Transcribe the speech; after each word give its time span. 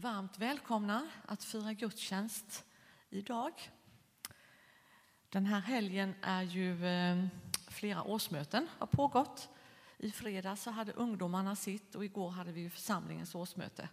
varmt 0.00 0.38
välkomna 0.38 1.10
att 1.26 1.44
fira 1.44 1.72
gudstjänst 1.72 2.64
idag. 3.10 3.52
Den 5.28 5.46
här 5.46 5.60
helgen 5.60 6.14
är 6.22 6.42
ju 6.42 6.86
eh, 6.86 7.26
flera 7.68 8.02
årsmöten 8.02 8.68
har 8.78 8.86
pågått. 8.86 9.48
I 9.98 10.10
fredags 10.10 10.62
så 10.62 10.70
hade 10.70 10.92
ungdomarna 10.92 11.56
sitt 11.56 11.94
och 11.94 12.04
igår 12.04 12.30
hade 12.30 12.52
vi 12.52 12.70
församlingens 12.70 13.34
årsmöte. 13.34 13.88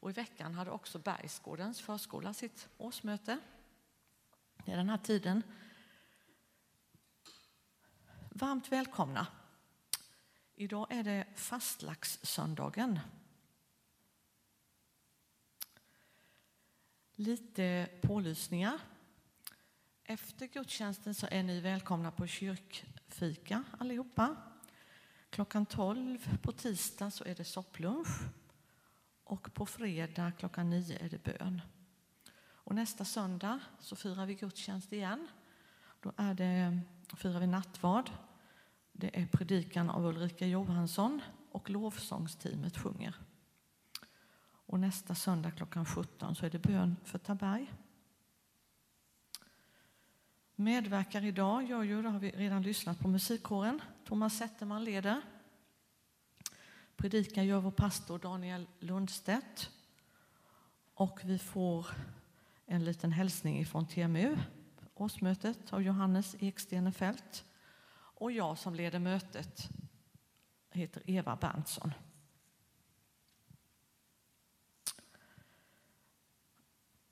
Och 0.00 0.10
i 0.10 0.12
veckan 0.12 0.54
hade 0.54 0.70
också 0.70 0.98
Bergsgårdens 0.98 1.80
förskola 1.80 2.34
sitt 2.34 2.68
årsmöte. 2.78 3.38
Det 4.64 4.72
är 4.72 4.76
den 4.76 4.90
här 4.90 4.98
tiden. 4.98 5.42
Varmt 8.30 8.72
välkomna. 8.72 9.26
Idag 10.54 10.86
är 10.90 11.02
det 11.04 11.26
fastlagssöndagen. 11.34 13.00
Lite 17.22 17.88
pålysningar. 18.00 18.78
Efter 20.04 20.46
gudstjänsten 20.46 21.14
så 21.14 21.26
är 21.30 21.42
ni 21.42 21.60
välkomna 21.60 22.10
på 22.10 22.26
kyrkfika 22.26 23.64
allihopa. 23.78 24.36
Klockan 25.30 25.66
12 25.66 26.38
på 26.42 26.52
tisdag 26.52 27.10
så 27.10 27.24
är 27.24 27.34
det 27.34 27.44
sopplunch 27.44 28.08
och 29.24 29.54
på 29.54 29.66
fredag 29.66 30.32
klockan 30.38 30.70
9 30.70 30.98
är 30.98 31.08
det 31.08 31.24
bön. 31.24 31.60
Och 32.34 32.74
nästa 32.74 33.04
söndag 33.04 33.60
så 33.80 33.96
firar 33.96 34.26
vi 34.26 34.34
gudstjänst 34.34 34.92
igen. 34.92 35.28
Då 36.00 36.12
är 36.16 36.34
det, 36.34 36.80
firar 37.16 37.40
vi 37.40 37.46
nattvard. 37.46 38.10
Det 38.92 39.20
är 39.20 39.26
predikan 39.26 39.90
av 39.90 40.06
Ulrika 40.06 40.46
Johansson 40.46 41.20
och 41.50 41.70
lovsångsteamet 41.70 42.78
sjunger. 42.78 43.14
Och 44.72 44.80
nästa 44.80 45.14
söndag 45.14 45.50
klockan 45.50 45.86
17 45.86 46.34
så 46.34 46.46
är 46.46 46.50
det 46.50 46.58
bön 46.58 46.96
för 47.04 47.18
Taberg. 47.18 47.72
Medverkar 50.54 51.24
idag 51.24 51.64
gör 51.64 51.82
ju, 51.82 52.02
det 52.02 52.08
har 52.08 52.18
vi 52.18 52.30
redan 52.30 52.62
lyssnat 52.62 52.98
på 52.98 53.08
musikkåren. 53.08 53.80
Thomas 54.04 54.36
Zetterman 54.36 54.84
leder. 54.84 55.22
Predikar 56.96 57.42
gör 57.42 57.60
vår 57.60 57.70
pastor 57.70 58.18
Daniel 58.18 58.68
Lundstedt. 58.78 59.70
Och 60.94 61.20
vi 61.24 61.38
får 61.38 61.86
en 62.66 62.84
liten 62.84 63.12
hälsning 63.12 63.66
från 63.66 63.86
TMU, 63.86 64.36
årsmötet 64.94 65.72
av 65.72 65.82
Johannes 65.82 66.36
Ekstenefelt. 66.38 67.44
Och 67.94 68.32
jag 68.32 68.58
som 68.58 68.74
leder 68.74 68.98
mötet 68.98 69.68
heter 70.70 71.02
Eva 71.06 71.36
Berntsson. 71.36 71.92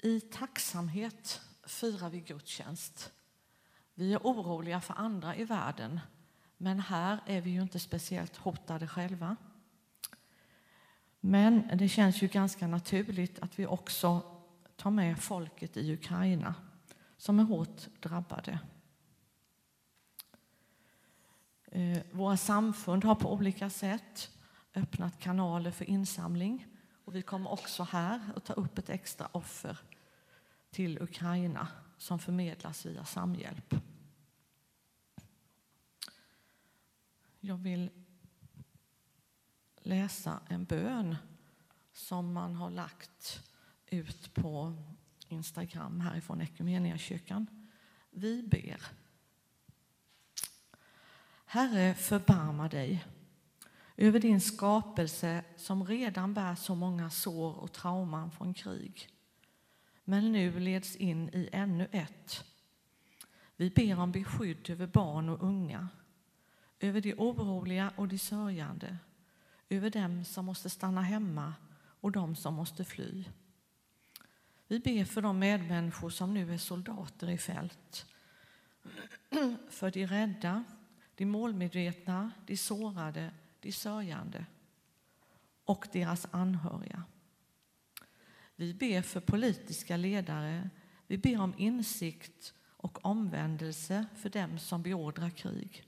I 0.03 0.21
tacksamhet 0.21 1.41
firar 1.65 2.11
vi 2.11 2.21
gudstjänst. 2.21 3.13
Vi 3.95 4.13
är 4.15 4.19
oroliga 4.19 4.81
för 4.81 4.95
andra 4.95 5.37
i 5.37 5.45
världen, 5.45 6.01
men 6.57 6.81
här 6.81 7.21
är 7.27 7.41
vi 7.41 7.51
ju 7.51 7.63
inte 7.63 7.79
speciellt 7.79 8.37
hotade 8.37 8.89
själva. 8.89 9.37
Men 11.21 11.79
det 11.79 11.89
känns 11.89 12.23
ju 12.23 12.29
ganska 12.29 12.67
naturligt 12.67 13.39
att 13.39 13.59
vi 13.59 13.67
också 13.67 14.23
tar 14.77 14.91
med 14.91 15.19
folket 15.19 15.77
i 15.77 15.93
Ukraina 15.93 16.55
som 17.17 17.41
är 17.41 17.45
hårt 17.45 18.01
drabbade. 18.01 18.59
Eh, 21.65 21.99
våra 22.13 22.37
samfund 22.37 23.05
har 23.05 23.15
på 23.15 23.33
olika 23.33 23.71
sätt 23.71 24.31
öppnat 24.75 25.21
kanaler 25.21 25.71
för 25.71 25.85
insamling 25.85 26.67
och 27.11 27.17
vi 27.17 27.23
kommer 27.23 27.51
också 27.51 27.83
här 27.83 28.21
att 28.37 28.45
ta 28.45 28.53
upp 28.53 28.79
ett 28.79 28.91
extra 28.91 29.27
offer 29.27 29.79
till 30.71 31.03
Ukraina 31.03 31.69
som 31.99 32.19
förmedlas 32.19 32.87
via 32.87 33.05
Samhjälp. 33.05 33.75
Jag 37.41 37.57
vill 37.57 37.91
läsa 39.77 40.41
en 40.49 40.65
bön 40.65 41.17
som 41.93 42.33
man 42.33 42.55
har 42.55 42.71
lagt 42.71 43.43
ut 43.87 44.35
på 44.35 44.77
Instagram 45.29 46.01
härifrån 46.01 46.41
Equmeniakyrkan. 46.41 47.47
Vi 48.11 48.43
ber. 48.43 48.83
Herre, 51.45 51.95
förbarma 51.95 52.69
dig 52.69 53.05
över 54.01 54.21
din 54.21 54.41
skapelse 54.41 55.45
som 55.57 55.85
redan 55.85 56.35
bär 56.35 56.55
så 56.55 56.75
många 56.75 57.11
sår 57.11 57.55
och 57.55 57.73
trauman 57.73 58.31
från 58.31 58.55
krig 58.55 59.09
men 60.11 60.33
nu 60.33 60.61
leds 60.61 60.97
in 60.97 61.29
i 61.29 61.49
ännu 61.53 61.89
ett. 61.93 62.45
Vi 63.57 63.71
ber 63.71 63.99
om 63.99 64.13
beskydd 64.13 64.71
över 64.71 64.87
barn 64.87 65.29
och 65.29 65.43
unga, 65.43 65.89
över 66.81 67.01
de 67.01 67.15
oroliga 67.15 67.93
och 67.97 68.09
de 68.09 68.19
sörjande, 68.19 68.97
över 69.69 69.91
dem 69.91 70.25
som 70.25 70.45
måste 70.45 70.71
stanna 70.71 71.03
hemma 71.03 71.55
och 72.01 72.13
de 72.13 72.37
som 72.37 72.55
måste 72.55 72.85
fly. 72.85 73.25
Vi 74.69 74.79
ber 74.79 75.05
för 75.05 75.23
de 75.23 75.39
medmänniskor 75.39 76.11
som 76.11 76.35
nu 76.35 76.55
är 76.55 76.59
soldater 76.59 77.31
i 77.31 77.39
fält, 77.39 78.07
för 79.71 79.91
de 79.91 80.07
rädda, 80.07 80.65
de 81.15 81.27
målmedvetna, 81.27 82.31
de 82.47 82.57
sårade, 82.57 83.31
de 83.61 83.73
sörjande 83.73 84.47
och 85.65 85.89
deras 85.93 86.27
anhöriga. 86.31 87.03
Vi 88.57 88.75
ber 88.75 89.03
för 89.03 89.21
politiska 89.21 89.97
ledare. 89.97 90.71
Vi 91.07 91.19
ber 91.19 91.41
om 91.41 91.55
insikt 91.57 92.55
och 92.67 93.05
omvändelse 93.05 94.07
för 94.17 94.29
dem 94.29 94.59
som 94.59 94.83
beordrar 94.83 95.31
krig. 95.31 95.85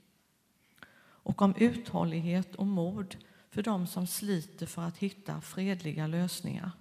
Och 0.95 1.41
om 1.41 1.55
uthållighet 1.57 2.55
och 2.55 2.67
mod 2.67 3.17
för 3.49 3.63
dem 3.63 3.87
som 3.87 4.07
sliter 4.07 4.65
för 4.65 4.81
att 4.81 4.97
hitta 4.97 5.41
fredliga 5.41 6.07
lösningar. 6.07 6.71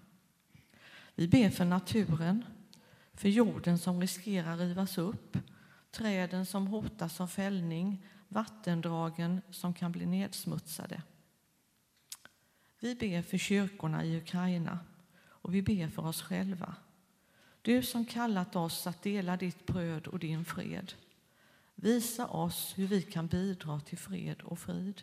Vi 1.15 1.29
ber 1.29 1.51
för 1.51 1.65
naturen, 1.65 2.45
för 3.15 3.29
jorden 3.29 3.79
som 3.79 4.01
riskerar 4.01 4.57
rivas 4.57 4.99
upp, 4.99 5.39
träden 5.91 6.47
som 6.47 6.67
hotas 6.67 7.21
av 7.21 7.27
fällning, 7.27 8.07
vattendragen 8.33 9.41
som 9.51 9.75
kan 9.75 9.93
bli 9.93 10.07
nedsmutsade. 10.07 11.03
Vi 12.81 12.95
ber 12.95 13.23
för 13.23 13.39
kyrkorna 13.39 14.05
i 14.05 14.17
Ukraina 14.17 14.79
och 15.25 15.55
vi 15.55 15.63
ber 15.63 15.89
för 15.89 16.07
oss 16.07 16.23
själva. 16.23 16.75
Du 17.63 17.83
som 17.83 18.05
kallat 18.05 18.57
oss 18.57 18.87
att 18.87 19.03
dela 19.03 19.37
ditt 19.37 19.67
bröd 19.67 20.07
och 20.07 20.19
din 20.19 20.45
fred. 20.45 20.93
Visa 21.75 22.27
oss 22.27 22.73
hur 22.77 22.87
vi 22.87 23.03
kan 23.03 23.27
bidra 23.27 23.81
till 23.81 23.99
fred 23.99 24.43
och 24.43 24.59
frid 24.59 25.03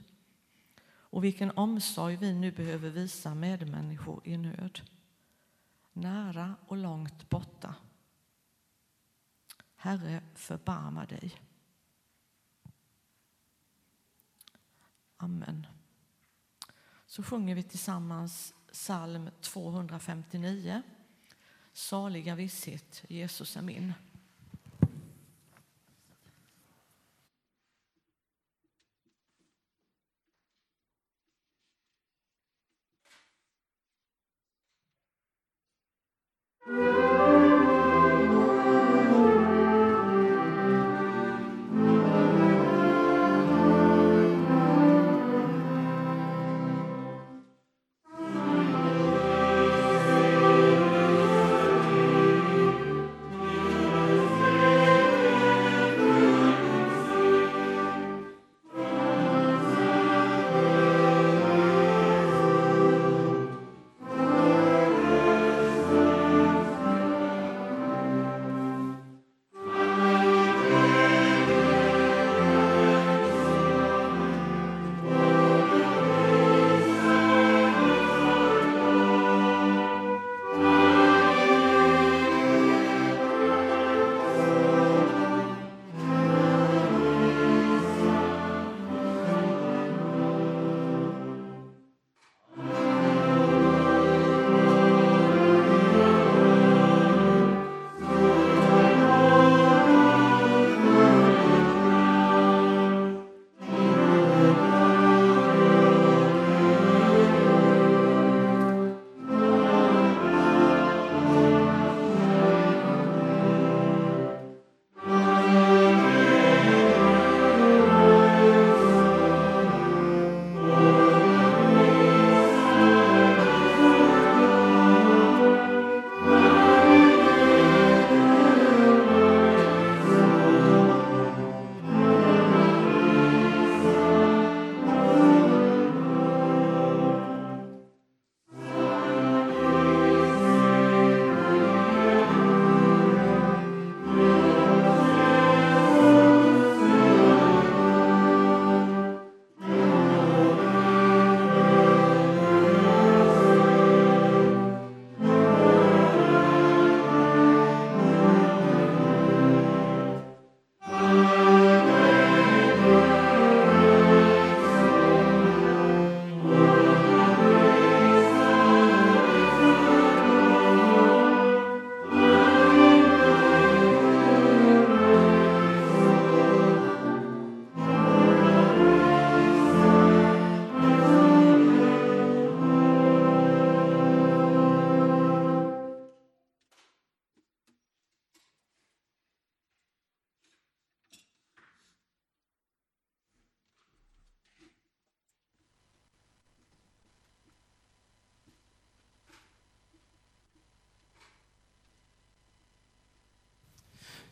och 1.12 1.24
vilken 1.24 1.52
omsorg 1.52 2.16
vi 2.16 2.34
nu 2.34 2.52
behöver 2.52 2.90
visa 2.90 3.36
medmänniskor 3.36 4.22
i 4.24 4.38
nöd, 4.38 4.82
nära 5.94 6.56
och 6.68 6.78
långt 6.78 7.30
borta. 7.30 7.76
Herre, 9.76 10.22
förbarma 10.36 11.06
dig. 11.06 11.49
Amen. 15.22 15.68
Så 17.06 17.24
sjunger 17.24 17.56
vi 17.56 17.64
tillsammans 17.64 18.54
psalm 18.72 19.30
259. 19.42 20.82
Saliga 21.74 22.36
visshet, 22.36 23.04
Jesus 23.10 23.58
är 23.58 23.62
min. 23.62 23.94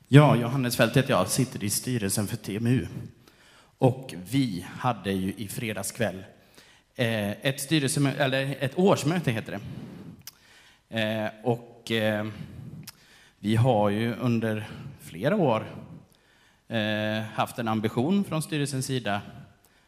Ja, 0.10 0.36
Johannes 0.36 0.78
Fält 0.78 0.98
heter 0.98 1.10
jag, 1.10 1.28
sitter 1.28 1.64
i 1.64 1.70
styrelsen 1.70 2.28
för 2.28 2.38
TMU. 2.38 2.88
Och 3.78 4.14
vi 4.32 4.66
hade 4.70 5.12
ju 5.12 5.34
i 5.34 5.48
fredags 5.48 5.92
kväll 5.92 6.24
eh, 6.96 7.32
ett, 7.32 7.62
styrelse, 7.62 8.14
eller 8.18 8.56
ett 8.60 8.78
årsmöte, 8.78 9.32
heter 9.32 9.60
det. 10.90 11.02
Eh, 11.02 11.30
och 11.44 11.92
eh, 11.92 12.28
vi 13.40 13.56
har 13.56 13.90
ju 13.90 14.16
under 14.16 14.68
flera 15.00 15.36
år 15.36 15.66
haft 17.34 17.60
en 17.60 17.68
ambition 17.68 18.24
från 18.24 18.42
styrelsens 18.42 18.86
sida 18.86 19.22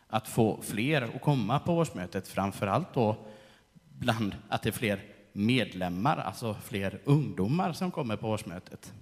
att 0.08 0.28
få 0.28 0.62
fler 0.62 1.02
att 1.02 1.22
komma 1.22 1.60
på 1.60 1.74
årsmötet, 1.74 2.28
framför 2.28 2.68
allt 2.68 2.94
då 2.94 3.18
bland 3.98 4.36
att 4.50 4.64
det 4.64 4.70
är 4.70 4.74
fler 4.74 5.02
medlemmar, 5.34 6.18
alltså 6.18 6.56
fler 6.64 7.00
ungdomar 7.04 7.74
som 7.74 7.92
kommer 7.92 8.16
på 8.16 8.30
årsmötet. 8.30 8.94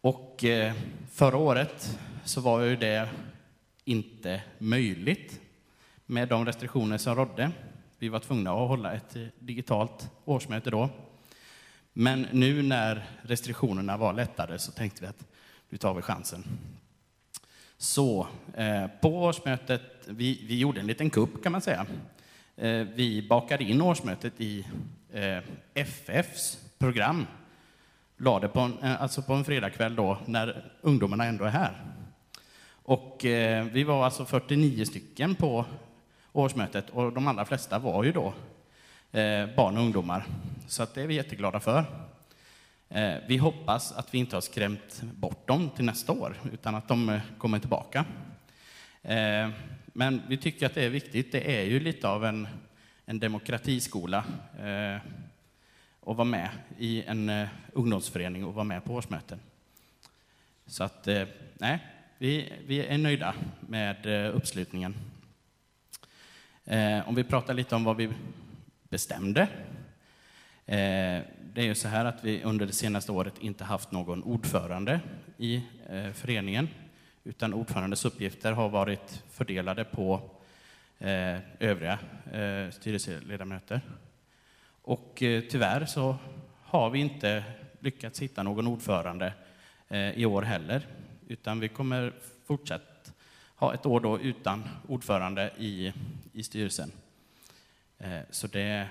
Och 0.00 0.44
eh, 0.44 0.74
förra 1.12 1.36
året 1.36 1.98
så 2.24 2.40
var 2.40 2.60
ju 2.60 2.76
det 2.76 3.08
inte 3.84 4.42
möjligt 4.58 5.40
med 6.06 6.28
de 6.28 6.46
restriktioner 6.46 6.98
som 6.98 7.14
rådde. 7.14 7.50
Vi 7.98 8.08
var 8.08 8.18
tvungna 8.18 8.50
att 8.50 8.68
hålla 8.68 8.92
ett 8.92 9.16
eh, 9.16 9.22
digitalt 9.38 10.10
årsmöte 10.24 10.70
då. 10.70 10.90
Men 11.92 12.26
nu 12.32 12.62
när 12.62 13.08
restriktionerna 13.22 13.96
var 13.96 14.12
lättare 14.12 14.58
så 14.58 14.72
tänkte 14.72 15.00
vi 15.02 15.06
att 15.06 15.24
nu 15.68 15.78
tar 15.78 15.94
vi 15.94 16.02
chansen. 16.02 16.44
Så 17.76 18.26
eh, 18.54 18.86
på 19.00 19.08
årsmötet, 19.08 19.82
vi, 20.06 20.44
vi 20.48 20.58
gjorde 20.58 20.80
en 20.80 20.86
liten 20.86 21.10
kupp 21.10 21.42
kan 21.42 21.52
man 21.52 21.60
säga. 21.60 21.86
Eh, 22.56 22.86
vi 22.94 23.26
bakade 23.28 23.64
in 23.64 23.82
årsmötet 23.82 24.40
i 24.40 24.66
eh, 25.12 25.38
FFs 25.74 26.58
program 26.78 27.26
la 28.20 28.38
det 28.40 28.48
på 28.48 28.60
en, 28.60 28.78
eh, 28.82 29.02
alltså 29.02 29.22
på 29.22 29.32
en 29.32 29.44
fredagkväll 29.44 29.96
då, 29.96 30.18
när 30.26 30.64
ungdomarna 30.80 31.24
ändå 31.24 31.44
är 31.44 31.50
här. 31.50 31.82
Och 32.70 33.24
eh, 33.24 33.64
vi 33.64 33.84
var 33.84 34.04
alltså 34.04 34.24
49 34.24 34.84
stycken 34.84 35.34
på 35.34 35.64
årsmötet 36.32 36.90
och 36.90 37.12
de 37.12 37.28
allra 37.28 37.44
flesta 37.44 37.78
var 37.78 38.04
ju 38.04 38.12
då 38.12 38.26
eh, 39.18 39.46
barn 39.56 39.76
och 39.76 39.82
ungdomar. 39.82 40.26
Så 40.66 40.82
att 40.82 40.94
det 40.94 41.02
är 41.02 41.06
vi 41.06 41.14
jätteglada 41.14 41.60
för. 41.60 41.84
Eh, 42.88 43.14
vi 43.28 43.36
hoppas 43.36 43.92
att 43.92 44.14
vi 44.14 44.18
inte 44.18 44.36
har 44.36 44.40
skrämt 44.40 45.02
bort 45.02 45.48
dem 45.48 45.70
till 45.76 45.84
nästa 45.84 46.12
år, 46.12 46.36
utan 46.52 46.74
att 46.74 46.88
de 46.88 47.08
eh, 47.08 47.20
kommer 47.38 47.58
tillbaka. 47.58 48.04
Eh, 49.02 49.48
men 49.86 50.22
vi 50.28 50.36
tycker 50.36 50.66
att 50.66 50.74
det 50.74 50.84
är 50.84 50.90
viktigt. 50.90 51.32
Det 51.32 51.60
är 51.60 51.64
ju 51.64 51.80
lite 51.80 52.08
av 52.08 52.24
en, 52.24 52.48
en 53.06 53.18
demokratiskola 53.18 54.24
eh, 54.58 55.00
och 56.00 56.16
vara 56.16 56.24
med 56.24 56.50
i 56.78 57.02
en 57.02 57.28
eh, 57.28 57.48
ungdomsförening 57.72 58.44
och 58.44 58.54
vara 58.54 58.64
med 58.64 58.84
på 58.84 58.94
årsmöten. 58.94 59.40
Så 60.66 60.84
att, 60.84 61.08
eh, 61.08 61.28
nej, 61.54 61.78
vi, 62.18 62.52
vi 62.66 62.86
är 62.86 62.98
nöjda 62.98 63.34
med 63.60 64.06
eh, 64.06 64.36
uppslutningen. 64.36 64.94
Eh, 66.64 67.08
om 67.08 67.14
vi 67.14 67.24
pratar 67.24 67.54
lite 67.54 67.74
om 67.74 67.84
vad 67.84 67.96
vi 67.96 68.10
bestämde. 68.88 69.42
Eh, 70.66 71.22
det 71.52 71.60
är 71.60 71.64
ju 71.64 71.74
så 71.74 71.88
här 71.88 72.04
att 72.04 72.24
vi 72.24 72.42
under 72.42 72.66
det 72.66 72.72
senaste 72.72 73.12
året 73.12 73.34
inte 73.40 73.64
haft 73.64 73.92
någon 73.92 74.22
ordförande 74.22 75.00
i 75.36 75.62
eh, 75.88 76.12
föreningen, 76.12 76.68
utan 77.24 77.54
ordförandes 77.54 78.04
uppgifter 78.04 78.52
har 78.52 78.68
varit 78.68 79.22
fördelade 79.30 79.84
på 79.84 80.30
övriga 81.58 81.98
styrelseledamöter. 82.70 83.80
Och 84.82 85.22
eh, 85.22 85.42
tyvärr 85.50 85.86
så 85.86 86.16
har 86.62 86.90
vi 86.90 86.98
inte 86.98 87.44
lyckats 87.80 88.22
hitta 88.22 88.42
någon 88.42 88.66
ordförande 88.66 89.32
eh, 89.88 90.10
i 90.10 90.26
år 90.26 90.42
heller, 90.42 90.86
utan 91.28 91.60
vi 91.60 91.68
kommer 91.68 92.12
fortsatt 92.46 93.12
ha 93.54 93.74
ett 93.74 93.86
år 93.86 94.00
då 94.00 94.20
utan 94.20 94.68
ordförande 94.88 95.50
i, 95.58 95.92
i 96.32 96.42
styrelsen. 96.42 96.92
Eh, 97.98 98.20
så 98.30 98.46
det, 98.46 98.88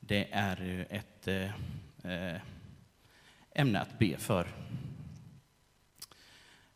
det 0.00 0.28
är 0.32 0.56
ju 0.56 0.84
ett 0.84 1.28
eh, 1.28 1.50
eh, 2.12 2.40
ämne 3.54 3.80
att 3.80 3.98
be 3.98 4.16
för. 4.16 4.46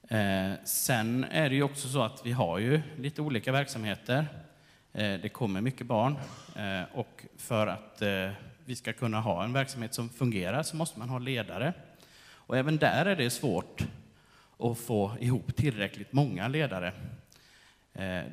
Eh, 0.09 0.53
sen 0.65 1.25
är 1.25 1.49
det 1.49 1.55
ju 1.55 1.63
också 1.63 1.89
så 1.89 2.03
att 2.03 2.27
vi 2.27 2.33
har 2.33 2.59
ju 2.59 2.83
lite 2.99 3.23
olika 3.23 3.53
verksamheter. 3.53 4.27
Eh, 4.97 5.21
det 5.21 5.29
kommer 5.29 5.61
mycket 5.61 5.87
barn 5.87 6.17
eh, 6.57 6.83
och 6.93 7.25
för 7.37 7.67
att 7.67 8.03
eh, 8.03 8.31
vi 8.65 8.77
ska 8.77 8.93
kunna 8.93 9.21
ha 9.21 9.45
en 9.45 9.53
verksamhet 9.53 9.95
som 9.95 10.09
fungerar 10.09 10.63
så 10.63 10.77
måste 10.77 10.99
man 10.99 11.09
ha 11.09 11.19
ledare. 11.19 11.73
Och 12.29 12.57
även 12.57 12.77
där 12.77 13.07
är 13.07 13.17
det 13.17 13.31
svårt 13.31 13.87
att 14.59 14.79
få 14.79 15.17
ihop 15.21 15.57
tillräckligt 15.57 16.13
många 16.13 16.49
ledare. 16.49 16.93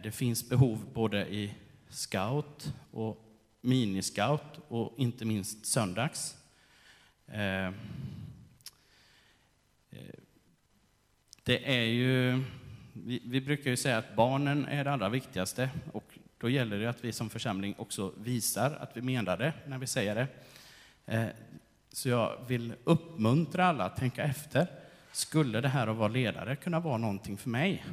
Det 0.03 0.15
finns 0.15 0.49
behov 0.49 0.85
både 0.93 1.33
i 1.33 1.53
scout 1.89 2.73
och 2.91 3.17
miniscout 3.61 4.59
och 4.67 4.93
inte 4.97 5.25
minst 5.25 5.65
söndags. 5.65 6.37
Det 11.43 11.75
är 11.79 11.83
ju, 11.83 12.43
vi, 12.93 13.41
brukar 13.41 13.69
ju 13.69 13.77
säga 13.77 13.97
att 13.97 14.15
barnen 14.15 14.65
är 14.65 14.83
det 14.83 14.91
allra 14.91 15.09
viktigaste 15.09 15.69
och 15.93 16.12
då 16.43 16.49
gäller 16.49 16.79
det 16.79 16.89
att 16.89 17.03
vi 17.03 17.11
som 17.11 17.29
församling 17.29 17.75
också 17.77 18.13
visar 18.17 18.71
att 18.71 18.97
vi 18.97 19.01
menar 19.01 19.37
det 19.37 19.53
när 19.67 19.77
vi 19.77 19.87
säger 19.87 20.15
det. 20.15 20.27
Eh, 21.05 21.27
så 21.91 22.09
jag 22.09 22.37
vill 22.47 22.73
uppmuntra 22.83 23.65
alla 23.65 23.83
att 23.83 23.97
tänka 23.97 24.23
efter. 24.23 24.67
Skulle 25.11 25.61
det 25.61 25.67
här 25.67 25.87
att 25.87 25.95
vara 25.95 26.07
ledare 26.07 26.55
kunna 26.55 26.79
vara 26.79 26.97
någonting 26.97 27.37
för 27.37 27.49
mig? 27.49 27.85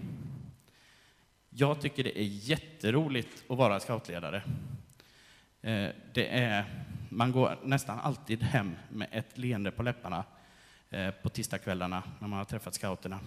Jag 1.50 1.80
tycker 1.80 2.04
det 2.04 2.20
är 2.20 2.24
jätteroligt 2.24 3.44
att 3.48 3.58
vara 3.58 3.80
scoutledare. 3.80 4.42
Eh, 5.62 5.88
det 6.12 6.38
är, 6.38 6.64
man 7.08 7.32
går 7.32 7.58
nästan 7.64 8.00
alltid 8.00 8.42
hem 8.42 8.76
med 8.88 9.08
ett 9.12 9.38
leende 9.38 9.70
på 9.70 9.82
läpparna 9.82 10.24
eh, 10.90 11.10
på 11.10 11.28
tisdagskvällarna 11.28 12.02
när 12.18 12.28
man 12.28 12.38
har 12.38 12.44
träffat 12.44 12.74
scouterna. 12.74 13.20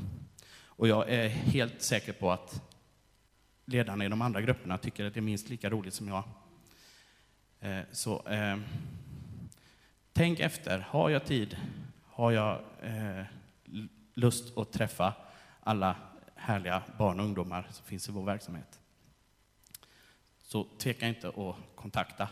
Och 0.65 0.87
jag 0.87 1.09
är 1.09 1.27
helt 1.29 1.81
säker 1.81 2.13
på 2.13 2.31
att 2.31 2.72
ledarna 3.65 4.05
i 4.05 4.09
de 4.09 4.21
andra 4.21 4.41
grupperna 4.41 4.77
tycker 4.77 5.05
att 5.05 5.13
det 5.13 5.19
är 5.19 5.21
minst 5.21 5.49
lika 5.49 5.69
roligt 5.69 5.93
som 5.93 6.07
jag. 6.07 6.23
Eh, 7.59 7.83
så 7.91 8.27
eh, 8.27 8.57
tänk 10.13 10.39
efter. 10.39 10.79
Har 10.79 11.09
jag 11.09 11.25
tid? 11.25 11.57
Har 12.05 12.31
jag 12.31 12.59
eh, 12.81 13.25
lust 14.13 14.57
att 14.57 14.71
träffa 14.71 15.13
alla 15.59 15.95
härliga 16.35 16.83
barn 16.97 17.19
och 17.19 17.25
ungdomar 17.25 17.67
som 17.71 17.85
finns 17.85 18.09
i 18.09 18.11
vår 18.11 18.25
verksamhet? 18.25 18.79
Så 20.41 20.67
tveka 20.77 21.07
inte 21.07 21.27
att 21.27 21.55
kontakta 21.75 22.29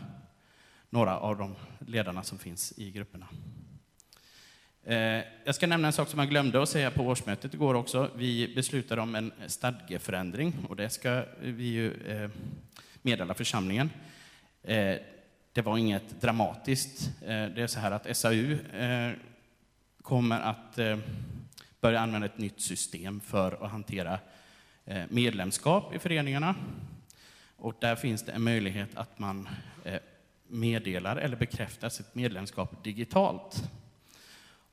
några 0.90 1.18
av 1.18 1.36
de 1.38 1.54
ledarna 1.78 2.22
som 2.22 2.38
finns 2.38 2.72
i 2.78 2.90
grupperna. 2.90 3.28
Eh, 4.84 5.24
jag 5.44 5.54
ska 5.54 5.66
nämna 5.66 5.86
en 5.86 5.92
sak 5.92 6.08
som 6.08 6.18
jag 6.18 6.28
glömde 6.28 6.62
att 6.62 6.68
säga 6.68 6.90
på 6.90 7.02
årsmötet 7.02 7.54
igår 7.54 7.74
också. 7.74 8.10
Vi 8.16 8.54
beslutade 8.54 9.00
om 9.00 9.14
en 9.14 9.32
stadgeförändring 9.46 10.54
och 10.68 10.76
det 10.76 10.90
ska 10.90 11.24
vi 11.42 11.64
ju 11.64 11.92
eh, 12.06 12.30
meddela 13.02 13.34
församlingen. 13.34 13.90
Eh, 14.62 14.96
det 15.52 15.62
var 15.62 15.78
inget 15.78 16.20
dramatiskt. 16.20 17.10
Det 17.20 17.62
är 17.62 17.66
så 17.66 17.80
här 17.80 17.90
att 17.90 18.16
SAU 18.16 18.58
kommer 20.02 20.40
att 20.40 20.78
börja 21.80 22.00
använda 22.00 22.26
ett 22.26 22.38
nytt 22.38 22.60
system 22.60 23.20
för 23.20 23.64
att 23.64 23.70
hantera 23.70 24.18
medlemskap 25.08 25.94
i 25.94 25.98
föreningarna. 25.98 26.54
Och 27.56 27.74
där 27.80 27.96
finns 27.96 28.22
det 28.22 28.32
en 28.32 28.42
möjlighet 28.42 28.96
att 28.96 29.18
man 29.18 29.48
meddelar 30.46 31.16
eller 31.16 31.36
bekräftar 31.36 31.88
sitt 31.88 32.14
medlemskap 32.14 32.84
digitalt. 32.84 33.62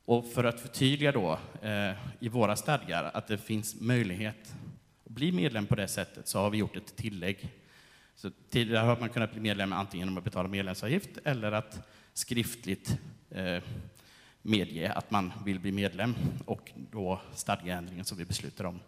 Och 0.09 0.25
för 0.25 0.43
att 0.43 0.59
förtydliga 0.59 1.11
då 1.11 1.39
eh, 1.61 1.91
i 2.19 2.29
våra 2.29 2.55
stadgar 2.55 3.11
att 3.13 3.27
det 3.27 3.37
finns 3.37 3.81
möjlighet 3.81 4.55
att 5.05 5.11
bli 5.11 5.31
medlem 5.31 5.65
på 5.65 5.75
det 5.75 5.87
sättet 5.87 6.27
så 6.27 6.39
har 6.39 6.49
vi 6.49 6.57
gjort 6.57 6.75
ett 6.75 6.95
tillägg. 6.95 7.49
Så 8.15 8.31
tidigare 8.49 8.85
har 8.85 8.99
man 8.99 9.09
kunnat 9.09 9.31
bli 9.31 9.41
medlem 9.41 9.73
antingen 9.73 10.07
genom 10.07 10.17
att 10.17 10.23
betala 10.23 10.47
medlemsavgift 10.47 11.09
eller 11.23 11.51
att 11.51 11.87
skriftligt 12.13 12.97
eh, 13.29 13.63
medge 14.41 14.91
att 14.91 15.11
man 15.11 15.33
vill 15.45 15.59
bli 15.59 15.71
medlem. 15.71 16.15
Och 16.45 16.71
då 16.91 17.21
stadgeändringen 17.33 18.05
som 18.05 18.17
vi 18.17 18.25
beslutar 18.25 18.65
om 18.65 18.79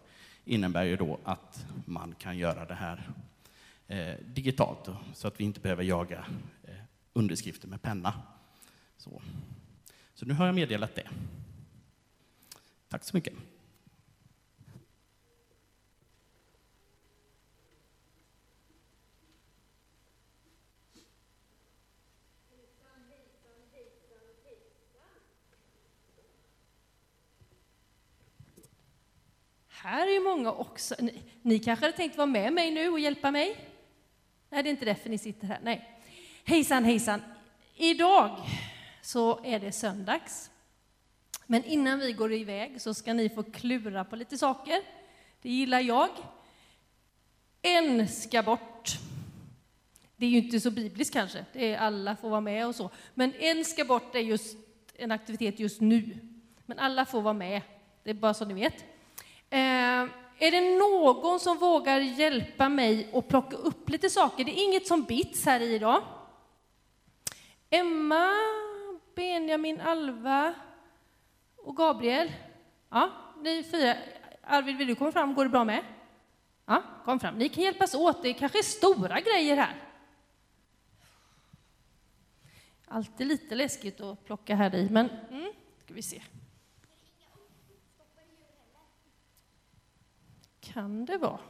innebär 0.44 0.84
ju 0.84 0.96
då 0.96 1.18
att 1.24 1.66
man 1.84 2.14
kan 2.18 2.38
göra 2.38 2.64
det 2.64 2.74
här 2.74 3.10
eh, 3.88 4.14
digitalt 4.26 4.88
så 5.14 5.28
att 5.28 5.40
vi 5.40 5.44
inte 5.44 5.60
behöver 5.60 5.84
jaga 5.84 6.26
eh, 6.64 6.74
underskrifter 7.12 7.68
med 7.68 7.82
penna. 7.82 8.14
Så. 8.96 9.22
Så 10.22 10.28
nu 10.28 10.34
har 10.34 10.46
jag 10.46 10.54
meddelat 10.54 10.94
det. 10.94 11.08
Tack 12.88 13.04
så 13.04 13.16
mycket. 13.16 13.34
här 29.68 30.06
är 30.06 30.12
ju 30.12 30.20
många 30.20 30.52
också. 30.52 30.94
Ni, 30.98 31.22
ni 31.42 31.58
kanske 31.58 31.84
hade 31.84 31.96
tänkt 31.96 32.16
vara 32.16 32.26
med 32.26 32.52
mig 32.52 32.70
nu 32.70 32.88
och 32.88 33.00
hjälpa 33.00 33.30
mig? 33.30 33.56
Nej, 34.48 34.62
det 34.62 34.68
är 34.68 34.70
inte 34.70 34.84
därför 34.84 35.10
ni 35.10 35.18
sitter 35.18 35.46
här. 35.46 35.60
Nej. 35.62 36.00
Hejsan, 36.44 36.84
hejsan. 36.84 37.22
Idag 37.76 38.36
så 39.02 39.44
är 39.44 39.60
det 39.60 39.72
söndags. 39.72 40.50
Men 41.46 41.64
innan 41.64 41.98
vi 41.98 42.12
går 42.12 42.32
iväg 42.32 42.80
så 42.80 42.94
ska 42.94 43.12
ni 43.12 43.28
få 43.28 43.42
klura 43.42 44.04
på 44.04 44.16
lite 44.16 44.38
saker. 44.38 44.82
Det 45.42 45.50
gillar 45.50 45.80
jag. 45.80 46.08
En 47.62 48.08
ska 48.08 48.42
bort. 48.42 48.90
Det 50.16 50.26
är 50.26 50.30
ju 50.30 50.38
inte 50.38 50.60
så 50.60 50.70
bibliskt 50.70 51.12
kanske, 51.12 51.44
det 51.52 51.72
är 51.72 51.78
alla 51.78 52.16
får 52.16 52.30
vara 52.30 52.40
med 52.40 52.66
och 52.66 52.74
så. 52.74 52.90
Men 53.14 53.32
en 53.34 53.64
ska 53.64 53.84
bort 53.84 54.14
är 54.14 54.18
just 54.18 54.56
en 54.94 55.12
aktivitet 55.12 55.60
just 55.60 55.80
nu. 55.80 56.18
Men 56.66 56.78
alla 56.78 57.04
får 57.04 57.22
vara 57.22 57.34
med, 57.34 57.62
det 58.02 58.10
är 58.10 58.14
bara 58.14 58.34
så 58.34 58.44
ni 58.44 58.54
vet. 58.54 58.84
Eh, 59.50 60.08
är 60.38 60.50
det 60.50 60.78
någon 60.78 61.40
som 61.40 61.58
vågar 61.58 61.98
hjälpa 61.98 62.68
mig 62.68 63.10
att 63.14 63.28
plocka 63.28 63.56
upp 63.56 63.90
lite 63.90 64.10
saker? 64.10 64.44
Det 64.44 64.60
är 64.60 64.64
inget 64.64 64.86
som 64.86 65.02
bits 65.02 65.44
här 65.44 65.60
i 65.60 65.74
idag. 65.74 66.02
Emma, 67.70 68.28
Benjamin, 69.22 69.80
Alva 69.80 70.54
och 71.56 71.76
Gabriel. 71.76 72.32
Ja, 72.88 73.10
ni 73.42 73.62
fyra. 73.62 73.96
Arvid, 74.42 74.76
vill 74.76 74.86
du 74.86 74.94
komma 74.94 75.12
fram? 75.12 75.34
Går 75.34 75.44
det 75.44 75.50
bra 75.50 75.64
med? 75.64 75.84
Ja, 76.66 76.82
kom 77.04 77.20
fram. 77.20 77.38
Ni 77.38 77.48
kan 77.48 77.64
hjälpas 77.64 77.94
åt. 77.94 78.22
Det 78.22 78.34
kanske 78.34 78.58
är 78.58 78.62
stora 78.62 79.20
grejer 79.20 79.56
här. 79.56 79.76
Alltid 82.86 83.26
lite 83.26 83.54
läskigt 83.54 84.00
att 84.00 84.24
plocka 84.24 84.54
här 84.54 84.74
i, 84.74 84.90
men 84.90 85.08
mm, 85.10 85.52
ska 85.84 85.94
vi 85.94 86.02
se. 86.02 86.22
Kan 90.60 91.04
det 91.04 91.18
vara. 91.18 91.40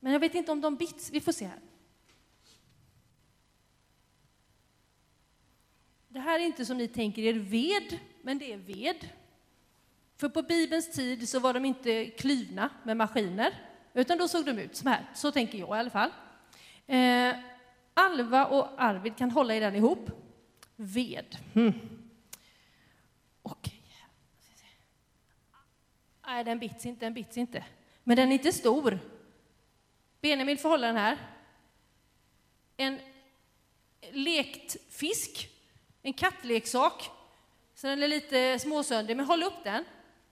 Men 0.00 0.12
jag 0.12 0.20
vet 0.20 0.34
inte 0.34 0.52
om 0.52 0.60
de 0.60 0.76
bits. 0.76 1.10
Vi 1.10 1.20
får 1.20 1.32
se 1.32 1.46
här. 1.46 1.60
Det 6.12 6.20
här 6.20 6.40
är 6.40 6.44
inte 6.44 6.66
som 6.66 6.76
ni 6.76 6.88
tänker 6.88 7.22
er 7.22 7.34
ved, 7.34 7.98
men 8.22 8.38
det 8.38 8.52
är 8.52 8.56
ved. 8.56 9.08
För 10.16 10.28
på 10.28 10.42
Bibelns 10.42 10.92
tid 10.92 11.28
så 11.28 11.40
var 11.40 11.54
de 11.54 11.64
inte 11.64 12.06
klyvna 12.06 12.70
med 12.84 12.96
maskiner, 12.96 13.54
utan 13.94 14.18
då 14.18 14.28
såg 14.28 14.44
de 14.46 14.58
ut 14.58 14.76
som 14.76 14.86
här. 14.86 15.10
Så 15.14 15.32
tänker 15.32 15.58
jag 15.58 15.68
i 15.68 15.80
alla 15.80 15.90
fall. 15.90 16.10
Eh, 16.86 17.34
Alva 17.94 18.46
och 18.46 18.82
Arvid 18.82 19.16
kan 19.16 19.30
hålla 19.30 19.54
i 19.54 19.60
den 19.60 19.74
ihop. 19.74 20.10
Ved. 20.76 21.36
Mm. 21.54 21.72
Okej. 23.42 23.82
Nej, 26.26 26.44
den 26.44 26.58
bits 26.58 26.86
inte, 26.86 27.06
den 27.06 27.14
bits 27.14 27.38
inte. 27.38 27.64
Men 28.04 28.16
den 28.16 28.28
är 28.28 28.32
inte 28.32 28.52
stor. 28.52 28.98
Benjamin 30.20 30.58
får 30.58 30.68
hålla 30.68 30.86
den 30.86 30.96
här. 30.96 31.18
En 32.76 33.00
lekt 34.12 34.76
fisk, 34.90 35.49
en 36.02 36.12
kattleksak. 36.12 37.10
Så 37.74 37.86
den 37.86 38.02
är 38.02 38.08
lite 38.08 38.58
småsöndig, 38.58 39.16
men 39.16 39.26
håll 39.26 39.42
upp 39.42 39.64
den. 39.64 39.84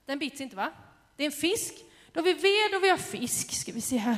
Den 0.05 0.19
bits 0.19 0.41
inte, 0.41 0.55
va? 0.55 0.71
Det 1.15 1.23
är 1.23 1.25
en 1.25 1.31
fisk. 1.31 1.73
Då 2.11 2.19
har 2.19 2.25
vi 2.25 2.33
ved 2.33 2.77
och 2.77 2.83
vi 2.83 2.89
har 2.89 2.97
fisk. 2.97 3.51
Ska 3.51 3.71
vi 3.71 3.81
se 3.81 3.97
här. 3.97 4.17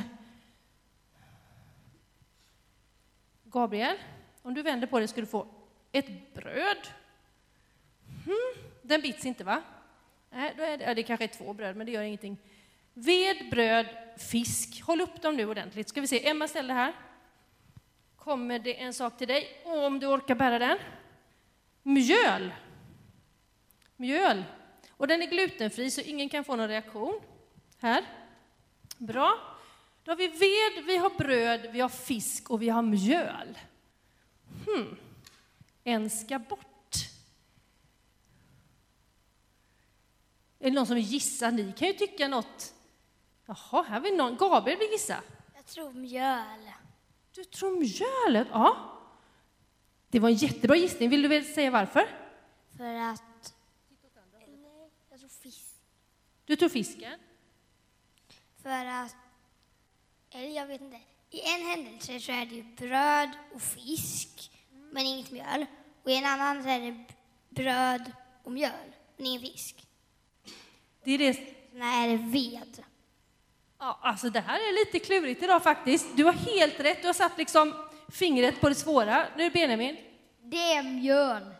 Gabriel, 3.44 3.96
om 4.42 4.54
du 4.54 4.62
vänder 4.62 4.86
på 4.86 5.00
det 5.00 5.08
ska 5.08 5.20
du 5.20 5.26
få 5.26 5.46
ett 5.92 6.34
bröd. 6.34 6.88
Hmm, 8.24 8.64
den 8.82 9.00
bits 9.00 9.26
inte, 9.26 9.44
va? 9.44 9.62
Nej, 10.30 10.54
då 10.56 10.62
är 10.62 10.78
det, 10.78 10.84
ja, 10.84 10.94
det 10.94 11.02
kanske 11.02 11.24
är 11.24 11.28
två 11.28 11.52
bröd, 11.52 11.76
men 11.76 11.86
det 11.86 11.92
gör 11.92 12.02
ingenting. 12.02 12.38
Ved, 12.94 13.50
bröd, 13.50 13.86
fisk. 14.30 14.82
Håll 14.82 15.00
upp 15.00 15.22
dem 15.22 15.36
nu 15.36 15.46
ordentligt. 15.46 15.88
Ska 15.88 16.00
vi 16.00 16.06
se, 16.06 16.28
Emma 16.28 16.48
ställ 16.48 16.66
det 16.66 16.74
här. 16.74 16.92
Kommer 18.16 18.58
det 18.58 18.80
en 18.80 18.94
sak 18.94 19.18
till 19.18 19.28
dig, 19.28 19.62
om 19.64 19.98
du 19.98 20.06
orkar 20.06 20.34
bära 20.34 20.58
den. 20.58 20.78
Mjöl. 21.82 22.52
Mjöl. 23.96 24.44
Och 24.90 25.06
den 25.06 25.22
är 25.22 25.26
glutenfri, 25.26 25.90
så 25.90 26.00
ingen 26.00 26.28
kan 26.28 26.44
få 26.44 26.56
någon 26.56 26.68
reaktion. 26.68 27.20
Här. 27.78 28.04
Bra. 28.98 29.38
Då 30.04 30.10
har 30.10 30.16
vi 30.16 30.28
ved, 30.28 30.84
vi 30.84 30.96
har 30.96 31.10
bröd, 31.10 31.72
vi 31.72 31.80
har 31.80 31.88
fisk 31.88 32.50
och 32.50 32.62
vi 32.62 32.68
har 32.68 32.82
mjöl. 32.82 33.58
Hmm. 34.66 34.96
En 35.84 36.10
ska 36.10 36.38
bort. 36.38 36.94
Är 40.58 40.70
det 40.70 40.70
någon 40.70 40.86
som 40.86 40.96
vill 40.96 41.04
gissa? 41.04 41.50
Ni 41.50 41.72
kan 41.72 41.88
ju 41.88 41.94
tycka 41.94 42.28
något. 42.28 42.74
Jaha, 43.46 43.82
här 43.82 44.00
vill 44.00 44.16
någon. 44.16 44.36
Gabriel 44.36 44.78
vill 44.78 44.90
gissa. 44.90 45.22
Jag 45.54 45.66
tror 45.66 45.92
mjöl. 45.92 46.70
Du 47.34 47.44
tror 47.44 47.78
mjölet? 47.78 48.48
Ja. 48.50 48.98
Det 50.12 50.20
var 50.20 50.28
en 50.28 50.34
jättebra 50.34 50.76
gissning. 50.76 51.10
Vill 51.10 51.22
du 51.22 51.28
väl 51.28 51.44
säga 51.44 51.70
varför? 51.70 52.06
För 52.76 52.94
att... 52.94 53.54
Nej, 54.32 54.90
jag 55.10 55.18
tror 55.18 55.28
fisk. 55.28 55.66
Du 56.44 56.56
tror 56.56 56.68
fisken? 56.68 57.20
För 58.62 58.84
att... 58.86 59.16
Eller 60.30 60.48
jag 60.48 60.66
vet 60.66 60.80
inte. 60.80 61.00
I 61.30 61.40
en 61.40 61.66
händelse 61.66 62.20
så 62.20 62.32
är 62.32 62.46
det 62.46 62.54
ju 62.54 62.62
bröd 62.62 63.30
och 63.54 63.62
fisk, 63.62 64.50
men 64.90 65.06
inget 65.06 65.30
mjöl. 65.30 65.66
Och 66.02 66.10
i 66.10 66.16
en 66.16 66.24
annan 66.24 66.62
så 66.62 66.68
är 66.68 66.80
det 66.80 67.04
bröd 67.48 68.12
och 68.42 68.52
mjöl, 68.52 68.92
men 69.16 69.26
ingen 69.26 69.40
fisk. 69.40 69.86
Det 71.04 71.12
är 71.12 71.18
det. 71.18 71.34
Sen 71.34 71.82
är 71.82 72.08
det 72.08 72.16
ved. 72.16 72.84
Ja, 73.78 73.98
alltså 74.02 74.30
det 74.30 74.40
här 74.40 74.58
är 74.58 74.84
lite 74.84 75.06
klurigt 75.06 75.42
idag 75.42 75.62
faktiskt. 75.62 76.16
Du 76.16 76.24
har 76.24 76.32
helt 76.32 76.80
rätt. 76.80 77.02
Du 77.02 77.08
har 77.08 77.14
satt 77.14 77.38
liksom 77.38 77.88
fingret 78.12 78.60
på 78.60 78.68
det 78.68 78.74
svåra. 78.74 79.26
Nu 79.36 79.50
Benjamin. 79.50 79.96
Det 80.42 80.72
är 80.72 80.82
mjöl. 80.82 81.54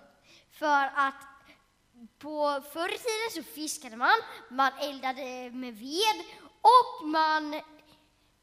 För 0.51 0.91
att 0.95 1.15
på 2.19 2.63
förr 2.73 2.89
i 2.95 2.99
tiden 2.99 3.31
så 3.31 3.43
fiskade 3.43 3.97
man, 3.97 4.15
man 4.51 4.73
eldade 4.81 5.51
med 5.51 5.75
ved 5.75 6.25
och 6.61 7.09
man, 7.09 7.61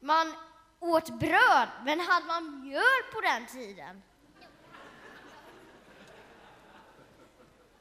man 0.00 0.34
åt 0.80 1.20
bröd. 1.20 1.68
Men 1.84 2.00
hade 2.00 2.26
man 2.26 2.60
mjöl 2.60 3.02
på 3.12 3.20
den 3.20 3.46
tiden? 3.46 4.02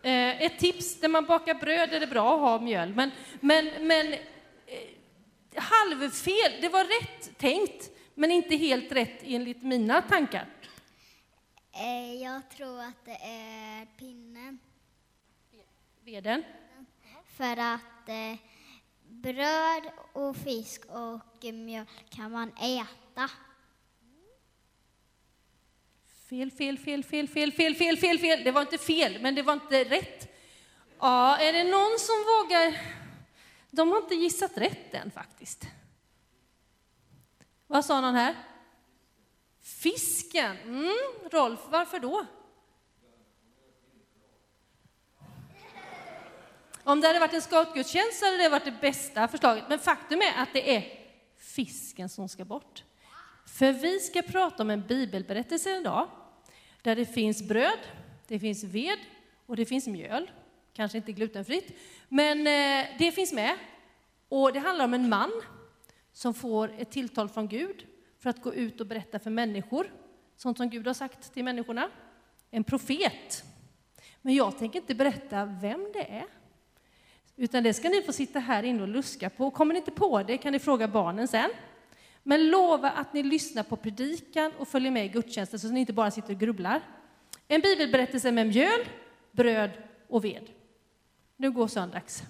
Eh, 0.01 0.41
ett 0.41 0.59
tips, 0.59 1.01
när 1.01 1.09
man 1.09 1.25
bakar 1.25 1.53
bröd 1.53 1.93
är 1.93 1.99
det 1.99 2.07
bra 2.07 2.33
att 2.33 2.39
ha 2.39 2.59
mjöl. 2.59 2.93
Men, 2.95 3.11
men, 3.39 3.87
men 3.87 4.13
eh, 4.13 4.19
halvfel, 5.55 6.61
det 6.61 6.69
var 6.69 6.83
rätt 6.83 7.37
tänkt, 7.37 7.91
men 8.19 8.31
inte 8.31 8.55
helt 8.55 8.91
rätt 8.91 9.19
enligt 9.23 9.63
mina 9.63 10.01
tankar. 10.01 10.47
Eh, 11.73 12.13
jag 12.13 12.49
tror 12.49 12.81
att 12.81 13.05
det 13.05 13.17
är 13.21 13.85
pinnen. 13.97 14.59
Veden. 16.03 16.43
För 17.37 17.57
att 17.57 18.09
eh, 18.09 18.39
bröd 19.07 19.91
och 20.13 20.37
fisk 20.37 20.85
och 20.85 21.53
mjöl 21.53 21.85
kan 22.09 22.31
man 22.31 22.51
äta. 22.57 23.29
Fel, 26.29 26.51
fel, 26.51 26.77
fel, 26.77 27.03
fel, 27.03 27.27
fel, 27.27 27.51
fel, 27.51 27.75
fel, 27.75 27.97
fel, 27.97 28.19
fel. 28.19 28.43
Det 28.43 28.51
var 28.51 28.61
inte 28.61 28.77
fel, 28.77 29.21
men 29.21 29.35
det 29.35 29.41
var 29.41 29.53
inte 29.53 29.83
rätt. 29.83 30.35
Ja, 30.99 31.37
är 31.37 31.53
det 31.53 31.63
någon 31.63 31.99
som 31.99 32.15
vågar? 32.15 32.81
De 33.71 33.91
har 33.91 33.97
inte 33.97 34.15
gissat 34.15 34.57
rätt 34.57 34.93
än 34.93 35.11
faktiskt. 35.11 35.67
Vad 37.71 37.85
sa 37.85 38.01
någon 38.01 38.15
här? 38.15 38.35
Fisken. 39.61 40.57
Mm, 40.57 40.97
Rolf, 41.31 41.59
varför 41.69 41.99
då? 41.99 42.25
Om 46.83 47.01
det 47.01 47.07
hade 47.07 47.19
varit 47.19 47.33
en 47.33 47.41
scoutgudstjänst 47.41 48.23
hade 48.23 48.37
det 48.37 48.49
varit 48.49 48.65
det 48.65 48.81
bästa 48.81 49.27
förslaget. 49.27 49.63
Men 49.69 49.79
faktum 49.79 50.21
är 50.21 50.41
att 50.41 50.53
det 50.53 50.75
är 50.75 50.83
fisken 51.37 52.09
som 52.09 52.29
ska 52.29 52.45
bort. 52.45 52.83
För 53.45 53.71
vi 53.71 53.99
ska 53.99 54.21
prata 54.21 54.63
om 54.63 54.69
en 54.69 54.87
bibelberättelse 54.87 55.77
idag 55.77 56.09
där 56.81 56.95
det 56.95 57.05
finns 57.05 57.41
bröd, 57.41 57.79
det 58.27 58.39
finns 58.39 58.63
ved 58.63 58.99
och 59.45 59.55
det 59.55 59.65
finns 59.65 59.87
mjöl. 59.87 60.31
Kanske 60.73 60.97
inte 60.97 61.11
glutenfritt, 61.11 61.77
men 62.07 62.39
eh, 62.39 62.87
det 62.99 63.11
finns 63.11 63.33
med. 63.33 63.57
Och 64.29 64.53
det 64.53 64.59
handlar 64.59 64.85
om 64.85 64.93
en 64.93 65.09
man 65.09 65.31
som 66.19 66.33
får 66.33 66.73
ett 66.77 66.91
tilltal 66.91 67.29
från 67.29 67.47
Gud 67.47 67.85
för 68.17 68.29
att 68.29 68.41
gå 68.41 68.53
ut 68.53 68.81
och 68.81 68.87
berätta 68.87 69.19
för 69.19 69.29
människor 69.29 69.91
sånt 70.35 70.57
som 70.57 70.69
Gud 70.69 70.87
har 70.87 70.93
sagt 70.93 71.33
till 71.33 71.43
människorna. 71.43 71.89
En 72.51 72.63
profet. 72.63 73.43
Men 74.21 74.35
jag 74.35 74.57
tänker 74.57 74.79
inte 74.79 74.95
berätta 74.95 75.45
vem 75.45 75.91
det 75.93 76.09
är. 76.09 76.25
Utan 77.35 77.63
det 77.63 77.73
ska 77.73 77.89
ni 77.89 78.01
få 78.01 78.13
sitta 78.13 78.39
här 78.39 78.63
inne 78.63 78.81
och 78.81 78.87
luska 78.87 79.29
på. 79.29 79.51
Kommer 79.51 79.73
ni 79.73 79.79
inte 79.79 79.91
på 79.91 80.23
det 80.23 80.37
kan 80.37 80.51
ni 80.51 80.59
fråga 80.59 80.87
barnen 80.87 81.27
sen. 81.27 81.49
Men 82.23 82.49
lova 82.49 82.89
att 82.89 83.13
ni 83.13 83.23
lyssnar 83.23 83.63
på 83.63 83.75
predikan 83.75 84.51
och 84.57 84.67
följer 84.67 84.91
med 84.91 85.05
i 85.05 85.09
gudstjänsten 85.09 85.59
så 85.59 85.67
att 85.67 85.73
ni 85.73 85.79
inte 85.79 85.93
bara 85.93 86.11
sitter 86.11 86.33
och 86.33 86.39
grubblar. 86.39 86.81
En 87.47 87.61
bibelberättelse 87.61 88.31
med 88.31 88.47
mjöl, 88.47 88.85
bröd 89.31 89.71
och 90.07 90.25
ved. 90.25 90.49
Nu 91.37 91.51
går 91.51 91.67
söndags. 91.67 92.23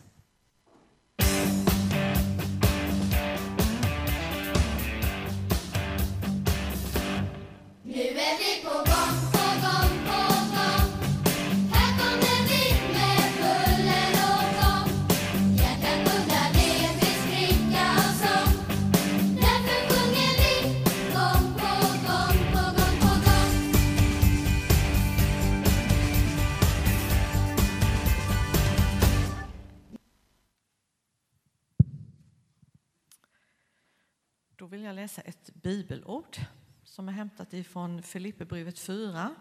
Vill 34.70 34.84
jag 34.84 34.96
läsa 34.96 35.22
ett 35.22 35.54
bibelord 35.54 36.38
som 36.84 37.10
är 37.10 37.14
hämtat 37.14 37.54
ifrån 37.54 38.04
Filipperbrevet 38.04 38.80
4, 38.80 39.36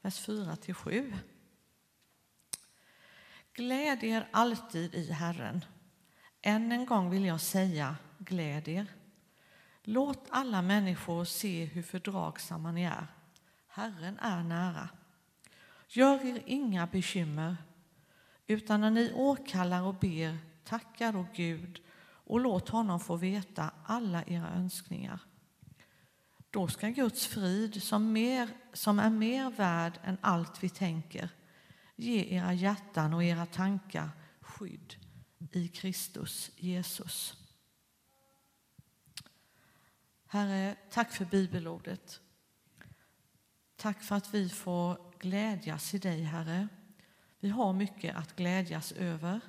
vers 0.00 0.20
4 0.20 0.56
till 0.56 0.74
7. 0.74 1.12
Gläd 3.52 4.04
er 4.04 4.28
alltid 4.30 4.94
i 4.94 5.12
Herren. 5.12 5.64
Än 6.42 6.72
en 6.72 6.86
gång 6.86 7.10
vill 7.10 7.24
jag 7.24 7.40
säga 7.40 7.96
gläd 8.18 8.68
er. 8.68 8.86
Låt 9.82 10.26
alla 10.30 10.62
människor 10.62 11.24
se 11.24 11.64
hur 11.64 11.82
fördragsamma 11.82 12.72
ni 12.72 12.82
är. 12.82 13.06
Herren 13.66 14.18
är 14.18 14.42
nära. 14.42 14.88
Gör 15.88 16.26
er 16.26 16.42
inga 16.46 16.86
bekymmer, 16.86 17.56
utan 18.46 18.80
när 18.80 18.90
ni 18.90 19.12
åkallar 19.14 19.82
och 19.82 19.94
ber, 19.94 20.38
tackar 20.64 21.16
och 21.16 21.26
Gud 21.34 21.82
och 22.28 22.40
låt 22.40 22.68
honom 22.68 23.00
få 23.00 23.16
veta 23.16 23.70
alla 23.84 24.24
era 24.24 24.50
önskningar. 24.50 25.20
Då 26.50 26.68
ska 26.68 26.88
Guds 26.88 27.26
frid, 27.26 27.82
som, 27.82 28.12
mer, 28.12 28.48
som 28.72 28.98
är 28.98 29.10
mer 29.10 29.50
värd 29.50 30.00
än 30.04 30.18
allt 30.20 30.62
vi 30.62 30.68
tänker, 30.68 31.30
ge 31.96 32.34
era 32.34 32.52
hjärtan 32.52 33.14
och 33.14 33.24
era 33.24 33.46
tankar 33.46 34.10
skydd 34.40 34.94
i 35.52 35.68
Kristus 35.68 36.50
Jesus. 36.56 37.34
Herre, 40.26 40.76
tack 40.90 41.12
för 41.12 41.24
bibelordet. 41.24 42.20
Tack 43.76 44.02
för 44.02 44.16
att 44.16 44.34
vi 44.34 44.48
får 44.48 45.12
glädjas 45.18 45.94
i 45.94 45.98
dig, 45.98 46.22
Herre. 46.22 46.68
Vi 47.40 47.48
har 47.48 47.72
mycket 47.72 48.16
att 48.16 48.36
glädjas 48.36 48.92
över. 48.92 49.40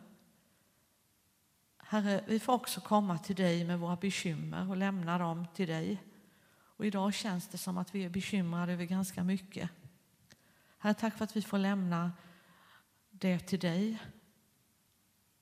Herre, 1.91 2.23
vi 2.27 2.39
får 2.39 2.53
också 2.53 2.81
komma 2.81 3.17
till 3.17 3.35
dig 3.35 3.65
med 3.65 3.79
våra 3.79 3.95
bekymmer 3.95 4.69
och 4.69 4.77
lämna 4.77 5.17
dem 5.17 5.47
till 5.53 5.67
dig. 5.67 6.03
Och 6.51 6.85
idag 6.85 7.13
känns 7.13 7.47
det 7.47 7.57
som 7.57 7.77
att 7.77 7.95
vi 7.95 8.05
är 8.05 8.09
bekymrade 8.09 8.73
över 8.73 8.85
ganska 8.85 9.23
mycket. 9.23 9.69
Herre, 10.77 10.93
tack 10.93 11.17
för 11.17 11.23
att 11.23 11.35
vi 11.35 11.41
får 11.41 11.57
lämna 11.57 12.11
det 13.09 13.39
till 13.39 13.59
dig. 13.59 14.01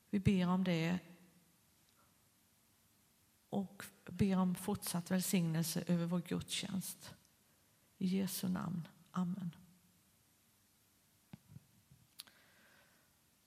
Vi 0.10 0.19
ber 0.19 0.47
om 0.47 0.63
det 0.63 0.99
och 3.49 3.83
ber 4.05 4.38
om 4.38 4.55
fortsatt 4.55 5.12
välsignelse 5.12 5.83
över 5.88 6.05
vår 6.05 6.21
gudstjänst. 6.27 7.15
I 7.97 8.07
Jesu 8.07 8.47
namn. 8.47 8.88
Amen. 9.12 9.55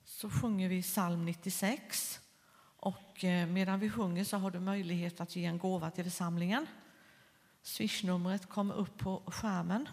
Så 0.04 0.30
sjunger 0.30 0.68
vi 0.68 0.82
psalm 0.82 1.24
96. 1.24 2.19
Eh, 3.24 3.46
medan 3.46 3.80
vi 3.80 3.90
sjunger 3.90 4.24
så 4.24 4.36
har 4.36 4.50
du 4.50 4.60
möjlighet 4.60 5.20
att 5.20 5.36
ge 5.36 5.44
en 5.44 5.58
gåva 5.58 5.90
till 5.90 6.04
församlingen. 6.04 6.66
Swishnumret 7.62 8.46
kommer 8.46 8.74
upp 8.74 8.98
på 8.98 9.22
skärmen. 9.26 9.88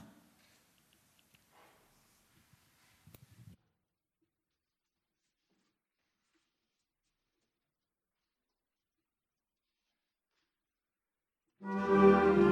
Música 11.68 12.47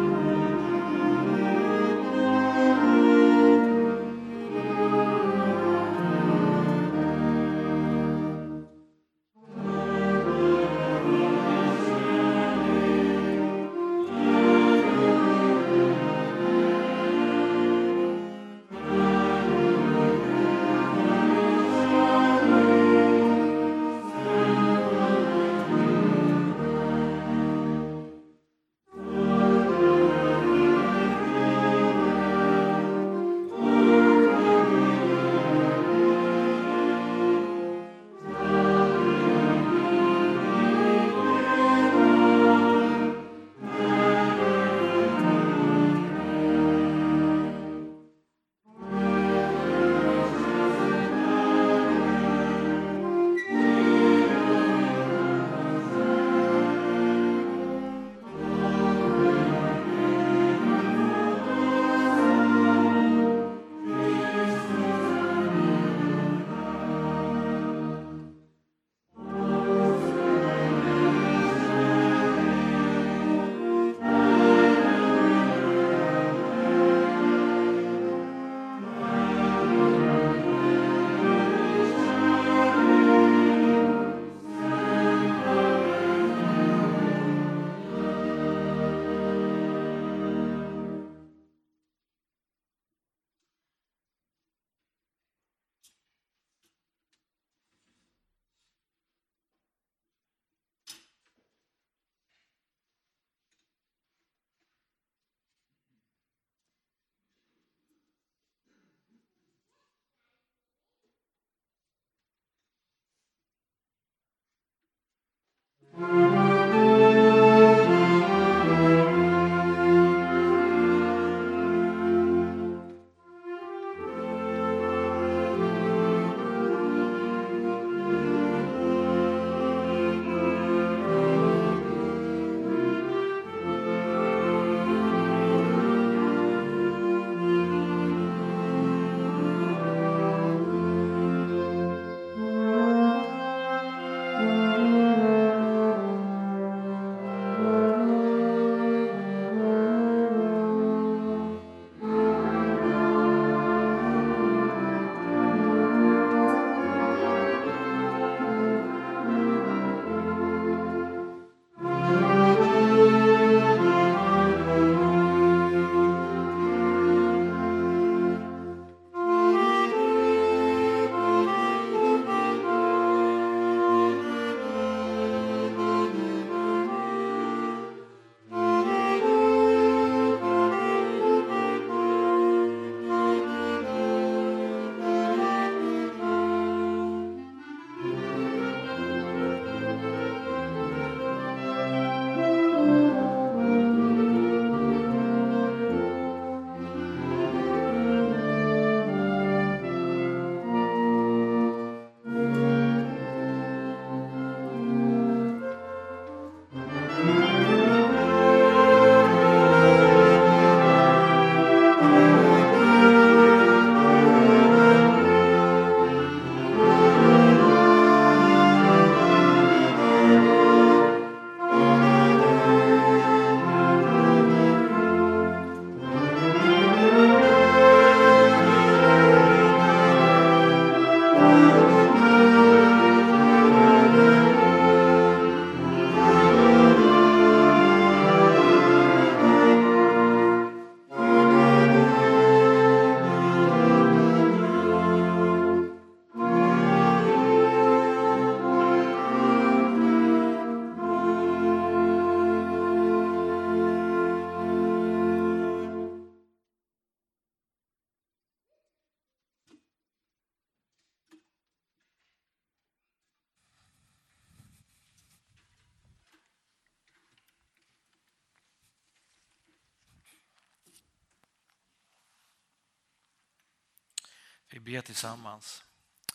Vi 274.76 274.80
ber 274.80 275.02
tillsammans. 275.02 275.84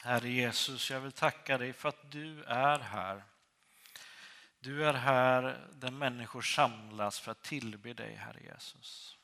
Herre 0.03 0.29
Jesus, 0.29 0.91
jag 0.91 1.01
vill 1.01 1.13
tacka 1.13 1.59
dig 1.59 1.73
för 1.73 1.89
att 1.89 2.11
du 2.11 2.45
är 2.45 2.79
här. 2.79 3.25
Du 4.61 4.87
är 4.87 4.95
här 4.95 5.69
där 5.73 5.91
människor 5.91 6.43
samlas 6.43 7.21
för 7.21 7.33
att 7.33 7.43
tillbe 7.43 7.93
dig, 7.93 8.15
Herre 8.15 8.41
Jesus. 8.55 9.17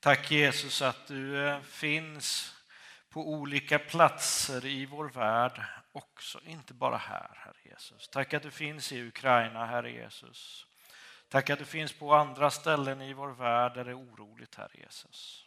Tack 0.00 0.30
Jesus 0.30 0.82
att 0.82 1.06
du 1.06 1.48
eh, 1.48 1.60
finns 1.60 2.54
på 3.08 3.28
olika 3.28 3.78
platser 3.78 4.66
i 4.66 4.86
vår 4.86 5.08
värld 5.08 5.62
också, 5.92 6.40
inte 6.44 6.74
bara 6.74 6.96
här, 6.96 7.30
Herre 7.34 7.60
Jesus. 7.64 8.08
Tack 8.08 8.34
att 8.34 8.42
du 8.42 8.50
finns 8.50 8.92
i 8.92 9.02
Ukraina, 9.02 9.66
Herre 9.66 9.90
Jesus. 9.90 10.66
Tack 11.28 11.50
att 11.50 11.58
du 11.58 11.64
finns 11.64 11.92
på 11.92 12.14
andra 12.14 12.50
ställen 12.50 13.02
i 13.02 13.12
vår 13.12 13.30
värld 13.30 13.74
där 13.74 13.84
det 13.84 13.90
är 13.90 13.98
oroligt, 13.98 14.54
Herre 14.54 14.74
Jesus. 14.74 15.46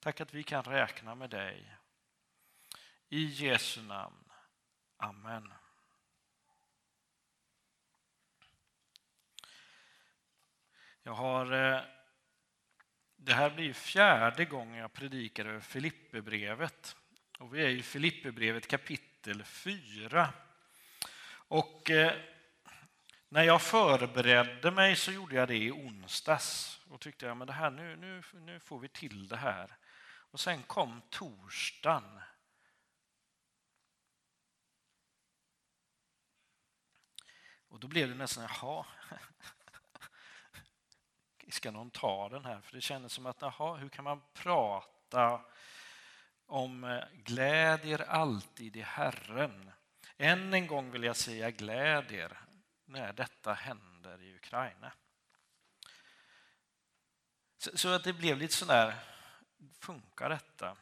Tack 0.00 0.20
att 0.20 0.34
vi 0.34 0.42
kan 0.42 0.62
räkna 0.62 1.14
med 1.14 1.30
dig. 1.30 1.76
I 3.12 3.24
Jesu 3.24 3.82
namn. 3.82 4.24
Amen. 4.96 5.52
Jag 11.02 11.12
har, 11.12 11.52
eh, 11.52 11.80
det 13.16 13.32
här 13.32 13.50
blir 13.50 13.72
fjärde 13.72 14.44
gången 14.44 14.78
jag 14.78 14.92
predikar 14.92 15.44
över 15.44 15.60
Filipperbrevet. 15.60 16.96
Och 17.38 17.54
vi 17.54 17.62
är 17.62 17.68
i 17.68 17.82
Filipperbrevet 17.82 18.68
kapitel 18.68 19.44
4. 19.44 20.32
Och 21.32 21.90
eh, 21.90 22.12
när 23.28 23.42
jag 23.42 23.62
förberedde 23.62 24.70
mig 24.70 24.96
så 24.96 25.12
gjorde 25.12 25.34
jag 25.34 25.48
det 25.48 25.56
i 25.56 25.70
onsdags. 25.70 26.80
Och 26.90 27.00
tyckte 27.00 27.32
att 27.32 27.38
ja, 27.38 27.44
det 27.44 27.52
här, 27.52 27.70
nu, 27.70 27.96
nu, 27.96 28.22
nu 28.32 28.60
får 28.60 28.78
vi 28.78 28.88
till 28.88 29.28
det 29.28 29.36
här. 29.36 29.76
Och 30.30 30.40
sen 30.40 30.62
kom 30.62 31.02
torsdagen. 31.10 32.22
Och 37.72 37.80
då 37.80 37.88
blev 37.88 38.08
det 38.08 38.14
nästan, 38.14 38.44
jaha, 38.44 38.86
ska 41.48 41.70
någon 41.70 41.90
ta 41.90 42.28
den 42.28 42.44
här? 42.44 42.60
För 42.60 42.74
det 42.74 42.80
kändes 42.80 43.12
som 43.12 43.26
att, 43.26 43.40
jaha, 43.40 43.76
hur 43.76 43.88
kan 43.88 44.04
man 44.04 44.22
prata 44.32 45.40
om 46.46 46.84
eh, 46.84 47.04
glädjer 47.12 47.98
alltid 47.98 48.76
i 48.76 48.80
Herren? 48.80 49.70
Än 50.16 50.54
en 50.54 50.66
gång 50.66 50.90
vill 50.90 51.04
jag 51.04 51.16
säga 51.16 51.50
glädjer 51.50 52.40
när 52.84 53.12
detta 53.12 53.52
händer 53.52 54.22
i 54.22 54.34
Ukraina. 54.34 54.92
Så, 57.58 57.78
så 57.78 57.88
att 57.88 58.04
det 58.04 58.12
blev 58.12 58.38
lite 58.38 58.54
sådär, 58.54 58.94
funkar 59.80 60.28
detta? 60.28 60.76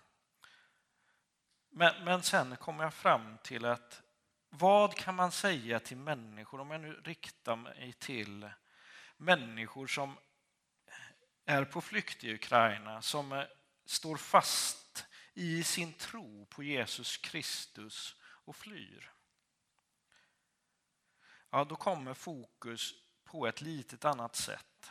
Men, 1.69 2.05
men 2.05 2.23
sen 2.23 2.57
kom 2.57 2.81
jag 2.81 2.95
fram 2.95 3.39
till 3.43 3.65
att 3.65 4.03
vad 4.51 4.95
kan 4.95 5.15
man 5.15 5.33
säga 5.33 5.81
till 5.81 5.97
människor, 5.97 6.61
om 6.61 6.71
jag 6.71 6.81
nu 6.81 6.95
riktar 6.95 7.57
mig 7.57 7.93
till 7.93 8.51
människor 9.17 9.87
som 9.87 10.19
är 11.45 11.65
på 11.65 11.81
flykt 11.81 12.25
i 12.25 12.35
Ukraina, 12.35 13.03
som 13.03 13.47
står 13.85 14.17
fast 14.17 15.07
i 15.35 15.63
sin 15.65 15.93
tro 15.93 16.47
på 16.47 16.63
Jesus 16.63 17.17
Kristus 17.17 18.17
och 18.23 18.57
flyr. 18.57 19.13
Ja, 21.51 21.65
då 21.65 21.77
kommer 21.77 22.15
fokus 22.15 22.95
på 23.25 23.47
ett 23.47 23.61
litet 23.61 24.05
annat 24.05 24.37
sätt. 24.37 24.91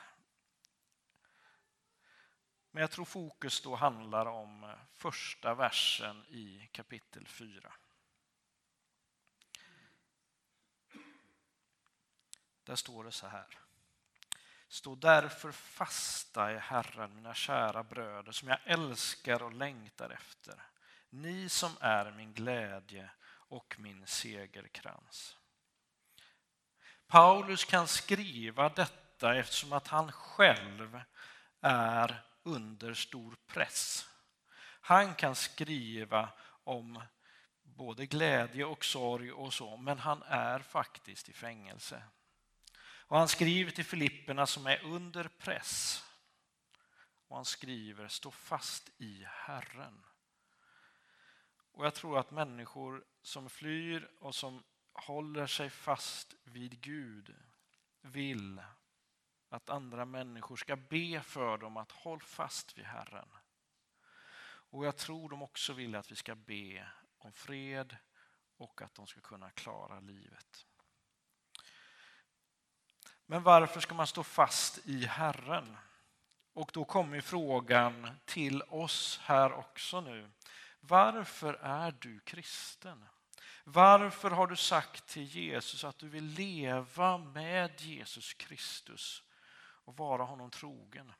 Men 2.71 2.81
jag 2.81 2.91
tror 2.91 3.05
fokus 3.05 3.61
då 3.61 3.75
handlar 3.75 4.25
om 4.25 4.75
första 4.93 5.55
versen 5.55 6.25
i 6.25 6.69
kapitel 6.71 7.27
4. 7.27 7.73
Där 12.69 12.75
står 12.75 13.03
det 13.03 13.11
så 13.11 13.27
här. 13.27 13.47
Stå 14.67 14.95
därför 14.95 15.51
fasta 15.51 16.53
i 16.53 16.57
Herren, 16.57 17.15
mina 17.15 17.33
kära 17.33 17.83
bröder, 17.83 18.31
som 18.31 18.47
jag 18.47 18.59
älskar 18.65 19.43
och 19.43 19.53
längtar 19.53 20.09
efter. 20.09 20.61
Ni 21.09 21.49
som 21.49 21.71
är 21.79 22.11
min 22.11 22.33
glädje 22.33 23.11
och 23.29 23.75
min 23.79 24.07
segerkrans. 24.07 25.37
Paulus 27.07 27.65
kan 27.65 27.87
skriva 27.87 28.69
detta 28.69 29.35
eftersom 29.35 29.73
att 29.73 29.87
han 29.87 30.11
själv 30.11 31.01
är 31.61 32.23
under 32.43 32.93
stor 32.93 33.35
press. 33.47 34.09
Han 34.81 35.15
kan 35.15 35.35
skriva 35.35 36.29
om 36.63 37.03
både 37.63 38.05
glädje 38.05 38.65
och 38.65 38.85
sorg 38.85 39.31
och 39.31 39.53
så, 39.53 39.77
men 39.77 39.99
han 39.99 40.23
är 40.23 40.59
faktiskt 40.59 41.29
i 41.29 41.33
fängelse. 41.33 42.03
Och 43.09 43.17
han 43.17 43.27
skriver 43.27 43.71
till 43.71 43.85
Filipperna 43.85 44.45
som 44.45 44.67
är 44.67 44.83
under 44.83 45.27
press. 45.27 46.03
Och 47.27 47.35
han 47.35 47.45
skriver, 47.45 48.07
stå 48.07 48.31
fast 48.31 48.89
i 48.97 49.23
Herren. 49.27 50.05
Och 51.71 51.85
jag 51.85 51.95
tror 51.95 52.19
att 52.19 52.31
människor 52.31 53.05
som 53.21 53.49
flyr 53.49 54.11
och 54.19 54.35
som 54.35 54.63
håller 54.93 55.47
sig 55.47 55.69
fast 55.69 56.35
vid 56.43 56.81
Gud 56.81 57.35
vill 58.01 58.61
att 59.49 59.69
andra 59.69 60.05
människor 60.05 60.55
ska 60.55 60.75
be 60.75 61.21
för 61.21 61.57
dem 61.57 61.77
att 61.77 61.91
håll 61.91 62.21
fast 62.21 62.77
vid 62.77 62.85
Herren. 62.85 63.29
Och 64.71 64.85
jag 64.85 64.97
tror 64.97 65.29
de 65.29 65.41
också 65.41 65.73
vill 65.73 65.95
att 65.95 66.11
vi 66.11 66.15
ska 66.15 66.35
be 66.35 66.91
om 67.17 67.33
fred 67.33 67.97
och 68.57 68.81
att 68.81 68.95
de 68.95 69.07
ska 69.07 69.21
kunna 69.21 69.49
klara 69.49 69.99
livet. 69.99 70.65
Men 73.31 73.43
varför 73.43 73.79
ska 73.79 73.93
man 73.93 74.07
stå 74.07 74.23
fast 74.23 74.79
i 74.87 75.05
Herren? 75.05 75.77
Och 76.53 76.71
då 76.73 76.85
kommer 76.85 77.21
frågan 77.21 78.09
till 78.25 78.61
oss 78.61 79.19
här 79.23 79.53
också 79.53 80.01
nu. 80.01 80.29
Varför 80.79 81.53
är 81.53 81.95
du 81.99 82.19
kristen? 82.19 83.05
Varför 83.63 84.31
har 84.31 84.47
du 84.47 84.55
sagt 84.55 85.07
till 85.07 85.23
Jesus 85.23 85.83
att 85.83 85.97
du 85.97 86.07
vill 86.07 86.25
leva 86.25 87.17
med 87.17 87.81
Jesus 87.81 88.33
Kristus 88.33 89.23
och 89.85 89.97
vara 89.97 90.23
honom 90.23 90.49
trogen? 90.49 91.13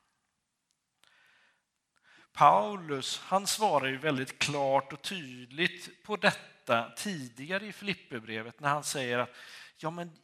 Paulus 2.32 3.18
han 3.18 3.46
svarar 3.46 3.86
ju 3.86 3.96
väldigt 3.96 4.38
klart 4.38 4.92
och 4.92 5.02
tydligt 5.02 6.04
på 6.04 6.16
detta 6.16 6.90
tidigare 6.96 7.66
i 7.66 7.72
Filipperbrevet 7.72 8.60
när 8.60 8.68
han 8.68 8.84
säger 8.84 9.18
att 9.18 9.36
ja, 9.76 9.90
men 9.90 10.16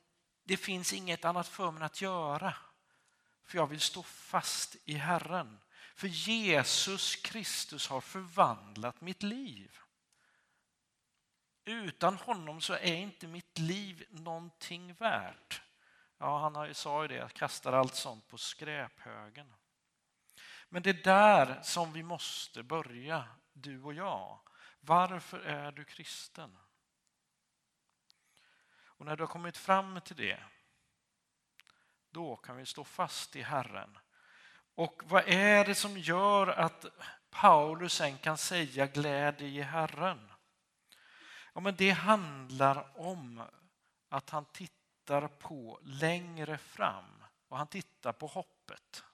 det 0.47 0.57
finns 0.57 0.93
inget 0.93 1.25
annat 1.25 1.49
för 1.49 1.71
mig 1.71 1.83
att 1.83 2.01
göra. 2.01 2.55
För 3.45 3.59
jag 3.59 3.67
vill 3.67 3.81
stå 3.81 4.03
fast 4.03 4.77
i 4.85 4.95
Herren. 4.95 5.59
För 5.95 6.09
Jesus 6.09 7.17
Kristus 7.17 7.89
har 7.89 8.01
förvandlat 8.01 9.01
mitt 9.01 9.23
liv. 9.23 9.79
Utan 11.65 12.17
honom 12.17 12.61
så 12.61 12.73
är 12.73 12.95
inte 12.95 13.27
mitt 13.27 13.59
liv 13.59 14.05
någonting 14.11 14.95
värt. 14.95 15.63
Ja, 16.19 16.39
han 16.39 16.75
sa 16.75 17.03
ju 17.03 17.09
det, 17.09 17.15
jag 17.15 17.33
kastar 17.33 17.73
allt 17.73 17.95
sånt 17.95 18.29
på 18.29 18.39
skräphögen. 18.39 19.55
Men 20.69 20.83
det 20.83 20.91
är 20.91 21.05
där 21.05 21.63
som 21.63 21.93
vi 21.93 22.03
måste 22.03 22.63
börja, 22.63 23.29
du 23.53 23.83
och 23.83 23.95
jag. 23.95 24.41
Varför 24.81 25.41
är 25.41 25.73
du 25.73 25.85
kristen? 25.85 26.59
Och 28.97 29.07
när 29.07 29.17
du 29.17 29.23
har 29.23 29.29
kommit 29.29 29.57
fram 29.57 30.01
till 30.01 30.17
det, 30.17 30.43
då 32.11 32.37
kan 32.37 32.57
vi 32.57 32.67
stå 32.67 32.85
fast 32.85 33.37
i 33.37 33.43
Herren. 33.43 33.99
Och 34.75 35.03
vad 35.05 35.29
är 35.29 35.65
det 35.65 35.75
som 35.75 35.99
gör 35.99 36.47
att 36.47 36.87
Paulus 37.31 37.95
sen 37.95 38.19
kan 38.19 38.39
säga 38.39 38.87
glädje 38.87 39.49
i 39.49 39.63
Herren? 39.63 40.33
Ja, 41.55 41.61
men 41.61 41.77
det 41.77 41.91
handlar 41.91 42.99
om 43.01 43.43
att 44.09 44.31
han 44.31 44.45
tittar 44.45 45.29
på 45.29 45.81
längre 45.83 46.59
fram 46.59 47.25
och 47.49 47.59
han 47.59 47.67
tittar 47.67 48.13
på 48.13 48.27
hoppet. 48.27 49.05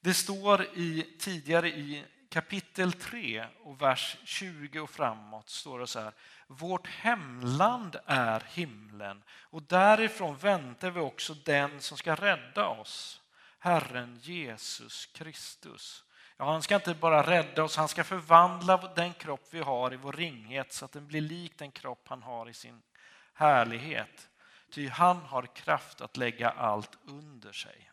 Det 0.00 0.14
står 0.14 0.62
i, 0.62 1.16
tidigare 1.20 1.68
i 1.68 2.04
kapitel 2.32 2.92
3 2.92 3.46
och 3.64 3.82
vers 3.82 4.16
20 4.24 4.80
och 4.80 4.90
framåt 4.90 5.48
står 5.48 5.78
det 5.78 5.86
så 5.86 6.00
här. 6.00 6.12
Vårt 6.46 6.86
hemland 6.86 7.96
är 8.06 8.42
himlen 8.48 9.22
och 9.30 9.62
därifrån 9.62 10.36
väntar 10.36 10.90
vi 10.90 11.00
också 11.00 11.34
den 11.34 11.80
som 11.80 11.96
ska 11.96 12.14
rädda 12.14 12.68
oss, 12.68 13.20
Herren 13.58 14.18
Jesus 14.22 15.06
Kristus. 15.06 16.04
Ja, 16.36 16.52
han 16.52 16.62
ska 16.62 16.74
inte 16.74 16.94
bara 16.94 17.22
rädda 17.22 17.64
oss, 17.64 17.76
han 17.76 17.88
ska 17.88 18.04
förvandla 18.04 18.76
den 18.94 19.12
kropp 19.12 19.48
vi 19.50 19.60
har 19.60 19.92
i 19.92 19.96
vår 19.96 20.12
ringhet 20.12 20.72
så 20.72 20.84
att 20.84 20.92
den 20.92 21.06
blir 21.06 21.20
lik 21.20 21.58
den 21.58 21.70
kropp 21.70 22.08
han 22.08 22.22
har 22.22 22.48
i 22.48 22.54
sin 22.54 22.82
härlighet. 23.34 24.28
Ty 24.70 24.88
han 24.88 25.16
har 25.16 25.42
kraft 25.42 26.00
att 26.00 26.16
lägga 26.16 26.50
allt 26.50 26.98
under 27.04 27.52
sig 27.52 27.91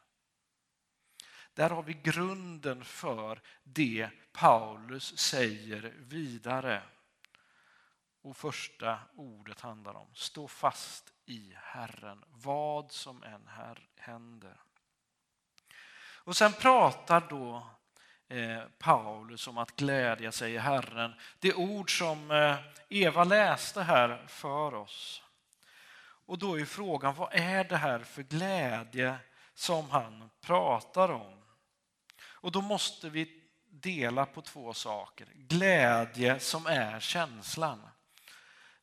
där 1.60 1.70
har 1.70 1.84
vi 1.84 1.94
grunden 1.94 2.84
för 2.84 3.42
det 3.64 4.10
Paulus 4.32 5.18
säger 5.18 5.94
vidare. 5.98 6.82
Och 8.22 8.38
första 8.38 9.00
ordet 9.16 9.62
handlar 9.62 9.94
om 9.94 10.08
stå 10.14 10.48
fast 10.48 11.14
i 11.26 11.54
Herren, 11.56 12.24
vad 12.28 12.92
som 12.92 13.24
än 13.24 13.48
här 13.48 13.88
händer. 13.96 14.62
Och 16.00 16.38
sen 16.38 16.54
pratar 16.54 17.24
då 17.30 17.68
eh, 18.28 18.64
Paulus 18.78 19.48
om 19.48 19.58
att 19.58 19.76
glädja 19.76 20.32
sig 20.32 20.54
i 20.54 20.58
Herren. 20.58 21.14
Det 21.40 21.54
ord 21.54 21.98
som 22.00 22.32
eh, 22.32 22.56
Eva 22.90 23.24
läste 23.24 23.82
här 23.82 24.26
för 24.28 24.74
oss. 24.74 25.24
Och 26.26 26.38
då 26.38 26.60
är 26.60 26.66
frågan, 26.66 27.16
vad 27.16 27.30
är 27.32 27.64
det 27.64 27.78
här 27.78 28.00
för 28.00 28.24
glädje 28.24 29.16
som 29.54 29.90
han 29.90 30.30
pratar 30.42 31.12
om? 31.12 31.39
Och 32.42 32.52
då 32.52 32.62
måste 32.62 33.10
vi 33.10 33.44
dela 33.70 34.26
på 34.26 34.42
två 34.42 34.74
saker. 34.74 35.28
Glädje 35.34 36.40
som 36.40 36.66
är 36.66 37.00
känslan. 37.00 37.90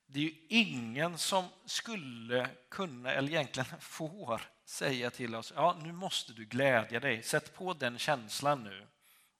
Det 0.07 0.19
är 0.19 0.23
ju 0.23 0.47
ingen 0.49 1.19
som 1.19 1.49
skulle 1.64 2.51
kunna, 2.69 3.12
eller 3.12 3.29
egentligen 3.29 3.69
får, 3.81 4.42
säga 4.64 5.11
till 5.11 5.35
oss 5.35 5.53
ja 5.57 5.79
nu 5.83 5.92
måste 5.92 6.33
du 6.33 6.45
glädja 6.45 7.01
dig, 7.01 7.23
sätt 7.23 7.55
på 7.55 7.75
den 7.75 7.99
känslan 7.99 8.64
nu. 8.64 8.87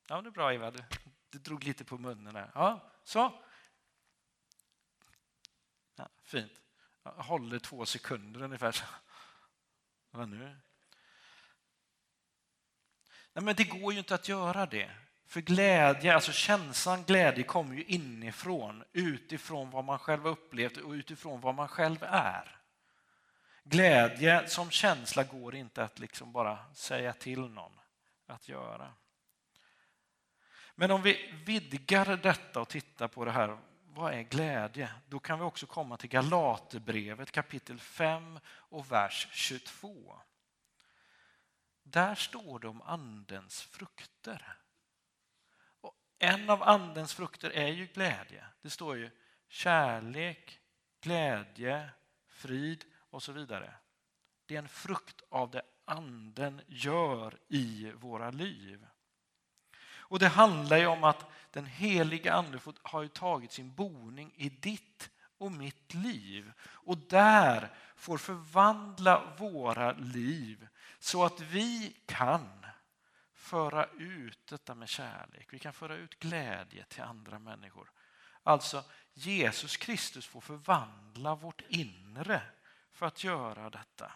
Ja, 0.09 0.23
det 0.23 0.29
är 0.29 0.31
bra 0.31 0.55
Eva, 0.55 0.71
du, 0.71 0.85
du 1.31 1.39
drog 1.39 1.65
lite 1.65 1.85
på 1.85 1.99
munnen 1.99 2.35
där. 2.35 2.51
Ja, 2.55 2.93
så. 3.05 3.43
Ja, 5.97 6.09
fint. 6.23 6.53
Jag 7.03 7.13
håller 7.13 7.59
två 7.59 7.87
sekunder 7.87 8.43
ungefär. 8.43 8.77
Vad 10.11 10.29
nu? 10.29 10.57
Nej, 13.37 13.45
men 13.45 13.55
det 13.55 13.65
går 13.65 13.93
ju 13.93 13.99
inte 13.99 14.15
att 14.15 14.29
göra 14.29 14.67
det. 14.67 14.91
För 15.27 15.41
glädje, 15.41 16.15
alltså 16.15 16.33
känslan 16.33 17.05
glädje 17.05 17.45
kommer 17.45 17.75
ju 17.75 17.85
inifrån, 17.85 18.85
utifrån 18.93 19.71
vad 19.71 19.85
man 19.85 19.99
själv 19.99 20.23
har 20.23 20.31
upplevt 20.31 20.77
och 20.77 20.91
utifrån 20.91 21.41
vad 21.41 21.55
man 21.55 21.69
själv 21.69 22.03
är. 22.03 22.59
Glädje 23.65 24.49
som 24.49 24.71
känsla 24.71 25.25
går 25.25 25.55
inte 25.55 25.85
att 25.85 25.99
liksom 25.99 26.33
bara 26.33 26.75
säga 26.75 27.13
till 27.13 27.41
någon 27.41 27.73
att 28.27 28.49
göra. 28.49 28.93
Men 30.75 30.91
om 30.91 31.03
vi 31.03 31.35
vidgar 31.47 32.17
detta 32.17 32.61
och 32.61 32.69
tittar 32.69 33.09
på 33.09 33.25
det 33.25 33.31
här, 33.31 33.59
vad 33.87 34.15
är 34.15 34.23
glädje? 34.23 34.91
Då 35.09 35.19
kan 35.19 35.39
vi 35.39 35.45
också 35.45 35.67
komma 35.67 35.97
till 35.97 36.11
Galaterbrevet 36.11 37.33
kapitel 37.33 37.81
5 37.81 38.39
och 38.47 38.93
vers 38.93 39.29
22. 39.33 40.21
Där 41.91 42.15
står 42.15 42.59
det 42.59 42.69
om 42.69 42.83
andens 42.83 43.63
frukter. 43.63 44.57
Och 45.81 45.95
en 46.19 46.51
av 46.51 46.63
andens 46.63 47.15
frukter 47.15 47.51
är 47.51 47.69
ju 47.69 47.87
glädje. 47.87 48.45
Det 48.63 48.71
står 48.71 48.97
ju 48.97 49.11
kärlek, 49.49 50.61
glädje, 51.01 51.91
frid 52.29 52.85
och 53.11 53.23
så 53.23 53.33
vidare. 53.33 53.75
Det 54.47 54.55
är 54.55 54.59
en 54.59 54.69
frukt 54.69 55.23
av 55.29 55.51
det 55.51 55.63
anden 55.85 56.61
gör 56.67 57.39
i 57.49 57.93
våra 57.95 58.31
liv. 58.31 58.87
Och 60.09 60.19
det 60.19 60.29
handlar 60.29 60.77
ju 60.77 60.87
om 60.87 61.05
att 61.05 61.27
den 61.51 61.67
heliga 61.67 62.33
ande 62.33 62.61
har 62.83 63.07
tagit 63.07 63.53
sin 63.53 63.75
boning 63.75 64.33
i 64.37 64.49
ditt 64.49 65.11
och 65.39 65.53
mitt 65.53 65.95
liv 65.95 66.53
och 66.61 66.99
där 66.99 67.75
får 67.97 68.19
förvandla 68.19 69.35
våra 69.39 69.93
liv 69.93 70.69
så 71.07 71.25
att 71.25 71.41
vi 71.41 71.97
kan 72.07 72.67
föra 73.35 73.87
ut 73.99 74.47
detta 74.47 74.75
med 74.75 74.89
kärlek. 74.89 75.49
Vi 75.53 75.59
kan 75.59 75.73
föra 75.73 75.95
ut 75.97 76.19
glädje 76.19 76.85
till 76.85 77.03
andra 77.03 77.39
människor. 77.39 77.91
Alltså 78.43 78.85
Jesus 79.15 79.77
Kristus 79.77 80.27
får 80.27 80.41
förvandla 80.41 81.35
vårt 81.35 81.63
inre 81.69 82.43
för 82.93 83.07
att 83.07 83.25
göra 83.25 83.71
detta. 83.71 84.13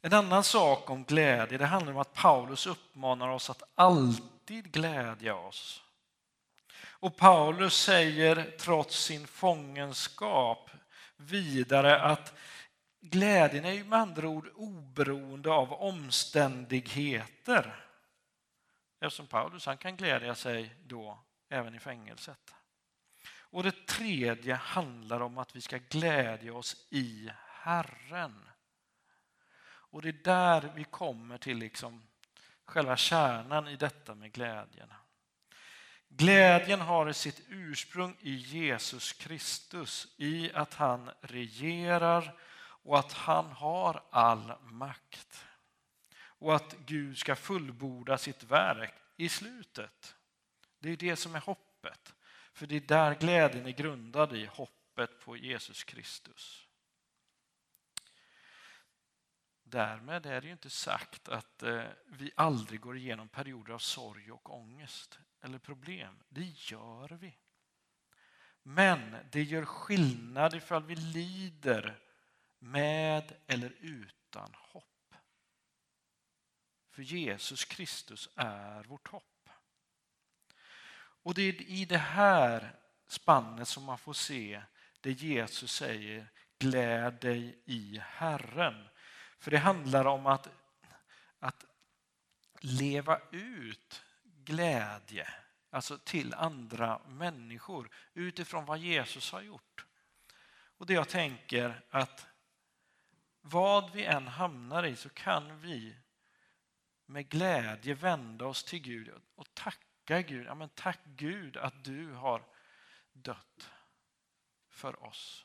En 0.00 0.12
annan 0.12 0.44
sak 0.44 0.90
om 0.90 1.04
glädje 1.04 1.58
det 1.58 1.66
handlar 1.66 1.92
om 1.92 1.98
att 1.98 2.14
Paulus 2.14 2.66
uppmanar 2.66 3.28
oss 3.28 3.50
att 3.50 3.62
alltid 3.74 4.72
glädja 4.72 5.34
oss. 5.34 5.82
Och 6.78 7.16
Paulus 7.16 7.76
säger 7.76 8.56
trots 8.58 9.04
sin 9.04 9.26
fångenskap 9.26 10.70
vidare 11.16 12.00
att 12.00 12.34
glädjen 13.10 13.64
är 13.64 13.84
med 13.84 13.98
andra 13.98 14.28
ord 14.28 14.48
oberoende 14.54 15.50
av 15.50 15.72
omständigheter. 15.72 17.86
Eftersom 19.00 19.26
Paulus 19.26 19.66
han 19.66 19.78
kan 19.78 19.96
glädja 19.96 20.34
sig 20.34 20.76
då 20.84 21.18
även 21.48 21.74
i 21.74 21.78
fängelset. 21.78 22.54
Och 23.28 23.62
det 23.62 23.86
tredje 23.86 24.54
handlar 24.54 25.20
om 25.20 25.38
att 25.38 25.56
vi 25.56 25.60
ska 25.60 25.78
glädja 25.78 26.54
oss 26.54 26.86
i 26.90 27.30
Herren. 27.46 28.48
Och 29.66 30.02
det 30.02 30.08
är 30.08 30.22
där 30.24 30.72
vi 30.74 30.84
kommer 30.84 31.38
till 31.38 31.58
liksom 31.58 32.02
själva 32.64 32.96
kärnan 32.96 33.68
i 33.68 33.76
detta 33.76 34.14
med 34.14 34.32
glädjen. 34.32 34.92
Glädjen 36.08 36.80
har 36.80 37.12
sitt 37.12 37.40
ursprung 37.48 38.16
i 38.20 38.34
Jesus 38.34 39.12
Kristus, 39.12 40.14
i 40.16 40.52
att 40.52 40.74
han 40.74 41.10
regerar 41.20 42.34
och 42.86 42.98
att 42.98 43.12
han 43.12 43.46
har 43.46 44.02
all 44.10 44.52
makt. 44.60 45.46
Och 46.18 46.56
att 46.56 46.76
Gud 46.86 47.18
ska 47.18 47.36
fullborda 47.36 48.18
sitt 48.18 48.44
verk 48.44 48.94
i 49.16 49.28
slutet. 49.28 50.16
Det 50.78 50.90
är 50.90 50.96
det 50.96 51.16
som 51.16 51.34
är 51.34 51.40
hoppet. 51.40 52.14
För 52.52 52.66
det 52.66 52.76
är 52.76 52.80
där 52.80 53.14
glädjen 53.14 53.66
är 53.66 53.70
grundad 53.70 54.36
i, 54.36 54.46
hoppet 54.46 55.20
på 55.20 55.36
Jesus 55.36 55.84
Kristus. 55.84 56.68
Därmed 59.62 60.26
är 60.26 60.40
det 60.40 60.46
ju 60.46 60.52
inte 60.52 60.70
sagt 60.70 61.28
att 61.28 61.62
eh, 61.62 61.84
vi 62.06 62.30
aldrig 62.34 62.80
går 62.80 62.96
igenom 62.96 63.28
perioder 63.28 63.74
av 63.74 63.78
sorg 63.78 64.32
och 64.32 64.54
ångest 64.54 65.18
eller 65.40 65.58
problem. 65.58 66.22
Det 66.28 66.52
gör 66.54 67.08
vi. 67.08 67.38
Men 68.62 69.16
det 69.32 69.42
gör 69.42 69.64
skillnad 69.64 70.54
ifall 70.54 70.82
vi 70.82 70.94
lider 70.94 72.05
med 72.70 73.32
eller 73.46 73.74
utan 73.80 74.54
hopp. 74.54 75.14
För 76.90 77.02
Jesus 77.02 77.64
Kristus 77.64 78.28
är 78.36 78.84
vårt 78.84 79.08
hopp. 79.08 79.48
Och 81.22 81.34
det 81.34 81.42
är 81.42 81.62
i 81.62 81.84
det 81.84 81.98
här 81.98 82.76
spannet 83.06 83.68
som 83.68 83.84
man 83.84 83.98
får 83.98 84.12
se 84.12 84.62
det 85.00 85.12
Jesus 85.12 85.72
säger 85.72 86.30
gläd 86.58 87.14
dig 87.20 87.62
i 87.64 88.00
Herren. 88.04 88.88
För 89.38 89.50
det 89.50 89.58
handlar 89.58 90.04
om 90.04 90.26
att, 90.26 90.48
att 91.38 91.64
leva 92.60 93.20
ut 93.30 94.02
glädje, 94.22 95.28
alltså 95.70 95.98
till 95.98 96.34
andra 96.34 97.00
människor 97.08 97.90
utifrån 98.14 98.64
vad 98.64 98.78
Jesus 98.78 99.32
har 99.32 99.40
gjort. 99.40 99.86
Och 100.78 100.86
det 100.86 100.94
jag 100.94 101.08
tänker 101.08 101.84
att 101.90 102.26
vad 103.50 103.92
vi 103.92 104.04
än 104.04 104.28
hamnar 104.28 104.86
i 104.86 104.96
så 104.96 105.08
kan 105.08 105.60
vi 105.60 105.96
med 107.06 107.28
glädje 107.28 107.94
vända 107.94 108.46
oss 108.46 108.64
till 108.64 108.78
Gud 108.78 109.14
och 109.34 109.54
tacka 109.54 110.22
Gud. 110.22 110.46
Ja, 110.46 110.54
men 110.54 110.68
tack 110.68 111.00
Gud 111.04 111.56
att 111.56 111.84
du 111.84 112.12
har 112.12 112.44
dött 113.12 113.70
för 114.68 115.04
oss. 115.04 115.44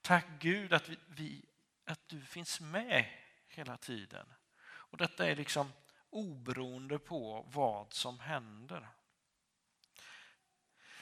Tack 0.00 0.26
Gud 0.38 0.72
att 0.72 0.88
vi, 0.88 0.98
vi 1.06 1.44
att 1.84 2.08
du 2.08 2.20
finns 2.20 2.60
med 2.60 3.04
hela 3.48 3.76
tiden. 3.76 4.26
Och 4.64 4.98
detta 4.98 5.28
är 5.28 5.36
liksom 5.36 5.72
oberoende 6.10 6.98
på 6.98 7.46
vad 7.52 7.92
som 7.92 8.20
händer. 8.20 8.88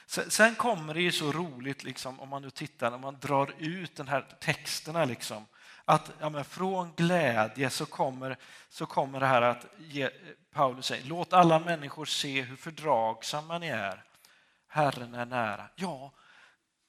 Sen 0.07 0.55
kommer 0.55 0.93
det 0.93 1.01
ju 1.01 1.11
så 1.11 1.31
roligt, 1.31 1.83
liksom, 1.83 2.19
om 2.19 2.29
man 2.29 2.41
nu 2.41 2.49
tittar, 2.49 2.91
om 2.91 3.01
man 3.01 3.19
drar 3.19 3.53
ut 3.57 3.95
den 3.95 4.07
här 4.07 4.37
texterna, 4.41 5.05
liksom, 5.05 5.45
att 5.85 6.11
ja, 6.19 6.43
från 6.43 6.93
glädje 6.95 7.69
så 7.69 7.85
kommer, 7.85 8.37
så 8.69 8.85
kommer 8.85 9.19
det 9.19 9.25
här 9.25 9.41
att 9.41 9.65
ge, 9.77 10.09
Paulus 10.51 10.85
säger, 10.85 11.05
låt 11.05 11.33
alla 11.33 11.59
människor 11.59 12.05
se 12.05 12.41
hur 12.41 12.55
fördragsamma 12.55 13.57
ni 13.57 13.67
är. 13.67 14.03
Herren 14.67 15.13
är 15.13 15.25
nära. 15.25 15.69
Ja, 15.75 16.11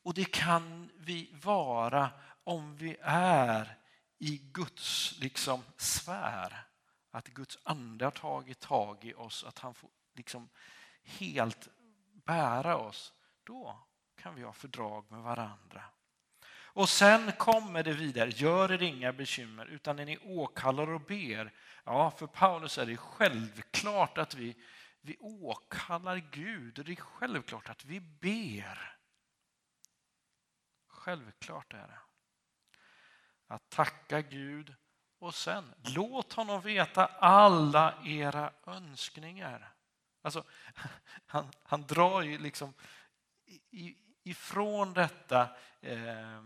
och 0.03 0.15
det 0.15 0.25
kan 0.25 0.91
vi 0.97 1.31
vara 1.43 2.11
om 2.45 2.77
vi 2.77 2.97
är 3.03 3.79
i 4.19 4.37
Guds 4.39 5.19
liksom 5.21 5.63
sfär. 5.77 6.67
Att 7.11 7.29
Guds 7.29 7.59
ande 7.63 8.05
har 8.05 8.11
tagit 8.11 8.61
tag 8.61 9.05
i 9.05 9.15
oss, 9.15 9.45
att 9.45 9.59
han 9.59 9.75
får 9.75 9.91
liksom 10.15 10.49
helt 11.05 11.69
bära 12.25 12.77
oss. 12.77 13.13
Då 13.45 13.79
kan 14.17 14.35
vi 14.35 14.43
ha 14.43 14.53
fördrag 14.53 15.11
med 15.11 15.21
varandra. 15.21 15.85
Och 16.75 16.89
sen 16.89 17.33
kommer 17.33 17.83
det 17.83 17.93
vidare, 17.93 18.31
gör 18.31 18.73
er 18.73 18.83
inga 18.83 19.13
bekymmer, 19.13 19.67
utan 19.67 19.97
när 19.97 20.05
ni 20.05 20.19
åkallar 20.19 20.91
och 20.91 21.01
ber. 21.01 21.53
Ja, 21.85 22.11
för 22.11 22.27
Paulus 22.27 22.79
är 22.79 22.87
det 22.87 22.97
självklart 22.97 24.19
att 24.19 24.35
vi, 24.35 24.57
vi 25.01 25.17
åkallar 25.21 26.17
Gud 26.17 26.79
och 26.79 26.85
det 26.85 26.93
är 26.93 26.97
självklart 26.97 27.69
att 27.69 27.85
vi 27.85 28.01
ber. 28.01 28.97
Självklart 30.87 31.73
är 31.73 31.87
det. 31.87 31.99
Att 33.47 33.71
tacka 33.71 34.21
Gud 34.21 34.75
och 35.19 35.35
sen 35.35 35.75
låt 35.83 36.33
honom 36.33 36.61
veta 36.61 37.07
alla 37.07 37.95
era 38.05 38.53
önskningar. 38.67 39.75
Alltså, 40.23 40.45
han, 41.27 41.51
han 41.63 41.83
drar 41.83 42.23
ju 42.23 42.39
liksom 42.39 42.75
ifrån 44.23 44.93
detta 44.93 45.49
eh, 45.81 46.43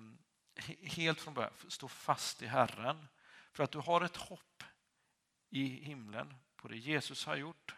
helt 0.82 1.20
från 1.20 1.34
början. 1.34 1.52
Stå 1.68 1.88
fast 1.88 2.42
i 2.42 2.46
Herren. 2.46 3.08
För 3.52 3.64
att 3.64 3.70
du 3.70 3.78
har 3.78 4.00
ett 4.00 4.16
hopp 4.16 4.64
i 5.50 5.66
himlen 5.66 6.34
på 6.56 6.68
det 6.68 6.76
Jesus 6.76 7.26
har 7.26 7.36
gjort. 7.36 7.74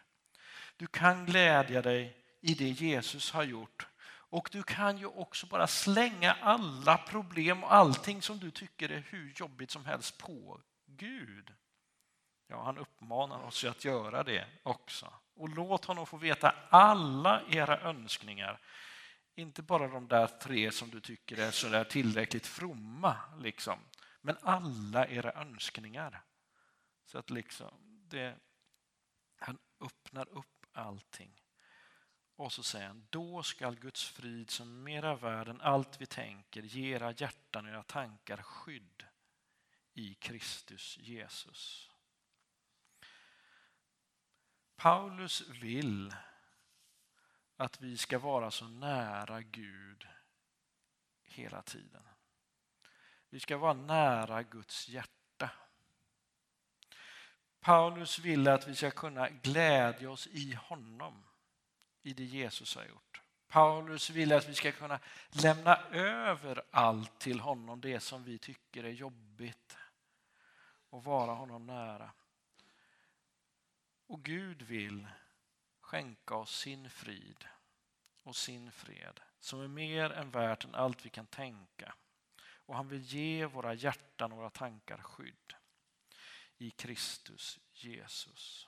Du 0.77 0.87
kan 0.87 1.25
glädja 1.25 1.81
dig 1.81 2.17
i 2.41 2.53
det 2.53 2.69
Jesus 2.69 3.31
har 3.31 3.43
gjort. 3.43 3.87
Och 4.31 4.49
du 4.51 4.63
kan 4.63 4.97
ju 4.97 5.05
också 5.05 5.47
bara 5.47 5.67
slänga 5.67 6.37
alla 6.41 6.97
problem 6.97 7.63
och 7.63 7.73
allting 7.73 8.21
som 8.21 8.39
du 8.39 8.51
tycker 8.51 8.89
är 8.89 9.03
hur 9.09 9.33
jobbigt 9.35 9.71
som 9.71 9.85
helst 9.85 10.17
på 10.17 10.61
Gud. 10.85 11.53
Ja, 12.47 12.63
han 12.63 12.77
uppmanar 12.77 13.43
oss 13.43 13.63
att 13.63 13.85
göra 13.85 14.23
det 14.23 14.45
också. 14.63 15.13
Och 15.35 15.49
låt 15.49 15.85
honom 15.85 16.05
få 16.05 16.17
veta 16.17 16.55
alla 16.69 17.41
era 17.49 17.79
önskningar. 17.79 18.59
Inte 19.39 19.61
bara 19.61 19.87
de 19.87 20.07
där 20.07 20.27
tre 20.27 20.71
som 20.71 20.89
du 20.89 20.99
tycker 21.01 21.37
är 21.37 21.51
så 21.51 21.69
där 21.69 21.83
tillräckligt 21.83 22.47
fromma, 22.47 23.17
liksom. 23.37 23.79
men 24.21 24.37
alla 24.41 25.07
era 25.07 25.33
önskningar. 25.33 26.23
Så 27.05 27.17
att 27.17 27.29
liksom 27.29 27.73
det, 28.07 28.35
han 29.37 29.57
öppnar 29.79 30.29
upp 30.29 30.65
allting. 30.71 31.41
Och 32.35 32.53
så 32.53 32.63
säger 32.63 32.87
han, 32.87 33.07
då 33.09 33.43
skall 33.43 33.75
Guds 33.75 34.09
frid 34.09 34.49
som 34.49 34.83
mera 34.83 35.15
värd 35.15 35.47
än 35.47 35.61
allt 35.61 36.01
vi 36.01 36.05
tänker 36.05 36.61
ge 36.61 36.95
era 36.95 37.11
hjärtan 37.11 37.65
och 37.65 37.71
era 37.71 37.83
tankar 37.83 38.37
skydd 38.37 39.05
i 39.93 40.13
Kristus 40.13 40.97
Jesus. 40.97 41.89
Paulus 44.75 45.47
vill 45.47 46.13
att 47.59 47.81
vi 47.81 47.97
ska 47.97 48.19
vara 48.19 48.51
så 48.51 48.67
nära 48.67 49.41
Gud 49.41 50.07
hela 51.23 51.61
tiden. 51.61 52.03
Vi 53.29 53.39
ska 53.39 53.57
vara 53.57 53.73
nära 53.73 54.43
Guds 54.43 54.89
hjärta. 54.89 55.51
Paulus 57.59 58.19
vill 58.19 58.47
att 58.47 58.67
vi 58.67 58.75
ska 58.75 58.91
kunna 58.91 59.29
glädja 59.29 60.11
oss 60.11 60.27
i 60.27 60.53
honom, 60.53 61.23
i 62.01 62.13
det 62.13 62.23
Jesus 62.23 62.75
har 62.75 62.85
gjort. 62.85 63.21
Paulus 63.47 64.09
vill 64.09 64.33
att 64.33 64.49
vi 64.49 64.55
ska 64.55 64.71
kunna 64.71 64.99
lämna 65.29 65.75
över 65.91 66.61
allt 66.71 67.19
till 67.19 67.39
honom, 67.39 67.81
det 67.81 67.99
som 67.99 68.23
vi 68.23 68.37
tycker 68.37 68.83
är 68.83 68.89
jobbigt 68.89 69.77
och 70.89 71.03
vara 71.03 71.31
honom 71.31 71.65
nära. 71.65 72.11
Och 74.07 74.23
Gud 74.23 74.61
vill 74.61 75.07
skänka 75.89 76.35
oss 76.35 76.59
sin 76.59 76.89
frid 76.89 77.45
och 78.23 78.35
sin 78.35 78.71
fred 78.71 79.19
som 79.39 79.61
är 79.61 79.67
mer 79.67 80.09
än 80.09 80.31
värt 80.31 80.65
än 80.65 80.75
allt 80.75 81.05
vi 81.05 81.09
kan 81.09 81.27
tänka. 81.27 81.95
Och 82.41 82.75
han 82.75 82.87
vill 82.87 83.01
ge 83.01 83.45
våra 83.45 83.73
hjärtan 83.73 84.31
och 84.31 84.37
våra 84.37 84.49
tankar 84.49 84.97
skydd 84.97 85.53
i 86.57 86.71
Kristus 86.71 87.59
Jesus. 87.73 88.67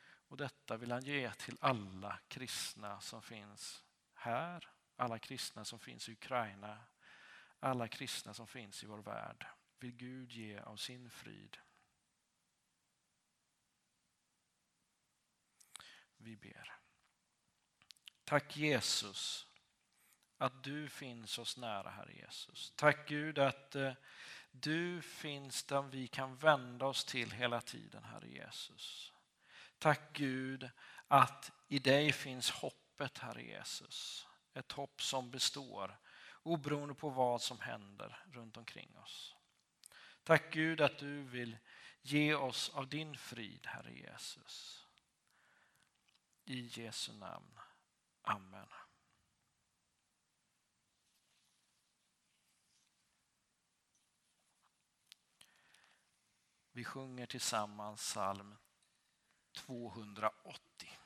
Och 0.00 0.36
detta 0.36 0.76
vill 0.76 0.92
han 0.92 1.04
ge 1.04 1.32
till 1.32 1.58
alla 1.60 2.18
kristna 2.28 3.00
som 3.00 3.22
finns 3.22 3.84
här, 4.14 4.70
alla 4.96 5.18
kristna 5.18 5.64
som 5.64 5.78
finns 5.78 6.08
i 6.08 6.12
Ukraina, 6.12 6.84
alla 7.60 7.88
kristna 7.88 8.34
som 8.34 8.46
finns 8.46 8.84
i 8.84 8.86
vår 8.86 9.02
värld. 9.02 9.46
Vill 9.78 9.96
Gud 9.96 10.32
ge 10.32 10.58
av 10.58 10.76
sin 10.76 11.10
frid. 11.10 11.58
Vi 16.18 16.36
ber. 16.36 16.74
Tack 18.24 18.56
Jesus 18.56 19.46
att 20.38 20.64
du 20.64 20.88
finns 20.88 21.38
oss 21.38 21.56
nära, 21.56 21.90
Herre 21.90 22.12
Jesus. 22.12 22.72
Tack 22.76 23.08
Gud 23.08 23.38
att 23.38 23.74
eh, 23.74 23.92
du 24.50 25.02
finns 25.02 25.64
där 25.64 25.82
vi 25.82 26.08
kan 26.08 26.36
vända 26.36 26.86
oss 26.86 27.04
till 27.04 27.30
hela 27.30 27.60
tiden, 27.60 28.04
Herre 28.04 28.28
Jesus. 28.28 29.12
Tack 29.78 30.12
Gud 30.12 30.70
att 31.08 31.52
i 31.68 31.78
dig 31.78 32.12
finns 32.12 32.50
hoppet, 32.50 33.18
Herre 33.18 33.42
Jesus. 33.42 34.26
Ett 34.54 34.72
hopp 34.72 35.02
som 35.02 35.30
består 35.30 35.98
oberoende 36.42 36.94
på 36.94 37.08
vad 37.08 37.42
som 37.42 37.60
händer 37.60 38.24
runt 38.32 38.56
omkring 38.56 38.96
oss. 38.96 39.34
Tack 40.22 40.52
Gud 40.52 40.80
att 40.80 40.98
du 40.98 41.22
vill 41.22 41.56
ge 42.02 42.34
oss 42.34 42.70
av 42.74 42.88
din 42.88 43.16
frid, 43.16 43.66
Herre 43.66 43.92
Jesus. 43.92 44.86
I 46.50 46.68
Jesu 46.68 47.12
namn. 47.12 47.58
Amen. 48.22 48.66
Vi 56.72 56.84
sjunger 56.84 57.26
tillsammans 57.26 58.00
psalm 58.00 58.56
280. 59.52 60.98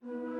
thank 0.00 0.12
mm. 0.14 0.37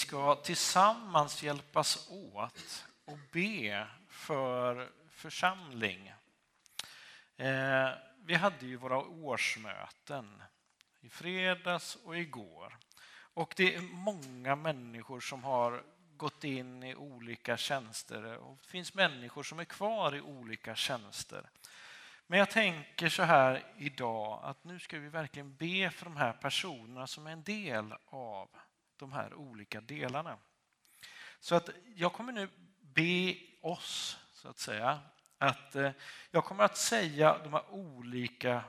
Ska 0.00 0.34
tillsammans 0.34 1.42
hjälpas 1.42 2.08
åt 2.10 2.86
och 3.04 3.18
be 3.32 3.86
för 4.08 4.90
församling. 5.10 6.12
Eh, 7.36 7.88
vi 8.24 8.34
hade 8.34 8.66
ju 8.66 8.76
våra 8.76 8.98
årsmöten 8.98 10.42
i 11.00 11.08
fredags 11.08 11.96
och 12.04 12.18
igår. 12.18 12.78
Och 13.34 13.54
det 13.56 13.74
är 13.74 13.80
många 13.80 14.56
människor 14.56 15.20
som 15.20 15.44
har 15.44 15.82
gått 16.16 16.44
in 16.44 16.82
i 16.82 16.94
olika 16.94 17.56
tjänster 17.56 18.36
och 18.36 18.58
det 18.62 18.68
finns 18.68 18.94
människor 18.94 19.42
som 19.42 19.58
är 19.58 19.64
kvar 19.64 20.16
i 20.16 20.20
olika 20.20 20.74
tjänster. 20.74 21.50
Men 22.26 22.38
jag 22.38 22.50
tänker 22.50 23.08
så 23.08 23.22
här 23.22 23.64
idag 23.78 24.40
att 24.42 24.64
nu 24.64 24.78
ska 24.78 24.98
vi 24.98 25.08
verkligen 25.08 25.56
be 25.56 25.90
för 25.90 26.04
de 26.04 26.16
här 26.16 26.32
personerna 26.32 27.06
som 27.06 27.26
är 27.26 27.32
en 27.32 27.42
del 27.42 27.94
av 28.06 28.48
de 29.00 29.12
här 29.12 29.34
olika 29.34 29.80
delarna. 29.80 30.38
Så 31.40 31.54
att 31.54 31.70
jag 31.94 32.12
kommer 32.12 32.32
nu 32.32 32.48
be 32.80 33.36
oss, 33.60 34.18
så 34.32 34.48
att 34.48 34.58
säga, 34.58 35.00
att 35.38 35.76
eh, 35.76 35.90
jag 36.30 36.44
kommer 36.44 36.64
att 36.64 36.76
säga 36.76 37.38
de 37.44 37.52
här 37.52 37.70
olika 37.70 38.64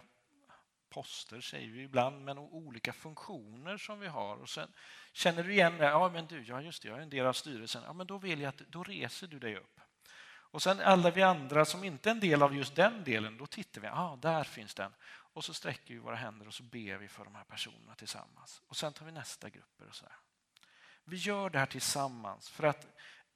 poster, 0.89 1.41
säger 1.41 1.69
vi 1.69 1.81
ibland, 1.81 2.25
men 2.25 2.37
olika 2.37 2.93
funktioner 2.93 3.77
som 3.77 3.99
vi 3.99 4.07
har. 4.07 4.37
Och 4.37 4.49
sen 4.49 4.67
känner 5.13 5.43
du 5.43 5.53
igen 5.53 5.77
det, 5.77 5.83
ja 5.83 6.09
men 6.09 6.25
du, 6.25 6.43
ja 6.43 6.61
just 6.61 6.83
det, 6.83 6.89
jag 6.89 6.97
är 6.97 7.01
en 7.01 7.09
del 7.09 7.25
av 7.25 7.33
styrelsen, 7.33 7.83
ja 7.85 7.93
men 7.93 8.07
då 8.07 8.17
vill 8.17 8.41
jag 8.41 8.49
att 8.49 8.57
då 8.57 8.83
reser 8.83 9.27
du 9.27 9.39
dig 9.39 9.57
upp. 9.57 9.79
Och 10.51 10.61
sen 10.61 10.79
alla 10.79 11.11
vi 11.11 11.21
andra 11.21 11.65
som 11.65 11.83
inte 11.83 12.09
är 12.09 12.11
en 12.11 12.19
del 12.19 12.43
av 12.43 12.55
just 12.55 12.75
den 12.75 13.03
delen, 13.03 13.37
då 13.37 13.45
tittar 13.45 13.81
vi, 13.81 13.87
ja 13.87 13.93
ah, 13.93 14.15
där 14.15 14.43
finns 14.43 14.75
den. 14.75 14.91
Och 15.33 15.45
så 15.45 15.53
sträcker 15.53 15.93
vi 15.93 15.99
våra 15.99 16.15
händer 16.15 16.47
och 16.47 16.53
så 16.53 16.63
ber 16.63 16.97
vi 16.97 17.07
för 17.07 17.23
de 17.23 17.35
här 17.35 17.43
personerna 17.43 17.95
tillsammans. 17.95 18.61
Och 18.67 18.77
sen 18.77 18.93
tar 18.93 19.05
vi 19.05 19.11
nästa 19.11 19.49
grupper 19.49 19.87
och 19.87 19.95
så 19.95 20.05
här. 20.05 20.15
Vi 21.03 21.17
gör 21.17 21.49
det 21.49 21.59
här 21.59 21.65
tillsammans 21.65 22.49
för 22.49 22.63
att 22.63 22.87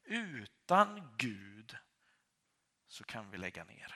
utan 0.03 1.15
Gud 1.17 1.77
så 2.87 3.03
kan 3.03 3.31
vi 3.31 3.37
lägga 3.37 3.63
ner. 3.63 3.95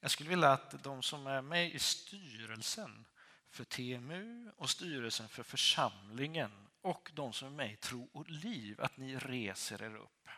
Jag 0.00 0.10
skulle 0.10 0.30
vilja 0.30 0.52
att 0.52 0.82
de 0.82 1.02
som 1.02 1.26
är 1.26 1.42
med 1.42 1.74
i 1.74 1.78
styrelsen 1.78 3.06
för 3.50 3.64
TMU 3.64 4.52
och 4.56 4.70
styrelsen 4.70 5.28
för 5.28 5.42
församlingen 5.42 6.65
och 6.86 7.10
de 7.14 7.32
som 7.32 7.48
är 7.48 7.52
med 7.52 7.72
i 7.72 7.76
Tro 7.76 8.10
och 8.12 8.30
liv, 8.30 8.80
att 8.80 8.96
ni 8.96 9.16
reser 9.16 9.82
er 9.82 9.96
upp 9.96 10.28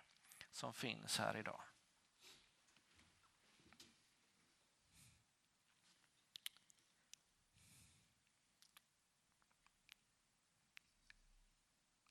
som 0.51 0.75
finns 0.75 1.19
här 1.19 1.37
idag. 1.37 1.61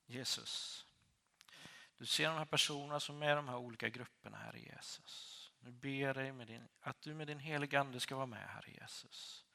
Jesus, 0.06 0.86
du 1.98 2.06
ser 2.06 2.28
de 2.28 2.38
här 2.38 2.46
personerna 2.46 3.00
som 3.00 3.24
är 3.24 3.32
i 3.32 3.36
de 3.36 3.48
här 3.48 3.58
olika 3.58 3.90
grupperna, 3.90 4.38
här 4.38 4.56
i 4.56 4.66
Jesus. 4.66 5.52
Nu 5.60 5.72
ber 5.72 5.90
jag 5.90 6.16
dig 6.16 6.32
med 6.32 6.48
din, 6.48 6.68
att 6.80 7.02
du 7.02 7.14
med 7.14 7.28
din 7.28 7.40
heliga 7.40 7.80
Ande 7.80 8.00
ska 8.00 8.16
vara 8.16 8.26
med, 8.26 8.50
Herre 8.50 8.72
Jesus. 8.72 9.47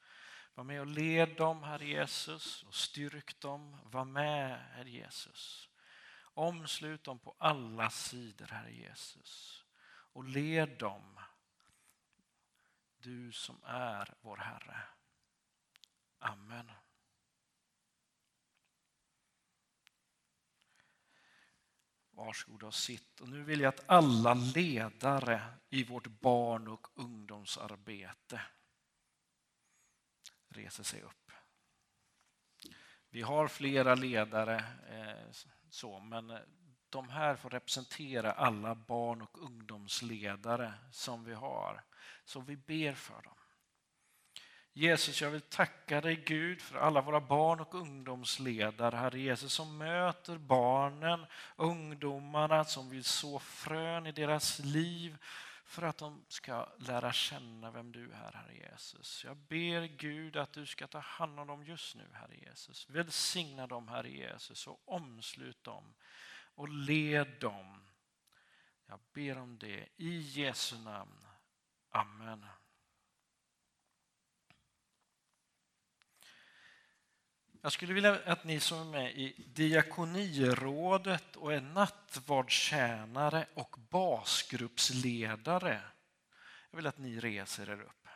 Var 0.55 0.63
med 0.63 0.81
och 0.81 0.87
led 0.87 1.35
dem, 1.37 1.63
Herre 1.63 1.85
Jesus, 1.85 2.63
och 2.63 2.75
styrk 2.75 3.39
dem. 3.39 3.77
Var 3.83 4.05
med, 4.05 4.59
Herre 4.59 4.89
Jesus. 4.89 5.69
Omslut 6.23 7.03
dem 7.03 7.19
på 7.19 7.35
alla 7.37 7.89
sidor, 7.89 8.47
Herre 8.47 8.73
Jesus. 8.73 9.63
Och 9.85 10.23
led 10.23 10.77
dem, 10.77 11.19
du 12.97 13.31
som 13.31 13.63
är 13.63 14.13
vår 14.21 14.37
Herre. 14.37 14.77
Amen. 16.19 16.71
Varsågoda 22.11 22.67
och 22.67 22.73
sitt. 22.73 23.21
Och 23.21 23.29
nu 23.29 23.43
vill 23.43 23.59
jag 23.59 23.73
att 23.73 23.89
alla 23.89 24.33
ledare 24.33 25.43
i 25.69 25.83
vårt 25.83 26.07
barn 26.07 26.67
och 26.67 26.87
ungdomsarbete 26.95 28.41
reser 30.53 30.83
sig 30.83 31.01
upp. 31.01 31.31
Vi 33.09 33.21
har 33.21 33.47
flera 33.47 33.95
ledare, 33.95 34.55
eh, 34.89 35.31
så, 35.69 35.99
men 35.99 36.29
eh, 36.29 36.39
de 36.89 37.09
här 37.09 37.35
får 37.35 37.49
representera 37.49 38.31
alla 38.31 38.75
barn 38.75 39.21
och 39.21 39.43
ungdomsledare 39.43 40.73
som 40.91 41.23
vi 41.23 41.33
har. 41.33 41.83
Så 42.25 42.39
vi 42.39 42.57
ber 42.57 42.93
för 42.93 43.21
dem. 43.21 43.35
Jesus, 44.75 45.21
jag 45.21 45.29
vill 45.29 45.41
tacka 45.41 46.01
dig 46.01 46.15
Gud 46.15 46.61
för 46.61 46.77
alla 46.77 47.01
våra 47.01 47.21
barn 47.21 47.59
och 47.59 47.75
ungdomsledare, 47.75 48.95
Herre 48.95 49.19
Jesus, 49.19 49.53
som 49.53 49.77
möter 49.77 50.37
barnen, 50.37 51.25
ungdomarna, 51.55 52.65
som 52.65 52.89
vill 52.89 53.03
så 53.03 53.39
frön 53.39 54.07
i 54.07 54.11
deras 54.11 54.59
liv 54.59 55.17
för 55.73 55.81
att 55.81 55.97
de 55.97 56.25
ska 56.27 56.69
lära 56.77 57.13
känna 57.13 57.71
vem 57.71 57.91
du 57.91 58.11
är, 58.11 58.31
Herre 58.31 58.55
Jesus. 58.55 59.23
Jag 59.23 59.37
ber 59.37 59.81
Gud 59.87 60.37
att 60.37 60.53
du 60.53 60.65
ska 60.65 60.87
ta 60.87 60.99
hand 60.99 61.39
om 61.39 61.47
dem 61.47 61.63
just 61.63 61.95
nu, 61.95 62.09
Herre 62.13 62.35
Jesus. 62.35 62.89
Välsigna 62.89 63.67
dem, 63.67 63.87
Herre 63.87 64.09
Jesus, 64.09 64.67
och 64.67 64.81
omslut 64.85 65.63
dem 65.63 65.93
och 66.55 66.69
led 66.69 67.39
dem. 67.39 67.89
Jag 68.85 68.99
ber 69.13 69.37
om 69.37 69.57
det 69.57 69.89
i 69.97 70.17
Jesu 70.19 70.77
namn. 70.77 71.27
Amen. 71.89 72.45
Jag 77.65 77.71
skulle 77.71 77.93
vilja 77.93 78.19
att 78.25 78.43
ni 78.43 78.59
som 78.59 78.79
är 78.79 78.85
med 78.91 79.11
i 79.11 79.45
diakonirådet 79.53 81.35
och 81.35 81.53
är 81.53 81.61
nattvardstjänare 81.61 83.47
och 83.53 83.75
basgruppsledare, 83.89 85.81
jag 86.69 86.77
vill 86.77 86.87
att 86.87 86.97
ni 86.97 87.19
reser 87.19 87.69
er 87.69 87.81
upp. 87.81 88.07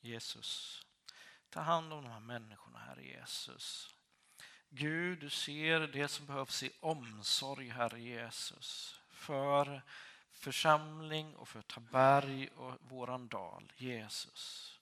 Jesus, 0.00 0.82
ta 1.50 1.60
hand 1.60 1.92
om 1.92 2.04
de 2.04 2.10
här 2.10 2.20
människorna, 2.20 2.78
Herre 2.78 3.04
Jesus. 3.04 3.96
Gud, 4.70 5.18
du 5.18 5.30
ser 5.30 5.80
det 5.80 6.08
som 6.08 6.26
behövs 6.26 6.62
i 6.62 6.70
omsorg, 6.80 7.68
Herre 7.68 8.00
Jesus, 8.00 9.00
för 9.10 9.82
församling 10.32 11.36
och 11.36 11.48
för 11.48 11.62
Taberg 11.62 12.48
och 12.48 12.74
våran 12.80 13.28
dal, 13.28 13.72
Jesus. 13.76 14.72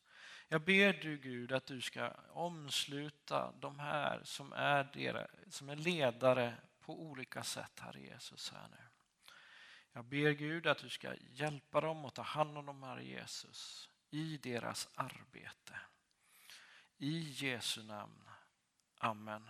Jag 0.48 0.60
ber 0.60 0.92
du 0.92 1.18
Gud 1.18 1.52
att 1.52 1.66
du 1.66 1.80
ska 1.80 2.10
omsluta 2.32 3.52
de 3.60 3.78
här 3.78 4.20
som 4.24 4.52
är, 4.52 4.84
dera, 4.84 5.26
som 5.48 5.68
är 5.68 5.76
ledare 5.76 6.54
på 6.80 7.02
olika 7.02 7.42
sätt, 7.42 7.80
Herre 7.80 8.00
Jesus. 8.00 8.52
Här 8.52 8.68
nu. 8.70 8.84
Jag 9.92 10.04
ber 10.04 10.30
Gud 10.30 10.66
att 10.66 10.78
du 10.78 10.88
ska 10.88 11.14
hjälpa 11.30 11.80
dem 11.80 12.04
och 12.04 12.14
ta 12.14 12.22
hand 12.22 12.58
om 12.58 12.66
dem, 12.66 12.82
Herre 12.82 13.04
Jesus, 13.04 13.90
i 14.10 14.36
deras 14.36 14.88
arbete. 14.94 15.78
I 16.98 17.20
Jesu 17.20 17.82
namn. 17.82 18.30
Amen. 18.98 19.42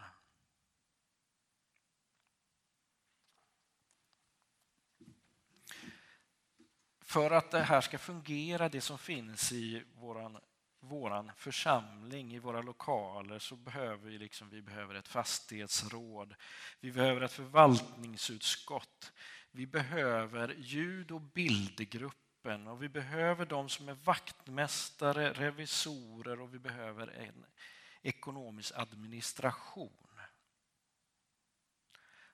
För 7.14 7.30
att 7.30 7.50
det 7.50 7.62
här 7.62 7.80
ska 7.80 7.98
fungera, 7.98 8.68
det 8.68 8.80
som 8.80 8.98
finns 8.98 9.52
i 9.52 9.84
våran, 9.94 10.38
våran 10.80 11.32
församling, 11.36 12.34
i 12.34 12.38
våra 12.38 12.62
lokaler, 12.62 13.38
så 13.38 13.56
behöver 13.56 14.10
vi, 14.10 14.18
liksom, 14.18 14.50
vi 14.50 14.62
behöver 14.62 14.94
ett 14.94 15.08
fastighetsråd. 15.08 16.34
Vi 16.80 16.92
behöver 16.92 17.20
ett 17.20 17.32
förvaltningsutskott. 17.32 19.12
Vi 19.50 19.66
behöver 19.66 20.54
ljud 20.58 21.10
och 21.10 21.20
bildgruppen 21.20 22.66
och 22.66 22.82
vi 22.82 22.88
behöver 22.88 23.46
de 23.46 23.68
som 23.68 23.88
är 23.88 23.94
vaktmästare, 23.94 25.32
revisorer 25.32 26.40
och 26.40 26.54
vi 26.54 26.58
behöver 26.58 27.06
en 27.06 27.46
ekonomisk 28.02 28.72
administration. 28.76 30.08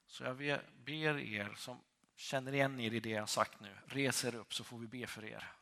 Så 0.07 0.25
jag 0.25 0.37
ber 0.85 1.19
er 1.19 1.55
som 1.57 1.81
känner 2.21 2.53
igen 2.53 2.81
er 2.81 2.95
i 2.95 3.01
det 3.01 3.11
jag 3.11 3.29
sagt 3.29 3.61
nu, 3.61 3.77
res 3.87 4.25
er 4.25 4.35
upp 4.35 4.55
så 4.55 4.65
får 4.65 4.79
vi 4.79 4.87
be 4.87 5.07
för 5.07 5.25
er. 5.25 5.53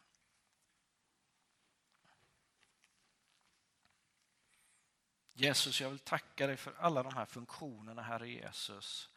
Jesus, 5.32 5.80
jag 5.80 5.90
vill 5.90 5.98
tacka 5.98 6.46
dig 6.46 6.56
för 6.56 6.74
alla 6.78 7.02
de 7.02 7.14
här 7.14 7.24
funktionerna, 7.24 8.02
Herre 8.02 8.28
Jesus, 8.28 9.08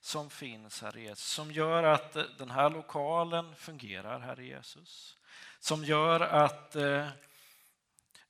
som 0.00 0.30
finns, 0.30 0.82
Herre 0.82 1.00
Jesus, 1.00 1.24
som 1.24 1.52
gör 1.52 1.82
att 1.82 2.16
eh, 2.16 2.24
den 2.38 2.50
här 2.50 2.70
lokalen 2.70 3.56
fungerar, 3.56 4.20
Herre 4.20 4.44
Jesus. 4.44 5.18
Som 5.58 5.84
gör 5.84 6.20
att 6.20 6.76
eh, 6.76 7.08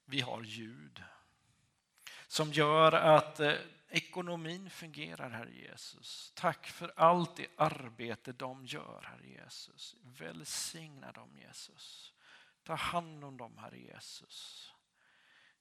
vi 0.05 0.21
har 0.21 0.43
ljud 0.43 1.03
som 2.35 2.53
gör 2.53 2.93
att 2.93 3.41
eh, 3.41 3.53
ekonomin 3.95 4.71
fungerar, 4.71 5.31
Herre 5.31 5.53
Jesus. 5.53 6.33
Tack 6.35 6.67
för 6.67 6.93
allt 6.97 7.37
det 7.37 7.49
arbete 7.57 8.33
de 8.33 8.67
gör, 8.67 9.03
Herre 9.03 9.29
Jesus. 9.29 9.97
Välsigna 10.03 11.13
dem, 11.13 11.39
Jesus. 11.39 12.13
Ta 12.63 12.75
hand 12.75 13.25
om 13.25 13.37
dem, 13.37 13.59
Herre 13.59 13.79
Jesus. 13.79 14.73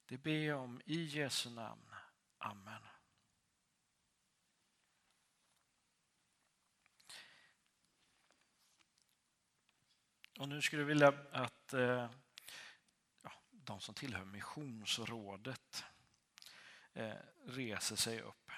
Det 0.06 0.18
ber 0.18 0.32
jag 0.32 0.60
om 0.60 0.82
i 0.86 1.04
Jesu 1.04 1.50
namn. 1.50 1.96
Amen. 2.38 2.82
Och 10.40 10.50
nu 10.50 10.62
skulle 10.62 10.82
jag 10.82 10.88
vilja 10.88 11.14
att 11.32 11.74
eh, 11.74 12.10
ja, 13.22 13.32
de 13.52 13.80
som 13.80 13.96
tillhör 13.96 14.26
missionsrådet 14.26 15.86
Eh, 16.94 17.14
reser 17.46 17.96
sig 17.96 18.22
upp. 18.22 18.52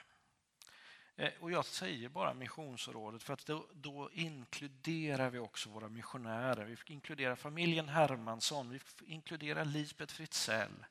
Eh, 1.16 1.34
och 1.40 1.52
jag 1.52 1.66
säger 1.66 2.10
bara 2.10 2.34
missionsrådet 2.34 3.24
för 3.24 3.34
att 3.34 3.46
då, 3.46 3.68
då, 3.74 4.12
inkluderar 4.12 5.30
vi 5.30 5.40
också 5.40 5.70
våra 5.70 5.90
missionärer. 5.90 6.66
Vi 6.66 6.78
inkluderar 6.94 7.36
familjen 7.36 7.90
Hermansson, 7.90 8.70
vi 8.70 8.80
inkluderar 9.06 9.66
Lisbeth 9.66 10.14
Fritzell, 10.14 10.86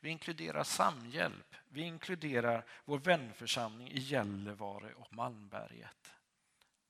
vi 0.00 0.10
inkluderar 0.10 0.64
Samhjälp, 0.64 1.54
vi 1.68 1.80
inkluderar 1.80 2.64
vår 2.84 2.98
vänförsamling 2.98 3.90
i 3.90 3.98
Gällivare 3.98 4.94
och 4.94 5.12
Malmberget. 5.12 6.12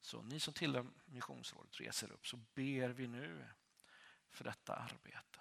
Så 0.01 0.23
ni 0.23 0.41
som 0.41 0.55
tillhör 0.55 0.87
missionsrådet 1.05 1.81
reser 1.81 2.13
upp 2.13 2.27
så 2.27 2.37
ber 2.37 2.89
vi 2.89 3.07
nu 3.07 3.45
för 4.31 4.45
detta 4.45 4.75
arbete. 4.75 5.41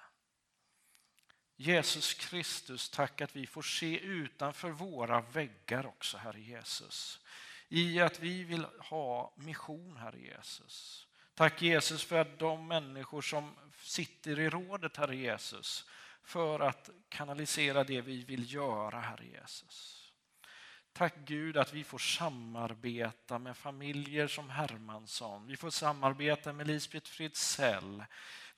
Jesus 1.62 2.14
Kristus, 2.14 2.90
tack 2.90 3.22
att 3.22 3.36
vi 3.36 3.48
får 3.48 3.62
se 3.62 4.00
utanför 4.00 4.70
våra 4.70 5.22
väggar 5.22 5.86
också, 5.86 6.18
Herre 6.18 6.42
Jesus. 6.42 7.20
I 7.70 8.00
att 8.00 8.20
vi 8.20 8.44
vill 8.44 8.66
ha 8.80 9.34
mission, 9.36 9.98
Herre 9.98 10.20
Jesus. 10.20 11.08
Tack 11.34 11.62
Jesus 11.62 12.04
för 12.04 12.22
att 12.22 12.40
de 12.40 12.68
människor 12.68 13.22
som 13.22 13.56
sitter 13.82 14.40
i 14.40 14.50
rådet, 14.50 14.98
Herre 14.98 15.16
Jesus, 15.16 15.86
för 16.24 16.60
att 16.60 16.90
kanalisera 17.10 17.84
det 17.84 18.02
vi 18.02 18.24
vill 18.24 18.54
göra, 18.54 19.00
Herre 19.00 19.26
Jesus. 19.26 20.12
Tack 20.94 21.16
Gud 21.16 21.58
att 21.58 21.74
vi 21.74 21.84
får 21.84 21.98
samarbeta 21.98 23.40
med 23.40 23.58
familjer 23.58 24.28
som 24.28 24.50
Hermansson. 24.50 25.48
Vi 25.48 25.58
får 25.58 25.70
samarbeta 25.70 26.54
med 26.54 26.68
Lisbeth 26.68 27.12
Fritzell. 27.12 28.04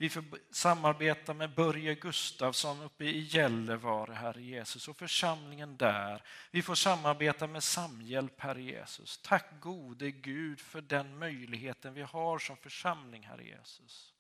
Vi 0.02 0.10
får 0.10 0.24
samarbeta 0.52 1.34
med 1.34 1.54
Börje 1.56 1.96
Gustafsson 1.96 2.82
uppe 2.82 3.06
i 3.06 3.20
Gällivare, 3.20 4.14
Herre 4.14 4.42
Jesus, 4.42 4.88
och 4.88 4.98
församlingen 4.98 5.78
där. 5.78 6.24
Vi 6.52 6.62
får 6.62 6.76
samarbeta 6.76 7.48
med 7.48 7.64
Samhjälp, 7.64 8.40
Herre 8.40 8.62
Jesus. 8.62 9.22
Tack 9.24 9.46
gode 9.60 10.12
Gud 10.12 10.60
för 10.60 10.82
den 10.82 11.18
möjligheten 11.18 11.94
vi 11.94 12.02
har 12.02 12.40
som 12.40 12.58
församling, 12.58 13.24
Herre 13.24 13.44
Jesus. 13.44 14.14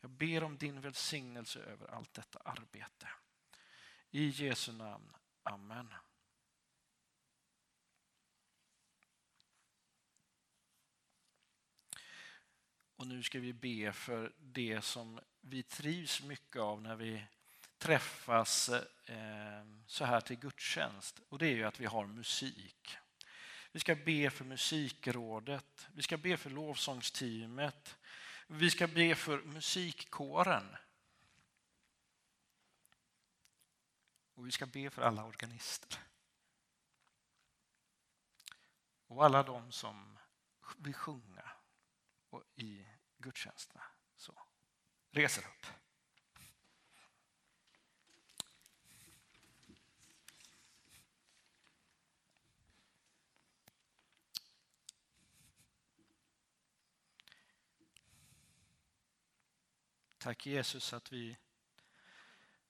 Jag 0.00 0.10
ber 0.10 0.44
om 0.44 0.56
din 0.56 0.80
välsignelse 0.80 1.60
över 1.60 1.94
allt 1.94 2.14
detta 2.14 2.38
arbete. 2.44 3.08
I 4.10 4.28
Jesu 4.28 4.72
namn. 4.72 5.16
Amen. 5.42 5.94
Och 12.96 13.06
nu 13.06 13.22
ska 13.22 13.40
vi 13.40 13.52
be 13.52 13.92
för 13.92 14.32
det 14.38 14.84
som 14.84 15.20
vi 15.40 15.62
trivs 15.62 16.22
mycket 16.22 16.62
av 16.62 16.82
när 16.82 16.96
vi 16.96 17.24
träffas 17.78 18.68
eh, 18.68 19.64
så 19.86 20.04
här 20.04 20.20
till 20.20 20.38
gudstjänst. 20.38 21.20
Och 21.28 21.38
det 21.38 21.46
är 21.46 21.54
ju 21.54 21.64
att 21.64 21.80
vi 21.80 21.86
har 21.86 22.06
musik. 22.06 22.98
Vi 23.72 23.80
ska 23.80 23.94
be 23.94 24.30
för 24.30 24.44
musikrådet, 24.44 25.88
vi 25.94 26.02
ska 26.02 26.16
be 26.16 26.36
för 26.36 26.50
lovsångsteamet, 26.50 27.98
vi 28.46 28.70
ska 28.70 28.86
be 28.86 29.14
för 29.14 29.42
musikkåren. 29.42 30.76
Och 34.34 34.46
vi 34.46 34.52
ska 34.52 34.66
be 34.66 34.90
för 34.90 35.02
alla 35.02 35.24
organister. 35.24 35.98
Och 39.06 39.24
alla 39.24 39.42
de 39.42 39.72
som 39.72 40.18
vill 40.76 40.94
sjunga 40.94 41.50
i 42.56 42.86
gudstjänsterna. 43.18 43.84
Reser 45.10 45.42
upp. 45.42 45.66
Tack 60.18 60.46
Jesus 60.46 60.92
att 60.92 61.12
vi 61.12 61.36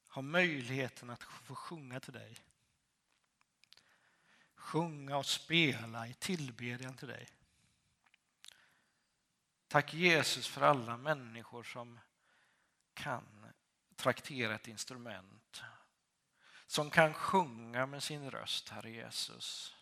har 0.09 0.23
möjligheten 0.23 1.11
att 1.11 1.23
få 1.23 1.55
sjunga 1.55 2.01
till 2.01 2.13
dig. 2.13 2.37
Sjunga 4.55 5.17
och 5.17 5.27
spela 5.27 6.09
i 6.09 6.15
tillbedjan 6.15 6.97
till 6.97 7.09
dig. 7.09 7.29
Tack 9.69 9.95
Jesus 9.95 10.47
för 10.47 10.61
alla 10.61 10.97
människor 10.97 11.63
som 11.63 12.01
kan 12.99 13.53
traktera 13.97 14.55
ett 14.55 14.69
instrument. 14.69 15.63
Som 16.67 16.91
kan 16.91 17.15
sjunga 17.15 17.87
med 17.87 18.03
sin 18.03 18.31
röst, 18.31 18.69
Herre 18.69 18.91
Jesus. 18.91 19.75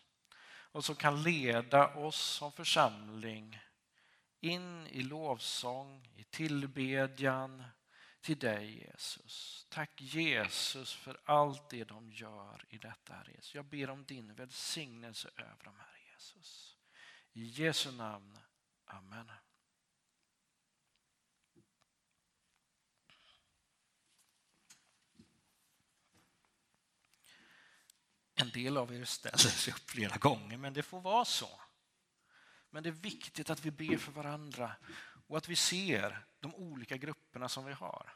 Och 0.71 0.85
som 0.85 0.95
kan 0.95 1.23
leda 1.23 1.95
oss 1.95 2.17
som 2.17 2.51
församling 2.51 3.59
in 4.39 4.87
i 4.87 5.01
lovsång, 5.01 6.07
i 6.15 6.23
tillbedjan 6.23 7.63
till 8.21 8.39
dig 8.39 8.87
Jesus. 8.87 9.65
Tack 9.69 10.01
Jesus 10.01 10.93
för 10.93 11.19
allt 11.25 11.69
det 11.69 11.83
de 11.83 12.11
gör 12.11 12.65
i 12.69 12.77
detta 12.77 13.13
Herre 13.13 13.31
Jesus. 13.31 13.55
Jag 13.55 13.65
ber 13.65 13.89
om 13.89 14.05
din 14.05 14.33
välsignelse 14.33 15.29
över 15.37 15.63
dem 15.63 15.75
Herre 15.79 15.99
Jesus. 16.13 16.77
I 17.33 17.43
Jesu 17.43 17.91
namn. 17.91 18.39
Amen. 18.85 19.31
Del 28.57 28.77
av 28.77 28.93
er 28.93 29.05
ställer 29.05 29.37
sig 29.37 29.73
upp 29.73 29.89
flera 29.89 30.17
gånger, 30.17 30.57
men 30.57 30.73
det 30.73 30.83
får 30.83 31.01
vara 31.01 31.25
så. 31.25 31.61
Men 32.69 32.83
det 32.83 32.89
är 32.89 32.91
viktigt 32.91 33.49
att 33.49 33.65
vi 33.65 33.71
ber 33.71 33.97
för 33.97 34.11
varandra 34.11 34.75
och 35.27 35.37
att 35.37 35.49
vi 35.49 35.55
ser 35.55 36.25
de 36.39 36.55
olika 36.55 36.97
grupperna 36.97 37.49
som 37.49 37.65
vi 37.65 37.73
har. 37.73 38.13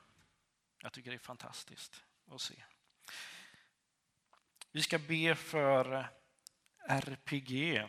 Jag 0.81 0.93
tycker 0.93 1.11
det 1.11 1.17
är 1.17 1.19
fantastiskt 1.19 2.03
att 2.27 2.41
se. 2.41 2.63
Vi 4.71 4.81
ska 4.81 4.99
be 4.99 5.35
för 5.35 6.09
RPG. 6.87 7.87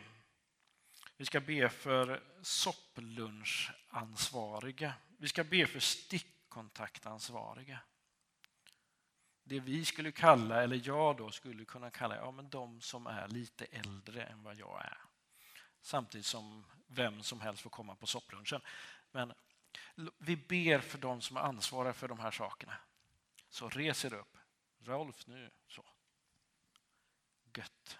Vi 1.16 1.26
ska 1.26 1.40
be 1.40 1.68
för 1.68 2.22
sopplunchansvariga. 2.42 4.94
Vi 5.18 5.28
ska 5.28 5.44
be 5.44 5.66
för 5.66 5.80
stickkontaktansvariga 5.80 7.80
det 9.44 9.60
vi 9.60 9.84
skulle 9.84 10.12
kalla, 10.12 10.62
eller 10.62 10.80
jag 10.84 11.16
då 11.16 11.30
skulle 11.30 11.64
kunna 11.64 11.90
kalla, 11.90 12.16
ja 12.16 12.30
men 12.30 12.48
de 12.48 12.80
som 12.80 13.06
är 13.06 13.28
lite 13.28 13.64
äldre 13.64 14.24
än 14.24 14.42
vad 14.42 14.54
jag 14.54 14.84
är. 14.84 14.98
Samtidigt 15.80 16.26
som 16.26 16.64
vem 16.86 17.22
som 17.22 17.40
helst 17.40 17.62
får 17.62 17.70
komma 17.70 17.94
på 17.94 18.06
sopplunchen. 18.06 18.60
Men 19.10 19.32
vi 20.18 20.36
ber 20.36 20.78
för 20.78 20.98
de 20.98 21.20
som 21.20 21.36
är 21.36 21.40
ansvariga 21.40 21.92
för 21.92 22.08
de 22.08 22.18
här 22.18 22.30
sakerna. 22.30 22.76
Så 23.50 23.68
reser 23.68 24.14
upp. 24.14 24.36
Rolf 24.78 25.26
nu. 25.26 25.50
Så. 25.68 25.84
Gött. 27.56 27.98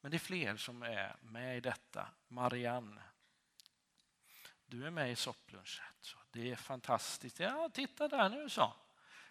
Men 0.00 0.10
det 0.10 0.16
är 0.16 0.18
fler 0.18 0.56
som 0.56 0.82
är 0.82 1.16
med 1.20 1.56
i 1.56 1.60
detta. 1.60 2.08
Marianne. 2.28 3.02
Du 4.66 4.86
är 4.86 4.90
med 4.90 5.12
i 5.12 5.16
sopplunchen. 5.16 5.84
Det 6.30 6.50
är 6.50 6.56
fantastiskt. 6.56 7.40
Ja, 7.40 7.70
titta 7.74 8.08
där 8.08 8.28
nu 8.28 8.48
så 8.48 8.74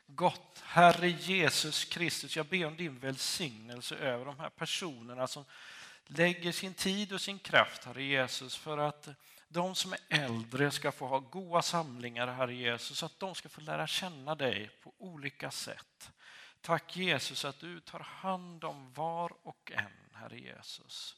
gott. 0.07 0.59
Herre 0.63 1.09
Jesus 1.09 1.85
Kristus, 1.85 2.35
jag 2.35 2.45
ber 2.45 2.65
om 2.65 2.75
din 2.75 2.99
välsignelse 2.99 3.95
över 3.95 4.25
de 4.25 4.39
här 4.39 4.49
personerna 4.49 5.27
som 5.27 5.45
lägger 6.05 6.51
sin 6.51 6.73
tid 6.73 7.13
och 7.13 7.21
sin 7.21 7.39
kraft, 7.39 7.85
Herre 7.85 8.03
Jesus, 8.03 8.55
för 8.55 8.77
att 8.77 9.09
de 9.47 9.75
som 9.75 9.93
är 9.93 9.99
äldre 10.09 10.71
ska 10.71 10.91
få 10.91 11.07
ha 11.07 11.19
goda 11.19 11.61
samlingar, 11.61 12.27
Herre 12.27 12.55
Jesus, 12.55 12.97
så 12.97 13.05
att 13.05 13.19
de 13.19 13.35
ska 13.35 13.49
få 13.49 13.61
lära 13.61 13.87
känna 13.87 14.35
dig 14.35 14.69
på 14.83 14.93
olika 14.97 15.51
sätt. 15.51 16.11
Tack 16.61 16.97
Jesus 16.97 17.45
att 17.45 17.59
du 17.59 17.79
tar 17.79 17.99
hand 17.99 18.63
om 18.63 18.93
var 18.93 19.31
och 19.43 19.71
en, 19.71 19.91
Herre 20.13 20.39
Jesus. 20.39 21.15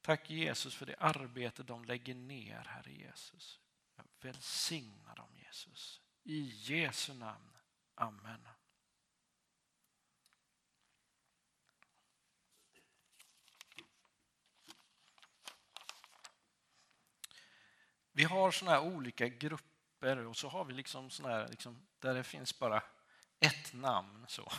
Tack 0.00 0.30
Jesus 0.30 0.74
för 0.74 0.86
det 0.86 0.96
arbete 0.98 1.62
de 1.62 1.84
lägger 1.84 2.14
ner, 2.14 2.66
Herre 2.68 2.92
Jesus. 2.92 3.60
Välsigna 4.20 5.14
dem, 5.14 5.28
Jesus. 5.46 6.00
I 6.24 6.52
Jesu 6.56 7.14
namn. 7.14 7.57
Amen. 8.00 8.48
Vi 18.12 18.24
har 18.24 18.50
såna 18.50 18.70
här 18.70 18.80
olika 18.80 19.28
grupper 19.28 20.18
och 20.26 20.36
så 20.36 20.48
har 20.48 20.64
vi 20.64 20.72
liksom 20.74 21.10
såna 21.10 21.28
här, 21.28 21.48
liksom, 21.48 21.86
där 21.98 22.14
det 22.14 22.24
finns 22.24 22.58
bara 22.58 22.82
ett 23.40 23.72
namn. 23.72 24.26
Så. 24.28 24.52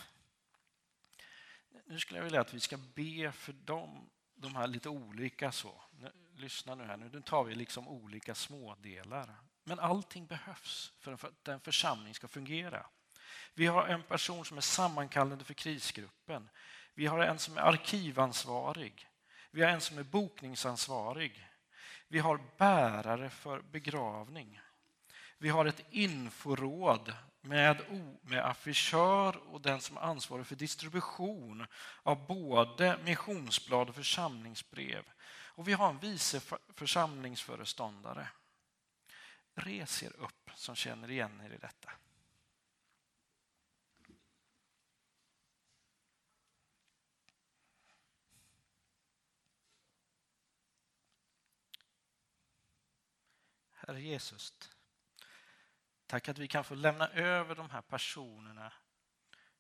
Nu 1.85 1.99
skulle 1.99 2.19
jag 2.19 2.23
vilja 2.23 2.41
att 2.41 2.53
vi 2.53 2.59
ska 2.59 2.77
be 2.77 3.31
för 3.31 3.53
dem, 3.53 4.09
de 4.35 4.55
här 4.55 4.67
lite 4.67 4.89
olika. 4.89 5.51
så. 5.51 5.81
Nu, 5.91 6.11
lyssna 6.35 6.75
nu 6.75 6.83
här, 6.83 6.97
nu 6.97 7.21
tar 7.21 7.43
vi 7.43 7.55
liksom 7.55 7.87
olika 7.87 8.35
smådelar. 8.35 9.35
Men 9.63 9.79
allting 9.79 10.25
behövs 10.25 10.93
för 10.99 11.13
att 11.13 11.47
en 11.47 11.59
församling 11.59 12.15
ska 12.15 12.27
fungera. 12.27 12.85
Vi 13.59 13.67
har 13.67 13.87
en 13.87 14.03
person 14.03 14.45
som 14.45 14.57
är 14.57 14.61
sammankallande 14.61 15.43
för 15.43 15.53
krisgruppen. 15.53 16.49
Vi 16.93 17.05
har 17.05 17.19
en 17.19 17.39
som 17.39 17.57
är 17.57 17.61
arkivansvarig. 17.61 19.07
Vi 19.51 19.61
har 19.61 19.69
en 19.69 19.81
som 19.81 19.97
är 19.97 20.03
bokningsansvarig. 20.03 21.47
Vi 22.07 22.19
har 22.19 22.41
bärare 22.57 23.29
för 23.29 23.61
begravning. 23.61 24.59
Vi 25.37 25.49
har 25.49 25.65
ett 25.65 25.85
inforåd 25.89 27.13
med, 27.41 27.81
med 28.21 28.45
affischör 28.45 29.37
och 29.53 29.61
den 29.61 29.81
som 29.81 29.97
är 29.97 30.01
ansvarig 30.01 30.47
för 30.47 30.55
distribution 30.55 31.65
av 32.03 32.27
både 32.27 32.99
missionsblad 33.03 33.89
och 33.89 33.95
församlingsbrev. 33.95 35.03
Och 35.29 35.67
vi 35.67 35.73
har 35.73 35.89
en 35.89 35.99
vice 35.99 36.41
församlingsföreståndare. 36.73 38.27
Res 39.55 40.03
er 40.03 40.15
upp 40.17 40.51
som 40.55 40.75
känner 40.75 41.11
igen 41.11 41.41
er 41.45 41.53
i 41.53 41.57
detta. 41.57 41.91
Herre 53.89 54.01
Jesus, 54.01 54.53
tack 56.07 56.29
att 56.29 56.37
vi 56.37 56.47
kan 56.47 56.63
få 56.63 56.75
lämna 56.75 57.07
över 57.07 57.55
de 57.55 57.69
här 57.69 57.81
personerna 57.81 58.73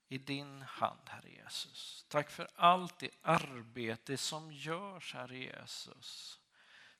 i 0.07 0.17
din 0.17 0.61
hand, 0.61 1.09
Herre 1.09 1.29
Jesus. 1.29 2.05
Tack 2.09 2.29
för 2.29 2.47
allt 2.55 2.99
det 2.99 3.09
arbete 3.21 4.17
som 4.17 4.51
görs, 4.51 5.13
Herre 5.13 5.37
Jesus. 5.37 6.39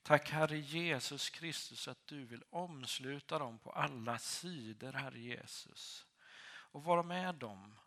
Tack 0.01 0.30
Herre 0.30 0.57
Jesus 0.57 1.30
Kristus 1.30 1.88
att 1.88 2.07
du 2.07 2.25
vill 2.25 2.43
omsluta 2.49 3.39
dem 3.39 3.59
på 3.59 3.71
alla 3.71 4.19
sidor, 4.19 4.93
Herre 4.93 5.19
Jesus. 5.19 6.05
Och 6.47 6.84
vara 6.84 7.03
med 7.03 7.36
dem 7.36 7.80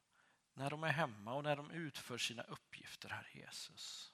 när 0.55 0.71
de 0.71 0.85
är 0.85 0.93
hemma 0.93 1.35
och 1.35 1.45
när 1.45 1.57
de 1.57 1.71
utför 1.71 2.19
sina 2.19 2.43
uppgifter, 2.43 3.09
Herre 3.09 3.31
Jesus. 3.33 4.13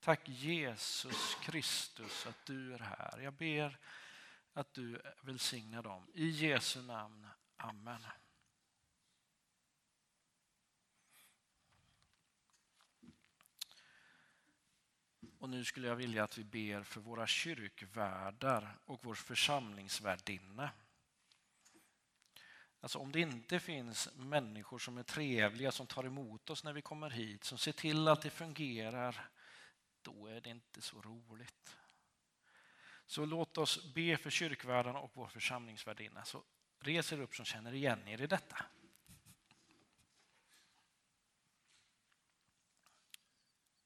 Tack 0.00 0.28
Jesus 0.28 1.36
Kristus 1.42 2.26
att 2.26 2.46
du 2.46 2.74
är 2.74 2.78
här. 2.78 3.20
Jag 3.20 3.32
ber 3.32 3.78
att 4.56 4.74
du 4.74 5.02
välsignar 5.22 5.82
dem. 5.82 6.06
I 6.14 6.28
Jesu 6.28 6.82
namn. 6.82 7.26
Amen. 7.56 8.00
Och 15.38 15.50
nu 15.50 15.64
skulle 15.64 15.88
jag 15.88 15.96
vilja 15.96 16.24
att 16.24 16.38
vi 16.38 16.44
ber 16.44 16.82
för 16.82 17.00
våra 17.00 17.26
kyrkvärdar 17.26 18.78
och 18.84 19.04
vår 19.04 19.14
församlingsvärdinna. 19.14 20.70
Alltså 22.80 22.98
om 22.98 23.12
det 23.12 23.20
inte 23.20 23.60
finns 23.60 24.08
människor 24.14 24.78
som 24.78 24.98
är 24.98 25.02
trevliga, 25.02 25.72
som 25.72 25.86
tar 25.86 26.04
emot 26.04 26.50
oss 26.50 26.64
när 26.64 26.72
vi 26.72 26.82
kommer 26.82 27.10
hit, 27.10 27.44
som 27.44 27.58
ser 27.58 27.72
till 27.72 28.08
att 28.08 28.22
det 28.22 28.30
fungerar, 28.30 29.30
då 30.02 30.26
är 30.26 30.40
det 30.40 30.50
inte 30.50 30.80
så 30.80 31.02
roligt. 31.02 31.76
Så 33.06 33.26
låt 33.26 33.58
oss 33.58 33.94
be 33.94 34.16
för 34.16 34.30
kyrkvärdarna 34.30 34.98
och 34.98 35.10
vår 35.14 35.28
församlingsvärdinna. 35.28 36.24
Så 36.24 36.42
res 36.80 37.12
er 37.12 37.20
upp 37.20 37.34
som 37.34 37.44
känner 37.44 37.74
igen 37.74 38.08
er 38.08 38.22
i 38.22 38.26
detta. 38.26 38.66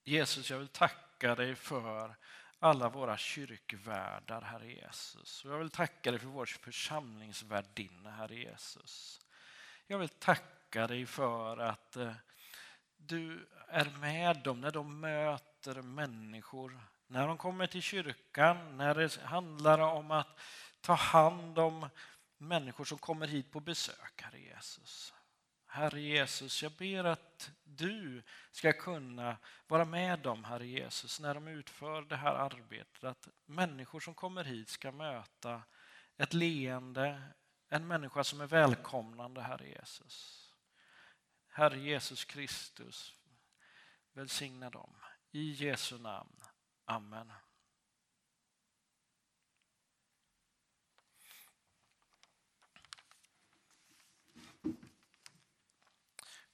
Jesus, 0.03 0.49
jag 0.49 0.59
vill 0.59 0.67
tacka 0.67 1.35
dig 1.35 1.55
för 1.55 2.15
alla 2.59 2.89
våra 2.89 3.17
kyrkvärdar, 3.17 4.41
Herre 4.41 4.71
Jesus. 4.71 5.45
Och 5.45 5.51
jag 5.51 5.59
vill 5.59 5.69
tacka 5.69 6.11
dig 6.11 6.19
för 6.19 6.27
vår 6.27 6.45
församlingsvärdinna, 6.45 8.11
Herre 8.11 8.35
Jesus. 8.35 9.21
Jag 9.87 9.99
vill 9.99 10.09
tacka 10.09 10.87
dig 10.87 11.05
för 11.05 11.57
att 11.57 11.95
eh, 11.95 12.13
du 12.97 13.49
är 13.67 13.85
med 13.85 14.37
dem 14.43 14.61
när 14.61 14.71
de 14.71 14.99
möter 14.99 15.81
människor 15.81 16.90
när 17.11 17.27
de 17.27 17.37
kommer 17.37 17.67
till 17.67 17.81
kyrkan, 17.81 18.77
när 18.77 18.95
det 18.95 19.21
handlar 19.21 19.79
om 19.79 20.11
att 20.11 20.39
ta 20.81 20.93
hand 20.93 21.59
om 21.59 21.89
människor 22.37 22.85
som 22.85 22.97
kommer 22.97 23.27
hit 23.27 23.51
på 23.51 23.59
besök, 23.59 24.21
Herre 24.21 24.39
Jesus. 24.39 25.13
Herre 25.65 26.01
Jesus, 26.01 26.63
jag 26.63 26.71
ber 26.71 27.03
att 27.03 27.51
du 27.63 28.23
ska 28.51 28.73
kunna 28.73 29.37
vara 29.67 29.85
med 29.85 30.19
dem, 30.19 30.43
Herre 30.43 30.67
Jesus, 30.67 31.19
när 31.19 31.33
de 31.33 31.47
utför 31.47 32.01
det 32.01 32.15
här 32.15 32.33
arbetet. 32.33 33.03
Att 33.03 33.27
människor 33.45 33.99
som 33.99 34.13
kommer 34.13 34.43
hit 34.43 34.69
ska 34.69 34.91
möta 34.91 35.61
ett 36.17 36.33
leende, 36.33 37.21
en 37.69 37.87
människa 37.87 38.23
som 38.23 38.41
är 38.41 38.47
välkomnande, 38.47 39.41
Herre 39.41 39.67
Jesus. 39.67 40.47
Herre 41.47 41.79
Jesus 41.79 42.25
Kristus, 42.25 43.15
välsigna 44.13 44.69
dem. 44.69 44.95
I 45.31 45.51
Jesu 45.51 45.97
namn. 45.97 46.40
Amen. 46.91 47.31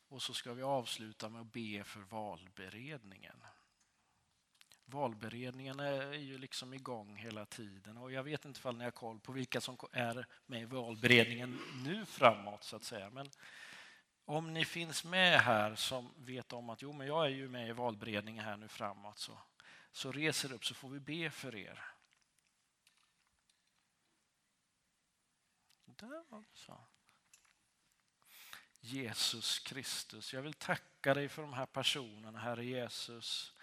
Och 0.07 0.21
så 0.21 0.33
ska 0.33 0.53
vi 0.53 0.63
avsluta 0.63 1.29
med 1.29 1.41
att 1.41 1.51
be 1.51 1.83
för 1.83 1.99
valberedningen. 1.99 3.43
Valberedningen 4.85 5.79
är 5.79 6.13
ju 6.13 6.37
liksom 6.37 6.73
igång 6.73 7.15
hela 7.15 7.45
tiden 7.45 7.97
och 7.97 8.11
jag 8.11 8.23
vet 8.23 8.45
inte 8.45 8.67
om 8.67 8.77
ni 8.77 8.83
har 8.83 8.91
koll 8.91 9.19
på 9.19 9.31
vilka 9.31 9.61
som 9.61 9.77
är 9.91 10.27
med 10.45 10.61
i 10.61 10.65
valberedningen 10.65 11.59
nu 11.83 12.05
framåt 12.05 12.63
så 12.63 12.75
att 12.75 12.83
säga. 12.83 13.09
Men 13.09 13.29
om 14.25 14.53
ni 14.53 14.65
finns 14.65 15.03
med 15.03 15.39
här 15.41 15.75
som 15.75 16.13
vet 16.17 16.53
om 16.53 16.69
att 16.69 16.81
jo, 16.81 16.93
men 16.93 17.07
jag 17.07 17.25
är 17.25 17.29
ju 17.29 17.49
med 17.49 17.69
i 17.69 17.71
valberedningen 17.71 18.45
här 18.45 18.57
nu 18.57 18.67
framåt 18.67 19.17
så 19.17 19.39
så 19.97 20.11
reser 20.11 20.53
upp 20.53 20.65
så 20.65 20.73
får 20.73 20.89
vi 20.89 20.99
be 20.99 21.29
för 21.29 21.55
er. 21.55 21.83
Där 25.85 26.23
var 26.29 26.39
det 26.39 26.57
så. 26.57 26.79
Jesus 28.79 29.59
Kristus, 29.59 30.33
jag 30.33 30.41
vill 30.41 30.53
tacka 30.53 31.13
dig 31.13 31.29
för 31.29 31.41
de 31.41 31.53
här 31.53 31.65
personerna, 31.65 32.39
Herre 32.39 32.65
Jesus. 32.65 33.53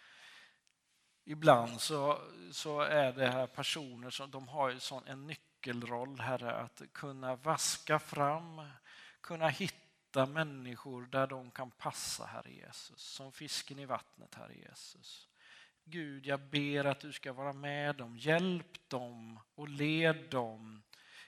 Ibland 1.25 1.81
så, 1.81 2.31
så 2.53 2.81
är 2.81 3.13
det 3.13 3.31
här 3.31 3.47
personer 3.47 4.11
som 4.11 4.31
de 4.31 4.49
har 4.49 4.79
sån, 4.79 5.07
en 5.07 5.27
nyckelroll, 5.27 6.21
Herre, 6.21 6.55
att 6.55 6.83
kunna 6.93 7.37
vaska 7.37 7.99
fram, 7.99 8.69
kunna 9.21 9.49
hitta 9.49 10.27
människor 10.27 11.07
där 11.07 11.27
de 11.27 11.51
kan 11.51 11.71
passa, 11.71 12.27
Herre 12.27 12.53
Jesus. 12.53 13.03
Som 13.03 13.33
fisken 13.33 13.79
i 13.79 13.87
vattnet, 13.87 14.35
Herre 14.35 14.55
Jesus. 14.55 15.29
Gud, 15.85 16.27
jag 16.27 16.41
ber 16.41 16.85
att 16.85 17.01
du 17.01 17.13
ska 17.13 17.33
vara 17.33 17.53
med 17.53 17.97
dem. 17.97 18.17
Hjälp 18.17 18.89
dem 18.89 19.41
och 19.55 19.69
led 19.69 20.31
dem 20.31 20.83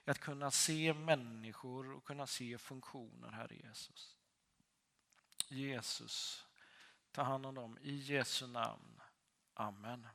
att 0.05 0.19
kunna 0.19 0.51
se 0.51 0.95
människor 0.95 1.93
och 1.93 2.05
kunna 2.05 2.27
se 2.27 2.59
funktioner, 2.59 3.31
Herre 3.31 3.57
Jesus. 3.57 4.17
Jesus, 5.49 6.47
ta 7.11 7.23
hand 7.23 7.47
om 7.47 7.55
dem 7.55 7.79
i 7.81 7.97
Jesu 7.97 8.47
namn. 8.47 9.01
Amen. 9.55 10.07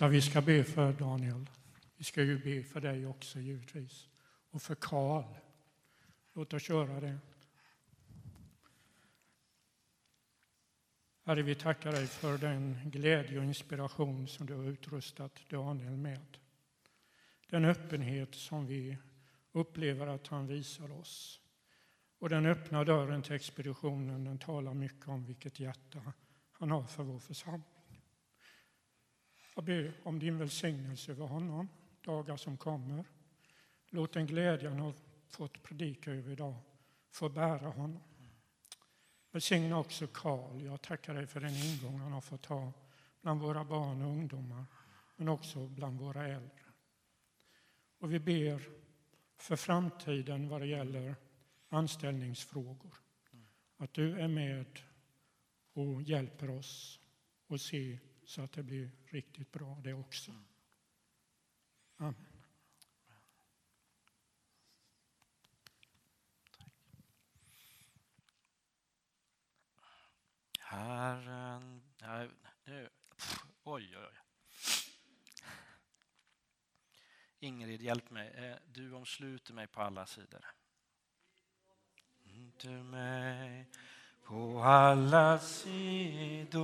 Sista 0.00 0.08
vi 0.08 0.22
ska 0.22 0.40
be 0.40 0.64
för 0.64 0.92
Daniel. 0.92 1.50
Vi 1.96 2.04
ska 2.04 2.22
ju 2.22 2.38
be 2.38 2.68
för 2.68 2.80
dig 2.80 3.06
också 3.06 3.38
givetvis. 3.38 4.08
Och 4.50 4.62
för 4.62 4.74
Karl. 4.74 5.34
Låt 6.32 6.52
oss 6.52 6.68
göra 6.68 7.00
det. 7.00 7.18
Herre, 11.22 11.42
vi 11.42 11.54
tackar 11.54 11.92
dig 11.92 12.06
för 12.06 12.38
den 12.38 12.78
glädje 12.84 13.38
och 13.38 13.44
inspiration 13.44 14.28
som 14.28 14.46
du 14.46 14.54
har 14.54 14.64
utrustat 14.64 15.40
Daniel 15.48 15.96
med. 15.96 16.38
Den 17.46 17.64
öppenhet 17.64 18.34
som 18.34 18.66
vi 18.66 18.96
upplever 19.52 20.06
att 20.06 20.26
han 20.26 20.46
visar 20.46 20.92
oss. 20.92 21.40
Och 22.18 22.28
den 22.28 22.46
öppna 22.46 22.84
dörren 22.84 23.22
till 23.22 23.32
expeditionen 23.32 24.24
den 24.24 24.38
talar 24.38 24.74
mycket 24.74 25.08
om 25.08 25.24
vilket 25.24 25.60
hjärta 25.60 26.12
han 26.52 26.70
har 26.70 26.84
för 26.84 27.02
vår 27.02 27.18
församling. 27.18 28.02
Jag 29.54 29.64
ber 29.64 29.92
om 30.02 30.18
din 30.18 30.38
välsignelse 30.38 31.12
över 31.12 31.26
honom, 31.26 31.68
dagar 32.04 32.36
som 32.36 32.56
kommer. 32.56 33.04
Låt 33.88 34.12
den 34.12 34.26
glädje 34.26 34.68
han 34.68 34.80
har 34.80 34.94
fått 35.28 35.62
predika 35.62 36.10
över 36.10 36.32
idag 36.32 36.56
få 37.10 37.28
bära 37.28 37.68
honom. 37.68 38.09
Välsigna 39.30 39.78
också 39.78 40.06
Karl. 40.06 40.62
Jag 40.62 40.82
tackar 40.82 41.14
dig 41.14 41.26
för 41.26 41.40
den 41.40 41.54
ingång 41.54 41.98
han 41.98 42.12
har 42.12 42.20
fått 42.20 42.46
ha 42.46 42.72
bland 43.20 43.40
våra 43.40 43.64
barn 43.64 44.02
och 44.02 44.10
ungdomar, 44.10 44.64
men 45.16 45.28
också 45.28 45.66
bland 45.66 46.00
våra 46.00 46.26
äldre. 46.26 46.64
Och 47.98 48.12
vi 48.12 48.18
ber 48.18 48.68
för 49.36 49.56
framtiden 49.56 50.48
vad 50.48 50.60
det 50.60 50.66
gäller 50.66 51.16
anställningsfrågor. 51.68 52.94
Att 53.76 53.94
du 53.94 54.20
är 54.20 54.28
med 54.28 54.80
och 55.72 56.02
hjälper 56.02 56.50
oss 56.50 57.00
att 57.48 57.60
se 57.60 57.98
så 58.24 58.42
att 58.42 58.52
det 58.52 58.62
blir 58.62 58.90
riktigt 59.04 59.52
bra 59.52 59.80
det 59.84 59.94
också. 59.94 60.32
Amen. 61.96 62.29
Herren... 70.70 71.82
Nej, 72.00 72.30
nu, 72.64 72.88
pff, 73.16 73.44
oj, 73.62 73.96
oj, 73.96 74.06
oj. 74.06 74.20
Ingrid, 77.38 77.80
hjälp 77.80 78.10
mig. 78.10 78.28
Eh, 78.34 78.56
du 78.66 78.92
omsluter 78.92 79.54
mig 79.54 79.66
på 79.66 79.80
alla 79.82 80.06
sidor. 80.06 80.46
Omsluter 82.24 82.82
mig 82.82 83.66
på 84.24 84.62
alla 84.62 85.38
sidor 85.38 86.60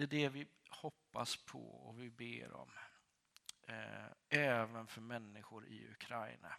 det 0.00 0.06
är 0.06 0.20
det 0.20 0.28
vi 0.28 0.46
hoppas 0.70 1.36
på 1.36 1.58
och 1.58 2.00
vi 2.00 2.10
ber 2.10 2.52
om. 2.52 2.70
Eh, 3.68 4.38
även 4.40 4.86
för 4.86 5.00
människor 5.00 5.66
i 5.68 5.88
Ukraina. 5.90 6.52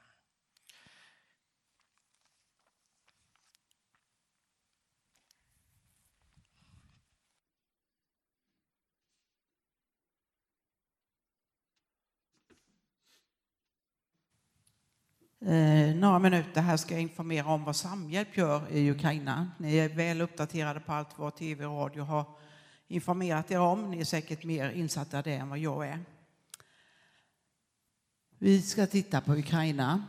Eh, 15.45 15.95
några 15.95 16.19
minuter 16.19 16.61
här 16.61 16.77
ska 16.77 16.93
jag 16.93 17.01
informera 17.01 17.47
om 17.47 17.63
vad 17.63 17.75
Samhjälp 17.75 18.37
gör 18.37 18.71
i 18.71 18.91
Ukraina. 18.91 19.51
Ni 19.57 19.77
är 19.77 19.89
väl 19.89 20.21
uppdaterade 20.21 20.79
på 20.79 20.93
allt 20.93 21.19
vad 21.19 21.35
tv 21.35 21.65
och 21.65 21.77
radio 21.77 22.03
har 22.03 22.25
informerat 22.91 23.51
er 23.51 23.59
om. 23.59 23.91
Ni 23.91 23.99
är 23.99 24.05
säkert 24.05 24.43
mer 24.43 24.69
insatta 24.69 25.19
i 25.19 25.21
det 25.21 25.33
än 25.33 25.49
vad 25.49 25.59
jag 25.59 25.87
är. 25.87 25.99
Vi 28.37 28.61
ska 28.61 28.87
titta 28.87 29.21
på 29.21 29.33
Ukraina. 29.33 30.05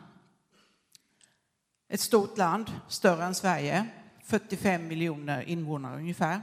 Ett 1.89 2.01
stort 2.01 2.39
land, 2.39 2.73
större 2.89 3.25
än 3.25 3.35
Sverige. 3.35 3.87
45 4.25 4.89
miljoner 4.89 5.43
invånare 5.43 5.97
ungefär. 5.97 6.43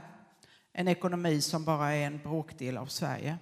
En 0.72 0.88
ekonomi 0.88 1.40
som 1.40 1.64
bara 1.64 1.92
är 1.92 2.06
en 2.06 2.18
bråkdel 2.18 2.76
av 2.76 2.86
Sverige. 2.86 3.38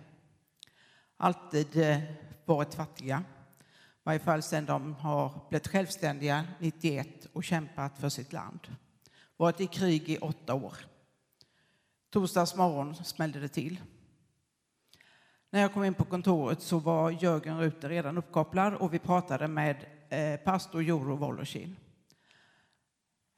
Alltid 1.17 1.77
eh, 1.77 1.99
varit 2.45 2.75
fattiga. 2.75 3.25
I 3.61 4.01
varje 4.05 4.19
fall 4.19 4.43
sedan 4.43 4.67
de 4.67 4.95
har 4.95 5.49
blivit 5.49 5.69
självständiga 5.69 6.47
91 6.59 7.27
och 7.33 7.45
kämpat 7.45 7.99
för 7.99 8.09
sitt 8.09 8.33
land. 8.33 8.61
Varit 9.37 9.61
i 9.61 9.67
krig 9.67 10.09
i 10.09 10.19
åtta 10.19 10.55
år. 10.55 10.75
Torsdags 12.11 12.57
morgon 12.57 12.95
smällde 12.95 13.41
det 13.41 13.49
till. 13.49 13.81
När 15.51 15.61
jag 15.61 15.73
kom 15.73 15.85
in 15.85 15.95
på 15.95 16.05
kontoret 16.05 16.63
så 16.63 16.79
var 16.79 17.11
Jörgen 17.11 17.61
Ruter 17.61 17.89
redan 17.89 18.19
uppkopplad 18.19 18.75
och 18.75 18.95
vi 18.95 18.99
pratade 18.99 19.49
med 19.49 19.87
eh, 20.09 20.41
pastor 20.41 20.83
Joro 20.83 21.17
Voloshin. 21.17 21.77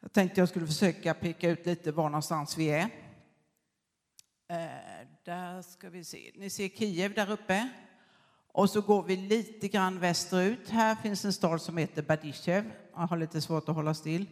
Jag 0.00 0.12
tänkte 0.12 0.40
jag 0.40 0.48
skulle 0.48 0.66
försöka 0.66 1.14
peka 1.14 1.50
ut 1.50 1.66
lite 1.66 1.92
var 1.92 2.08
någonstans 2.08 2.58
vi 2.58 2.70
är. 2.70 2.90
Eh, 4.48 5.06
där 5.24 5.62
ska 5.62 5.90
vi 5.90 6.04
se. 6.04 6.32
Ni 6.34 6.50
ser 6.50 6.68
Kiev 6.68 7.14
där 7.14 7.30
uppe. 7.30 7.68
Och 8.52 8.70
så 8.70 8.80
går 8.80 9.02
vi 9.02 9.16
lite 9.16 9.68
grann 9.68 9.98
västerut. 9.98 10.68
Här 10.68 10.94
finns 10.94 11.24
en 11.24 11.32
stad 11.32 11.62
som 11.62 11.76
heter 11.76 12.02
Badishev. 12.02 12.70
Jag 12.92 13.00
har 13.00 13.16
lite 13.16 13.40
svårt 13.40 13.68
att 13.68 13.74
hålla 13.74 13.94
still. 13.94 14.26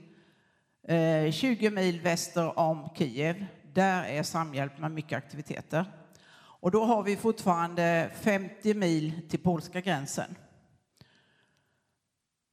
Eh, 0.89 1.33
20 1.33 1.71
mil 1.71 2.01
väster 2.01 2.59
om 2.59 2.89
Kiev. 2.97 3.47
Där 3.79 4.05
är 4.05 4.23
Samhjälp 4.23 4.79
med 4.79 4.91
mycket 4.91 5.19
aktiviteter. 5.19 5.85
Och 6.37 6.71
då 6.71 6.85
har 6.85 7.03
vi 7.03 7.17
fortfarande 7.17 8.11
50 8.21 8.75
mil 8.75 9.29
till 9.29 9.39
polska 9.39 9.81
gränsen. 9.81 10.35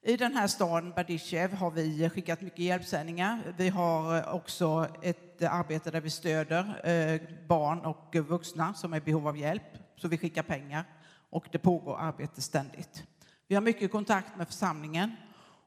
I 0.01 0.17
den 0.17 0.33
här 0.33 0.47
staden, 0.47 0.93
Badichev, 0.95 1.53
har 1.53 1.71
vi 1.71 2.09
skickat 2.09 2.41
mycket 2.41 2.59
hjälpsändningar. 2.59 3.53
Vi 3.57 3.69
har 3.69 4.33
också 4.33 4.87
ett 5.01 5.43
arbete 5.43 5.91
där 5.91 6.01
vi 6.01 6.09
stöder 6.09 6.89
eh, 6.89 7.21
barn 7.47 7.79
och 7.79 8.15
vuxna 8.15 8.73
som 8.73 8.93
är 8.93 8.97
i 8.97 9.01
behov 9.01 9.27
av 9.27 9.37
hjälp. 9.37 9.77
Så 9.95 10.07
vi 10.07 10.17
skickar 10.17 10.43
pengar 10.43 10.85
och 11.29 11.45
det 11.51 11.59
pågår 11.59 11.97
arbete 11.99 12.41
ständigt. 12.41 13.03
Vi 13.47 13.55
har 13.55 13.61
mycket 13.61 13.91
kontakt 13.91 14.37
med 14.37 14.47
församlingen 14.47 15.15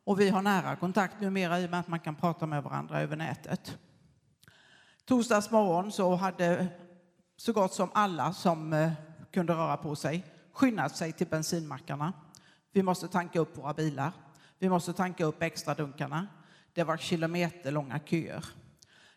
och 0.05 0.21
vi 0.21 0.29
har 0.29 0.43
nära 0.43 0.77
kontakt 0.77 1.21
numera 1.21 1.61
i 1.61 1.67
och 1.67 1.71
med 1.71 1.81
att 1.81 1.89
man 1.89 2.01
kan 2.01 2.15
prata 2.15 2.47
med 2.47 2.63
varandra 2.63 3.01
över 3.01 3.17
nätet. 3.17 3.79
Torsdags 5.09 5.51
morgon 5.51 5.93
så 5.93 6.15
hade 6.15 6.67
så 7.37 7.53
gott 7.53 7.73
som 7.73 7.91
alla 7.93 8.33
som 8.33 8.73
eh, 8.73 8.93
kunde 9.31 9.53
röra 9.53 9.77
på 9.77 9.97
sig 9.97 10.25
skyndat 10.53 10.97
sig 10.97 11.13
till 11.13 11.27
bensinmackarna. 11.27 12.13
Vi 12.73 12.83
måste 12.83 13.09
tanka 13.09 13.41
upp 13.41 13.59
våra 13.59 13.75
bilar. 13.75 14.13
Vi 14.59 14.69
måste 14.69 14.93
tanka 14.93 15.25
upp 15.25 15.43
extra 15.43 15.75
dunkarna. 15.75 16.27
Det 16.73 16.85
var 16.85 16.97
kilometerlånga 16.97 17.99
köer. 17.99 18.45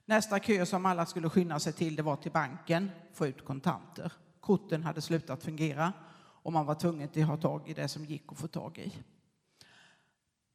Nästa 0.05 0.39
kö 0.39 0.65
som 0.65 0.85
alla 0.85 1.05
skulle 1.05 1.29
skynda 1.29 1.59
sig 1.59 1.73
till 1.73 1.95
det 1.95 2.03
var 2.03 2.15
till 2.15 2.31
banken, 2.31 2.91
få 3.13 3.27
ut 3.27 3.45
kontanter. 3.45 4.11
Korten 4.39 4.83
hade 4.83 5.01
slutat 5.01 5.43
fungera 5.43 5.93
och 6.17 6.53
man 6.53 6.65
var 6.65 6.75
tvungen 6.75 7.09
att 7.09 7.27
ha 7.27 7.37
tag 7.37 7.69
i 7.69 7.73
det 7.73 7.87
som 7.87 8.05
gick 8.05 8.31
att 8.31 8.37
få 8.37 8.47
tag 8.47 8.77
i. 8.77 8.93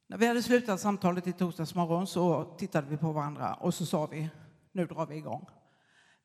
När 0.07 0.16
vi 0.16 0.26
hade 0.26 0.43
slutat 0.43 0.80
samtalet 0.80 1.26
i 1.26 1.32
torsdags 1.32 1.74
morgon 1.74 2.07
så 2.07 2.45
tittade 2.45 2.87
vi 2.87 2.97
på 2.97 3.12
varandra 3.12 3.55
och 3.55 3.74
så 3.74 3.87
sa 3.87 4.07
vi, 4.07 4.28
nu 4.76 4.86
drar 4.86 5.06
vi 5.06 5.16
igång. 5.16 5.46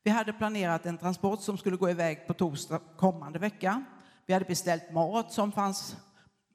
Vi 0.02 0.10
hade 0.10 0.32
planerat 0.32 0.86
en 0.86 0.98
transport 0.98 1.40
som 1.40 1.58
skulle 1.58 1.76
gå 1.76 1.90
iväg 1.90 2.26
på 2.26 2.34
torsdag 2.34 2.80
kommande 2.96 3.38
vecka. 3.38 3.84
Vi 4.26 4.32
hade 4.32 4.44
beställt 4.44 4.92
mat 4.92 5.32
som 5.32 5.52
fanns 5.52 5.96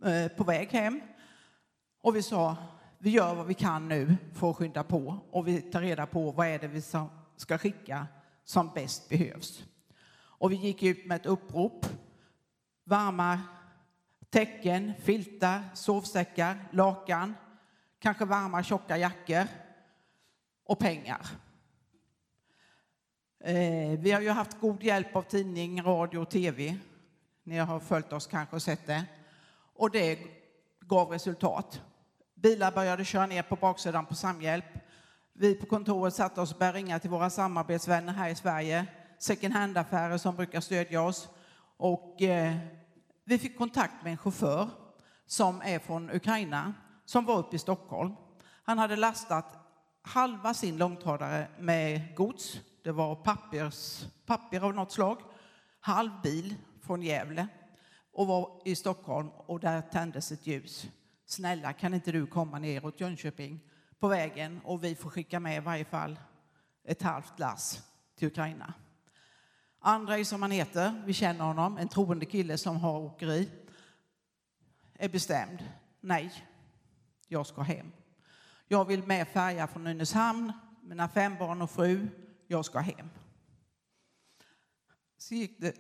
eh, 0.06 0.28
på 0.28 0.44
väg 0.44 0.72
hem. 0.72 1.02
Och 2.02 2.16
vi 2.16 2.24
sa, 2.24 2.56
vi 3.00 3.10
gör 3.10 3.36
vad 3.36 3.46
vi 3.46 3.54
kan 3.54 3.88
nu 3.88 4.18
för 4.34 4.50
att 4.50 4.56
skynda 4.56 4.84
på 4.84 5.18
och 5.32 5.48
vi 5.48 5.62
tar 5.62 5.82
reda 5.82 6.06
på 6.06 6.32
vad 6.32 6.48
är 6.48 6.60
det 6.60 6.68
vi 6.68 6.82
ska 7.38 7.58
skicka 7.58 8.08
som 8.44 8.72
bäst 8.76 9.10
behövs. 9.10 9.64
Och 10.18 10.52
vi 10.52 10.56
gick 10.56 10.84
ut 10.84 11.06
med 11.06 11.16
ett 11.16 11.26
upprop. 11.26 11.86
Varma 12.84 13.42
täcken, 14.30 14.94
filtar, 15.00 15.64
sovsäckar, 15.74 16.68
lakan, 16.72 17.36
kanske 18.00 18.26
varma 18.26 18.64
tjocka 18.64 18.98
jackor 18.98 19.48
och 20.66 20.80
pengar. 20.80 21.28
Eh, 23.48 24.00
vi 24.00 24.12
har 24.12 24.22
ju 24.22 24.30
haft 24.30 24.60
god 24.60 24.84
hjälp 24.84 25.16
av 25.16 25.22
tidning, 25.22 25.82
radio 25.82 26.20
och 26.20 26.30
tv. 26.30 26.78
Ni 27.44 27.58
har 27.58 27.80
följt 27.80 28.14
oss 28.14 28.28
kanske 28.28 28.56
och 28.56 28.62
sett 28.62 28.88
det. 28.88 29.06
Och 29.76 29.92
det 29.92 30.20
gav 30.80 31.12
resultat. 31.12 31.82
Bilar 32.36 32.72
började 32.72 33.06
köra 33.06 33.26
ner 33.26 33.42
på 33.42 33.56
baksidan 33.56 34.06
på 34.06 34.16
Samhjälp. 34.16 34.66
Vi 35.34 35.56
på 35.56 35.66
kontoret 35.66 36.14
satte 36.14 36.42
oss 36.42 36.52
och 36.54 36.60
började 36.60 36.78
ringa 36.78 37.00
till 37.00 37.10
våra 37.10 37.30
samarbetsvänner 37.30 38.14
här 38.14 38.30
i 38.30 38.36
Sverige, 38.36 38.86
second 39.20 39.54
hand-affärer 39.54 40.18
som 40.18 40.36
brukar 40.36 40.62
stödja 40.62 41.02
oss. 41.02 41.30
Och 41.78 42.22
eh, 42.22 42.56
vi 43.26 43.38
fick 43.38 43.58
kontakt 43.58 44.04
med 44.04 44.12
en 44.12 44.18
chaufför 44.18 44.70
som 45.26 45.62
är 45.62 45.80
från 45.80 46.10
Ukraina, 46.10 46.74
som 47.06 47.26
var 47.26 47.38
uppe 47.38 47.56
i 47.56 47.60
Stockholm. 47.60 48.14
Han 48.64 48.78
hade 48.78 48.96
lastat 48.96 49.46
halva 50.02 50.54
sin 50.54 50.78
långtradare 50.78 51.48
med 51.60 52.16
gods. 52.16 52.60
Det 52.88 52.94
var 52.94 53.16
pappers, 53.16 54.06
papper 54.26 54.62
av 54.62 54.74
något 54.74 54.92
slag. 54.92 55.18
Halv 55.80 56.12
bil 56.24 56.56
från 56.82 57.02
Gävle 57.02 57.48
och 58.14 58.28
var 58.28 58.62
i 58.66 58.76
Stockholm 58.76 59.30
och 59.30 59.60
där 59.60 59.82
tändes 59.82 60.32
ett 60.32 60.48
ljus. 60.48 60.88
Snälla, 61.26 61.74
kan 61.74 61.94
inte 61.94 62.12
du 62.12 62.28
komma 62.28 62.60
ner 62.60 62.86
åt 62.86 63.02
Jönköping 63.02 63.60
på 64.00 64.08
vägen 64.08 64.62
och 64.64 64.84
vi 64.84 64.96
får 64.96 65.10
skicka 65.10 65.40
med 65.40 65.58
i 65.58 65.60
varje 65.60 65.86
fall 65.86 66.20
ett 66.84 67.02
halvt 67.02 67.40
lass 67.40 67.84
till 68.18 68.28
Ukraina. 68.28 68.74
Andrej 69.80 70.26
som 70.26 70.42
han 70.42 70.52
heter, 70.52 71.04
vi 71.06 71.14
känner 71.14 71.46
honom, 71.46 71.78
en 71.78 71.88
troende 71.88 72.26
kille 72.26 72.58
som 72.58 72.78
har 72.78 73.00
åkeri, 73.00 73.50
är 74.94 75.10
bestämd. 75.10 75.64
Nej, 76.02 76.46
Jag 77.28 77.48
ska 77.48 77.62
hem. 77.62 77.92
Jag 78.68 78.86
vill 78.86 79.04
med 79.04 79.28
färja 79.28 79.68
från 79.68 79.84
Nynäshamn, 79.84 80.54
mina 80.82 81.10
fem 81.10 81.36
barn 81.40 81.62
och 81.62 81.72
fru. 81.72 82.08
Jag 82.48 82.66
ska 82.66 82.80
hem. 82.80 83.10
Så 85.18 85.36
gick 85.36 85.62
det 85.62 85.76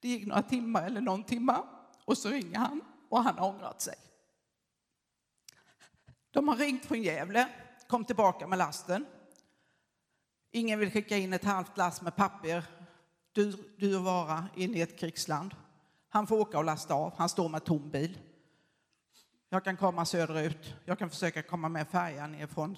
Det 0.00 0.08
gick 0.08 0.26
några 0.26 0.42
timmar 0.42 0.82
eller 0.82 1.00
någon 1.00 1.24
timma 1.24 1.68
och 2.04 2.18
så 2.18 2.28
ringer 2.28 2.58
han 2.58 2.80
och 3.08 3.22
han 3.22 3.38
har 3.38 3.48
ångrat 3.48 3.80
sig. 3.80 3.94
De 6.30 6.48
har 6.48 6.56
ringt 6.56 6.84
från 6.84 7.02
Gävle, 7.02 7.48
kom 7.88 8.04
tillbaka 8.04 8.46
med 8.46 8.58
lasten. 8.58 9.06
Ingen 10.50 10.78
vill 10.78 10.90
skicka 10.90 11.16
in 11.16 11.32
ett 11.32 11.44
halvt 11.44 11.76
lass 11.76 12.02
med 12.02 12.16
papper, 12.16 12.64
dyr, 13.32 13.56
dyr 13.78 13.98
vara, 13.98 14.48
in 14.56 14.74
i 14.74 14.80
ett 14.80 14.98
krigsland. 14.98 15.54
Han 16.08 16.26
får 16.26 16.40
åka 16.40 16.58
och 16.58 16.64
lasta 16.64 16.94
av, 16.94 17.14
han 17.16 17.28
står 17.28 17.48
med 17.48 17.64
tom 17.64 17.90
bil. 17.90 18.18
Jag 19.52 19.64
kan 19.64 19.76
komma 19.76 20.04
söderut, 20.04 20.74
jag 20.84 20.98
kan 20.98 21.10
försöka 21.10 21.42
komma 21.42 21.68
med 21.68 21.88
färjan 21.88 22.32
ner 22.32 22.46
från 22.46 22.76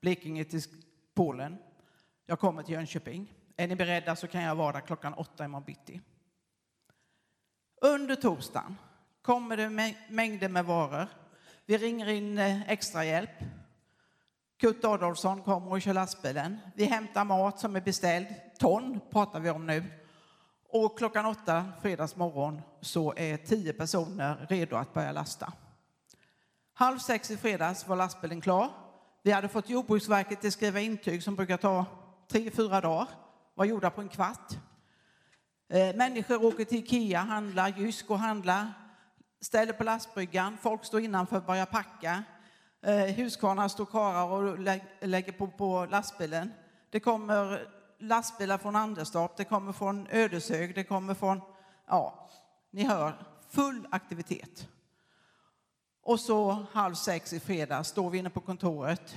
Blekinge 0.00 0.44
till 0.44 0.62
Polen. 1.14 1.58
Jag 2.26 2.40
kommer 2.40 2.62
till 2.62 2.74
Jönköping. 2.74 3.32
Är 3.56 3.68
ni 3.68 3.76
beredda 3.76 4.16
så 4.16 4.26
kan 4.26 4.42
jag 4.42 4.54
vara 4.54 4.72
där 4.72 4.80
klockan 4.80 5.14
åtta 5.14 5.44
imorgon 5.44 5.64
bitti. 5.64 6.00
Under 7.80 8.14
torsdagen 8.14 8.76
kommer 9.22 9.56
det 9.56 9.94
mängder 10.08 10.48
med 10.48 10.64
varor. 10.64 11.08
Vi 11.66 11.78
ringer 11.78 12.08
in 12.08 12.38
eh, 12.38 12.60
extra 12.60 12.72
extrahjälp. 12.72 13.30
Kurt 14.56 14.84
Adolfsson 14.84 15.42
kommer 15.42 15.70
och 15.70 15.82
kör 15.82 15.94
lastbilen. 15.94 16.58
Vi 16.74 16.84
hämtar 16.84 17.24
mat 17.24 17.60
som 17.60 17.76
är 17.76 17.80
beställd. 17.80 18.26
Ton 18.58 19.00
pratar 19.10 19.40
vi 19.40 19.50
om 19.50 19.66
nu. 19.66 19.84
Och 20.68 20.98
klockan 20.98 21.26
åtta 21.26 21.72
fredags 21.82 22.16
morgon 22.16 22.62
så 22.80 23.14
är 23.16 23.36
tio 23.36 23.72
personer 23.72 24.46
redo 24.48 24.76
att 24.76 24.94
börja 24.94 25.12
lasta. 25.12 25.52
Halv 26.78 26.98
sex 26.98 27.30
i 27.30 27.36
fredags 27.36 27.88
var 27.88 27.96
lastbilen 27.96 28.40
klar. 28.40 28.70
Vi 29.22 29.32
hade 29.32 29.48
fått 29.48 29.68
Jordbruksverket 29.68 30.44
att 30.44 30.52
skriva 30.52 30.80
intyg 30.80 31.22
som 31.22 31.36
brukar 31.36 31.56
ta 31.56 31.86
tre, 32.28 32.50
fyra 32.50 32.80
dagar. 32.80 33.08
var 33.54 33.64
gjorda 33.64 33.90
på 33.90 34.00
en 34.00 34.08
kvart. 34.08 34.52
Eh, 35.68 35.96
människor 35.96 36.44
åker 36.44 36.64
till 36.64 36.78
Ikea, 36.78 37.20
handlar, 37.20 37.68
Jysk 37.68 38.10
och 38.10 38.18
handlar, 38.18 38.72
ställer 39.40 39.72
på 39.72 39.84
lastbryggan, 39.84 40.58
folk 40.62 40.84
står 40.84 41.00
innanför 41.00 41.36
och 41.36 41.42
börjar 41.42 41.66
packa. 41.66 42.22
Eh, 42.82 43.14
huskvarnar 43.14 43.68
står 43.68 43.86
kvar 43.86 44.30
och 44.30 44.58
lägger 45.00 45.32
på, 45.32 45.46
på 45.46 45.86
lastbilen. 45.90 46.52
Det 46.90 47.00
kommer 47.00 47.68
lastbilar 47.98 48.58
från 48.58 48.76
Anderstorp, 48.76 49.36
det 49.36 49.44
kommer 49.44 49.72
från 49.72 50.06
Ödeshög, 50.10 50.74
det 50.74 50.84
kommer 50.84 51.14
från, 51.14 51.40
ja, 51.86 52.28
ni 52.70 52.84
hör, 52.84 53.14
full 53.50 53.86
aktivitet. 53.90 54.68
Och 56.06 56.20
så 56.20 56.50
halv 56.72 56.94
sex 56.94 57.32
i 57.32 57.40
fredag 57.40 57.84
står 57.84 58.10
vi 58.10 58.18
inne 58.18 58.30
på 58.30 58.40
kontoret 58.40 59.16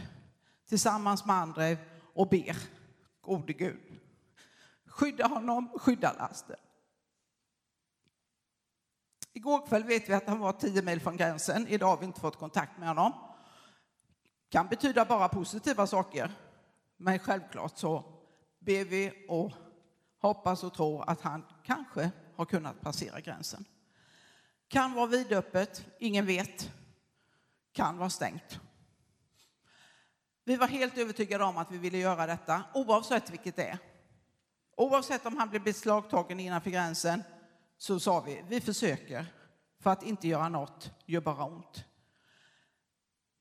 tillsammans 0.67 1.25
med 1.25 1.35
andra 1.35 1.63
och 2.13 2.29
ber. 2.29 2.57
Gode 3.21 3.53
Gud, 3.53 3.99
skydda 4.85 5.27
honom, 5.27 5.69
skydda 5.79 6.13
lasten. 6.13 6.55
Igår 9.33 9.67
kväll 9.67 9.83
vet 9.83 10.09
vi 10.09 10.13
att 10.13 10.27
han 10.27 10.39
var 10.39 10.53
tio 10.53 10.81
mil 10.81 11.01
från 11.01 11.17
gränsen. 11.17 11.67
Idag 11.67 11.87
har 11.87 11.97
vi 11.97 12.05
inte 12.05 12.19
fått 12.19 12.39
kontakt 12.39 12.79
med 12.79 12.87
honom. 12.87 13.13
Kan 14.49 14.67
betyda 14.67 15.05
bara 15.05 15.29
positiva 15.29 15.87
saker. 15.87 16.31
Men 16.97 17.19
självklart 17.19 17.77
så 17.77 18.03
ber 18.59 18.85
vi 18.85 19.25
och 19.29 19.51
hoppas 20.21 20.63
och 20.63 20.73
tror 20.73 21.09
att 21.09 21.21
han 21.21 21.45
kanske 21.63 22.11
har 22.35 22.45
kunnat 22.45 22.81
passera 22.81 23.19
gränsen. 23.19 23.65
Kan 24.69 24.93
vara 24.93 25.07
vidöppet, 25.07 25.85
ingen 25.99 26.25
vet. 26.25 26.71
Kan 27.71 27.97
vara 27.97 28.09
stängt. 28.09 28.59
Vi 30.43 30.55
var 30.55 30.67
helt 30.67 30.97
övertygade 30.97 31.43
om 31.43 31.57
att 31.57 31.71
vi 31.71 31.77
ville 31.77 31.97
göra 31.97 32.27
detta, 32.27 32.63
oavsett 32.73 33.29
vilket 33.29 33.55
det 33.55 33.63
är. 33.63 33.77
Oavsett 34.77 35.25
om 35.25 35.37
han 35.37 35.49
blev 35.49 35.63
beslagtagen 35.63 36.39
innanför 36.39 36.69
gränsen 36.69 37.23
så 37.77 37.99
sa 37.99 38.21
vi, 38.21 38.43
vi 38.47 38.61
försöker. 38.61 39.25
För 39.79 39.89
att 39.89 40.03
inte 40.03 40.27
göra 40.27 40.49
något 40.49 40.91
gör 41.05 41.21
bara 41.21 41.45
ont. 41.45 41.85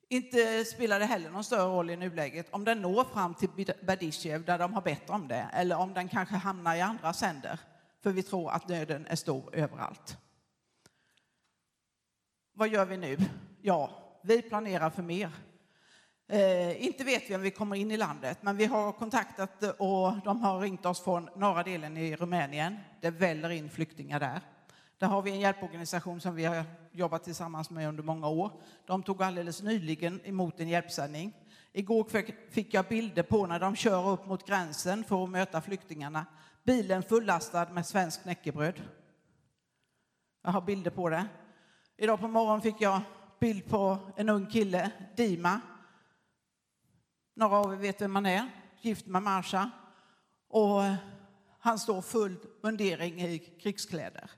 Inte 0.08 0.64
spelar 0.64 1.00
det 1.00 1.06
heller 1.06 1.30
någon 1.30 1.44
större 1.44 1.68
roll 1.68 1.90
i 1.90 1.96
nuläget 1.96 2.46
om 2.50 2.64
den 2.64 2.82
når 2.82 3.04
fram 3.04 3.34
till 3.34 3.48
Berdysjev 3.82 4.44
där 4.44 4.58
de 4.58 4.74
har 4.74 4.82
bett 4.82 5.10
om 5.10 5.28
det 5.28 5.48
eller 5.52 5.76
om 5.76 5.94
den 5.94 6.08
kanske 6.08 6.34
hamnar 6.34 6.74
i 6.74 6.80
andra 6.80 7.12
sänder. 7.12 7.60
För 8.02 8.12
vi 8.12 8.22
tror 8.22 8.50
att 8.50 8.68
nöden 8.68 9.06
är 9.06 9.16
stor 9.16 9.54
överallt. 9.54 10.16
Vad 12.58 12.68
gör 12.68 12.84
vi 12.84 12.96
nu? 12.96 13.16
Ja, 13.62 13.90
vi 14.22 14.42
planerar 14.42 14.90
för 14.90 15.02
mer. 15.02 15.30
Eh, 16.28 16.84
inte 16.84 17.04
vet 17.04 17.30
vi 17.30 17.34
om 17.34 17.42
vi 17.42 17.50
kommer 17.50 17.76
in 17.76 17.90
i 17.90 17.96
landet, 17.96 18.38
men 18.40 18.56
vi 18.56 18.64
har 18.64 18.92
kontaktat 18.92 19.62
eh, 19.62 19.70
och 19.70 20.14
de 20.24 20.40
har 20.40 20.60
ringt 20.60 20.86
oss 20.86 21.04
från 21.04 21.28
norra 21.36 21.62
delen 21.62 21.96
i 21.96 22.16
Rumänien. 22.16 22.76
Det 23.00 23.10
väller 23.10 23.50
in 23.50 23.70
flyktingar 23.70 24.20
där. 24.20 24.40
Där 24.98 25.06
har 25.06 25.22
vi 25.22 25.30
en 25.30 25.40
hjälporganisation 25.40 26.20
som 26.20 26.34
vi 26.34 26.44
har 26.44 26.64
jobbat 26.92 27.24
tillsammans 27.24 27.70
med 27.70 27.88
under 27.88 28.02
många 28.02 28.28
år. 28.28 28.52
De 28.86 29.02
tog 29.02 29.22
alldeles 29.22 29.62
nyligen 29.62 30.20
emot 30.24 30.60
en 30.60 30.68
hjälpsändning. 30.68 31.32
Igår 31.72 32.06
fick 32.50 32.74
jag 32.74 32.84
bilder 32.84 33.22
på 33.22 33.46
när 33.46 33.60
de 33.60 33.76
kör 33.76 34.08
upp 34.08 34.26
mot 34.26 34.46
gränsen 34.46 35.04
för 35.04 35.24
att 35.24 35.30
möta 35.30 35.60
flyktingarna. 35.60 36.26
Bilen 36.64 37.02
fullastad 37.02 37.68
med 37.72 37.86
svenskt 37.86 38.22
knäckebröd. 38.22 38.82
Jag 40.42 40.50
har 40.50 40.60
bilder 40.60 40.90
på 40.90 41.08
det. 41.08 41.26
Idag 42.00 42.20
på 42.20 42.28
morgonen 42.28 42.62
fick 42.62 42.80
jag 42.80 43.00
bild 43.38 43.66
på 43.66 43.98
en 44.16 44.28
ung 44.28 44.46
kille, 44.46 44.90
Dima. 45.16 45.60
Några 47.34 47.56
av 47.56 47.72
er 47.72 47.76
vet 47.76 48.00
vem 48.00 48.14
han 48.14 48.26
är, 48.26 48.50
gift 48.80 49.06
med 49.06 49.22
Marsha. 49.22 49.70
Och 50.48 50.82
han 51.58 51.78
står 51.78 52.02
full 52.02 52.36
mundering 52.62 53.20
i 53.20 53.38
krigskläder. 53.38 54.30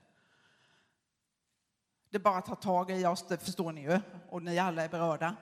Det 2.09 2.17
är 2.17 2.21
bara 2.21 2.37
att 2.37 2.45
ta 2.45 2.55
tag 2.55 2.91
i 2.91 3.05
oss, 3.05 3.27
det 3.27 3.37
förstår 3.37 3.71
ni 3.71 3.81
ju, 3.81 3.99
och 4.29 4.43
ni 4.43 4.59
alla 4.59 4.83
är 4.83 4.89
berörda. 4.89 5.35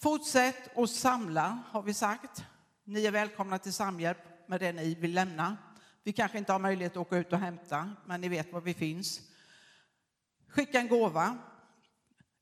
Fortsätt 0.00 0.78
att 0.78 0.90
samla, 0.90 1.62
har 1.70 1.82
vi 1.82 1.94
sagt. 1.94 2.44
Ni 2.84 3.06
är 3.06 3.10
välkomna 3.10 3.58
till 3.58 3.72
Samhjälp 3.72 4.48
med 4.48 4.60
det 4.60 4.72
ni 4.72 4.94
vill 4.94 5.14
lämna. 5.14 5.56
Vi 6.02 6.12
kanske 6.12 6.38
inte 6.38 6.52
har 6.52 6.58
möjlighet 6.58 6.92
att 6.92 6.96
åka 7.06 7.16
ut 7.16 7.32
och 7.32 7.38
hämta, 7.38 7.90
men 8.06 8.20
ni 8.20 8.28
vet 8.28 8.52
var 8.52 8.60
vi 8.60 8.74
finns. 8.74 9.20
Skicka 10.56 10.80
en 10.80 10.88
gåva. 10.88 11.38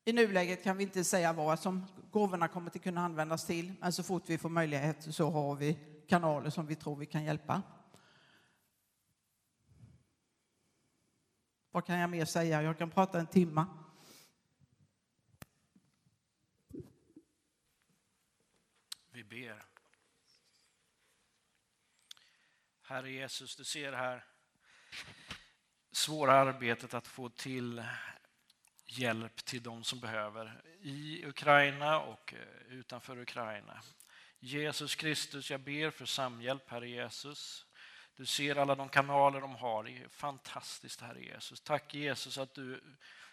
I 0.05 0.13
nuläget 0.13 0.65
kan 0.65 0.77
vi 0.77 0.83
inte 0.83 1.05
säga 1.05 1.33
vad 1.33 1.59
som 1.59 1.87
gåvorna 2.11 2.49
kommer 2.49 2.71
att 2.71 2.83
kunna 2.83 3.05
användas 3.05 3.47
till, 3.47 3.75
men 3.81 3.93
så 3.93 4.03
fort 4.03 4.23
vi 4.27 4.39
får 4.39 4.49
möjlighet 4.49 5.15
så 5.15 5.31
har 5.31 5.55
vi 5.55 5.79
kanaler 6.09 6.51
som 6.51 6.67
vi 6.67 6.75
tror 6.75 6.97
vi 6.97 7.07
kan 7.07 7.25
hjälpa. 7.25 7.63
Vad 11.71 11.87
kan 11.87 11.99
jag 11.99 12.11
mer 12.11 12.25
säga? 12.25 12.63
Jag 12.63 12.79
kan 12.79 12.91
prata 12.91 13.21
en 13.21 13.27
timme. 13.27 13.65
Vi 19.11 19.25
ber. 19.25 19.65
Herre 22.83 23.11
Jesus, 23.11 23.57
du 23.57 23.65
ser 23.65 23.93
här 23.93 24.25
svåra 25.97 26.33
arbetet 26.33 26.95
att 26.95 27.07
få 27.07 27.29
till 27.29 27.85
hjälp 28.87 29.45
till 29.45 29.63
de 29.63 29.85
som 29.85 30.01
behöver 30.01 30.63
i 30.81 31.27
Ukraina 31.27 32.01
och 32.01 32.35
eh, 32.35 32.73
utanför 32.75 33.19
Ukraina. 33.19 33.83
Jesus 34.41 34.95
Kristus, 34.95 35.51
jag 35.51 35.61
ber 35.61 35.91
för 35.91 36.07
samhjälp, 36.07 36.71
Herre 36.71 36.89
Jesus. 36.89 37.67
Du 38.17 38.27
ser 38.27 38.57
alla 38.57 38.75
de 38.75 38.89
kanaler 38.89 39.41
de 39.41 39.55
har. 39.55 39.85
Det 39.85 39.91
är 39.91 40.09
fantastiskt, 40.09 41.01
Herre 41.01 41.25
Jesus. 41.25 41.61
Tack 41.61 41.95
Jesus 41.95 42.39
att 42.39 42.55
du 42.55 42.81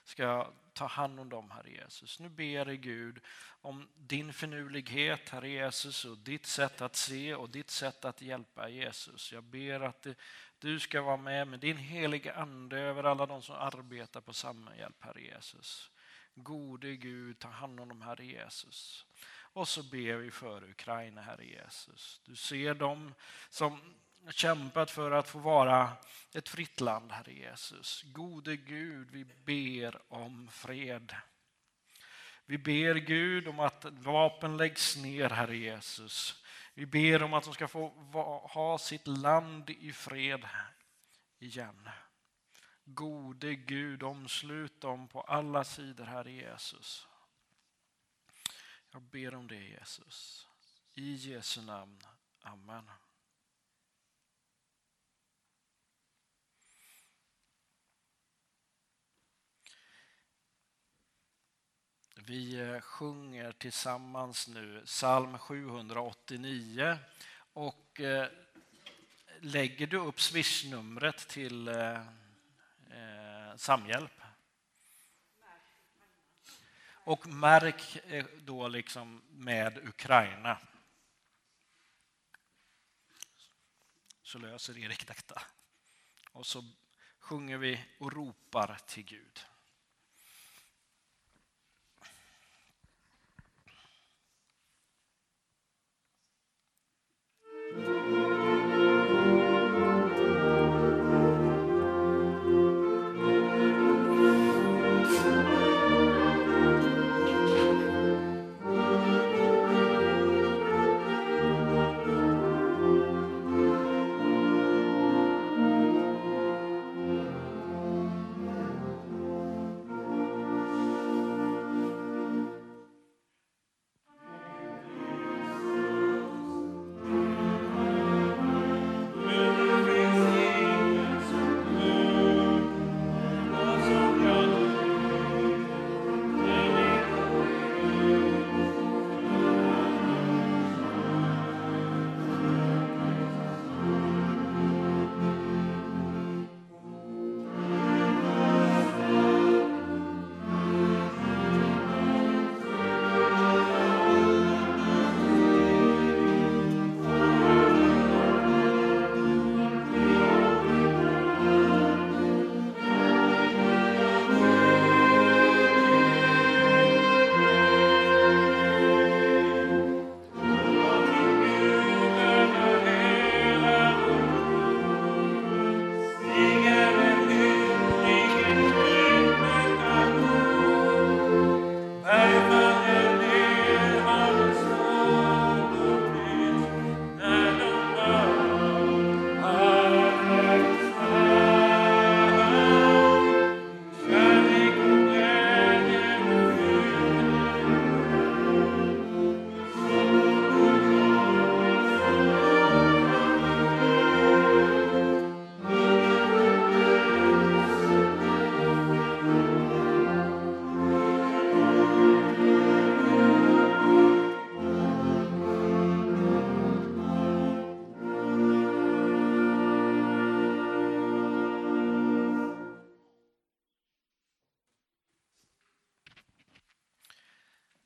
ska 0.03 0.53
ta 0.73 0.85
hand 0.85 1.19
om 1.19 1.29
dem, 1.29 1.51
Herre 1.51 1.69
Jesus. 1.69 2.19
Nu 2.19 2.29
ber 2.29 2.43
jag 2.43 2.81
Gud 2.81 3.19
om 3.61 3.89
din 3.95 4.33
finurlighet, 4.33 5.29
Herre 5.29 5.49
Jesus, 5.49 6.05
och 6.05 6.17
ditt 6.17 6.45
sätt 6.45 6.81
att 6.81 6.95
se 6.95 7.35
och 7.35 7.49
ditt 7.49 7.69
sätt 7.69 8.05
att 8.05 8.21
hjälpa 8.21 8.69
Jesus. 8.69 9.31
Jag 9.31 9.43
ber 9.43 9.79
att 9.79 10.07
du 10.61 10.79
ska 10.79 11.01
vara 11.01 11.17
med 11.17 11.47
med 11.47 11.59
din 11.59 11.77
heliga 11.77 12.33
Ande 12.33 12.79
över 12.79 13.03
alla 13.03 13.25
de 13.25 13.41
som 13.41 13.55
arbetar 13.55 14.21
på 14.21 14.33
samhällshjälp, 14.33 14.95
Herre 14.99 15.21
Jesus. 15.21 15.91
Gode 16.35 16.95
Gud, 16.95 17.39
ta 17.39 17.47
hand 17.47 17.79
om 17.79 17.89
dem, 17.89 18.01
Herre 18.01 18.25
Jesus. 18.25 19.05
Och 19.53 19.67
så 19.67 19.83
ber 19.83 20.15
vi 20.15 20.31
för 20.31 20.69
Ukraina, 20.69 21.21
Herre 21.21 21.45
Jesus. 21.45 22.21
Du 22.25 22.35
ser 22.35 22.73
dem 22.73 23.13
som 23.49 23.95
kämpat 24.29 24.91
för 24.91 25.11
att 25.11 25.29
få 25.29 25.39
vara 25.39 25.91
ett 26.33 26.49
fritt 26.49 26.81
land, 26.81 27.11
Herre 27.11 27.33
Jesus. 27.33 28.03
Gode 28.03 28.55
Gud, 28.55 29.11
vi 29.11 29.25
ber 29.25 30.13
om 30.13 30.47
fred. 30.51 31.15
Vi 32.45 32.57
ber 32.57 32.95
Gud 32.95 33.47
om 33.47 33.59
att 33.59 33.85
vapen 33.85 34.57
läggs 34.57 34.97
ner, 34.97 35.29
Herre 35.29 35.57
Jesus. 35.57 36.40
Vi 36.81 36.85
ber 36.87 37.23
om 37.23 37.33
att 37.33 37.43
de 37.43 37.53
ska 37.53 37.67
få 37.67 37.87
ha 38.53 38.77
sitt 38.77 39.07
land 39.07 39.69
i 39.69 39.93
fred 39.93 40.47
igen. 41.39 41.89
Gode 42.83 43.55
Gud, 43.55 44.03
omslut 44.03 44.81
dem 44.81 45.07
på 45.07 45.21
alla 45.21 45.63
sidor, 45.63 46.05
Herre 46.05 46.31
Jesus. 46.31 47.07
Jag 48.91 49.01
ber 49.01 49.35
om 49.35 49.47
det, 49.47 49.63
Jesus. 49.63 50.47
I 50.93 51.13
Jesu 51.13 51.61
namn. 51.61 51.99
Amen. 52.41 52.89
Vi 62.25 62.59
eh, 62.59 62.81
sjunger 62.81 63.51
tillsammans 63.51 64.47
nu 64.47 64.83
psalm 64.85 65.37
789 65.37 66.97
och 67.53 67.99
eh, 67.99 68.27
lägger 69.39 69.87
du 69.87 69.97
upp 69.97 70.21
swishnumret 70.21 71.17
till 71.27 71.67
eh, 71.67 72.05
Samhjälp. 73.55 74.21
Och 76.83 77.27
märk 77.27 77.97
då 78.37 78.67
liksom 78.67 79.21
med 79.29 79.87
Ukraina. 79.87 80.57
Så 84.23 84.37
löser 84.37 84.77
Erik 84.77 85.07
detta. 85.07 85.41
Och 86.31 86.45
så 86.45 86.63
sjunger 87.19 87.57
vi 87.57 87.85
och 87.99 88.13
ropar 88.13 88.77
till 88.87 89.03
Gud. 89.03 89.45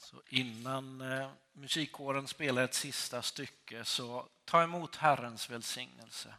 Så 0.05 0.21
innan 0.29 1.01
eh, 1.01 1.31
musikkåren 1.53 2.27
spelar 2.27 2.63
ett 2.63 2.73
sista 2.73 3.21
stycke 3.21 3.85
så 3.85 4.27
ta 4.45 4.63
emot 4.63 4.95
Herrens 4.95 5.49
välsignelse. 5.49 6.35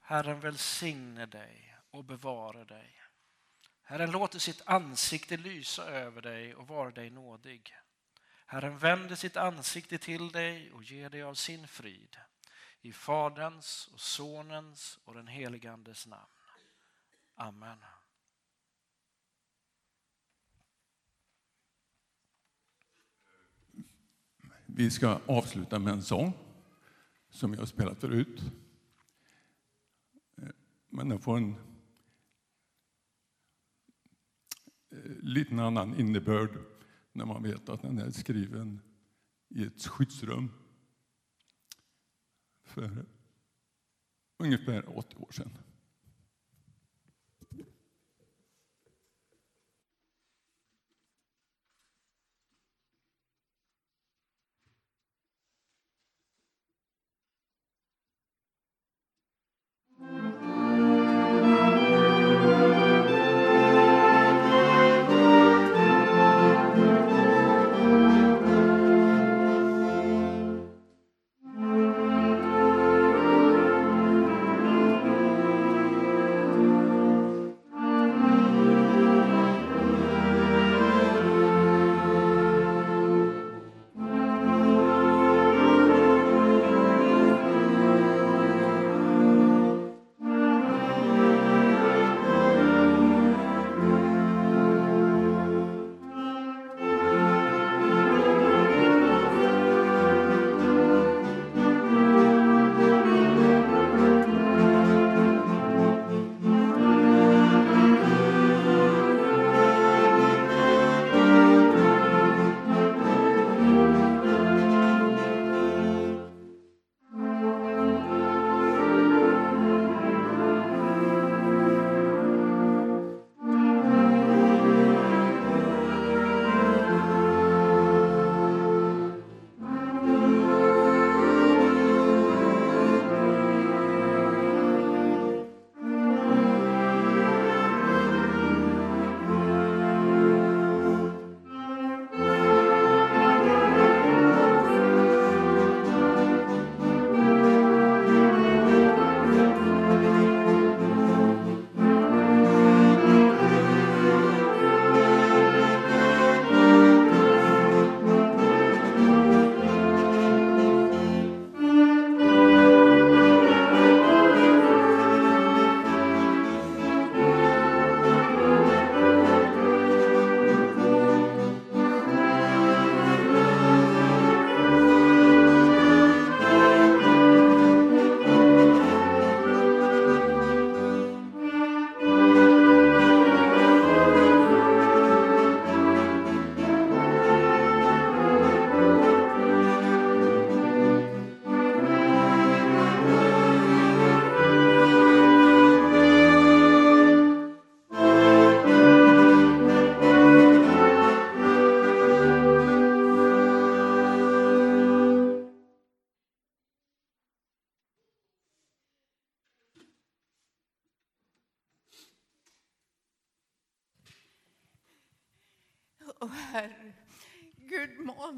Herren 0.00 0.40
välsigne 0.40 1.26
dig 1.26 1.76
och 1.90 2.04
bevara 2.04 2.64
dig. 2.64 3.00
Herren 3.82 4.10
låter 4.10 4.38
sitt 4.38 4.62
ansikte 4.66 5.36
lysa 5.36 5.84
över 5.84 6.22
dig 6.22 6.54
och 6.54 6.68
vara 6.68 6.90
dig 6.90 7.10
nådig. 7.10 7.76
Herren 8.46 8.78
vänder 8.78 9.16
sitt 9.16 9.36
ansikte 9.36 9.98
till 9.98 10.32
dig 10.32 10.72
och 10.72 10.84
ger 10.84 11.10
dig 11.10 11.22
av 11.22 11.34
sin 11.34 11.68
frid. 11.68 12.16
I 12.80 12.92
Faderns 12.92 13.88
och 13.92 14.00
Sonens 14.00 14.98
och 15.04 15.14
den 15.14 15.26
helige 15.26 15.72
Andes 15.72 16.06
namn. 16.06 16.30
Amen. 17.36 17.78
Vi 24.76 24.90
ska 24.90 25.20
avsluta 25.26 25.78
med 25.78 25.92
en 25.92 26.02
sång 26.02 26.32
som 27.30 27.52
jag 27.52 27.60
har 27.60 27.66
spelat 27.66 28.00
förut. 28.00 28.42
Eh, 30.36 30.48
men 30.88 31.08
den 31.08 31.18
får 31.18 31.36
en 31.36 31.54
eh, 34.90 35.10
liten 35.20 35.58
annan 35.58 36.00
innebörd 36.00 36.58
när 37.12 37.24
man 37.24 37.42
vet 37.42 37.68
att 37.68 37.82
den 37.82 37.98
är 37.98 38.10
skriven 38.10 38.80
i 39.48 39.64
ett 39.64 39.86
skyddsrum 39.86 40.50
för 42.64 43.06
ungefär 44.38 44.98
80 44.98 45.16
år 45.16 45.32
sedan. 45.32 45.58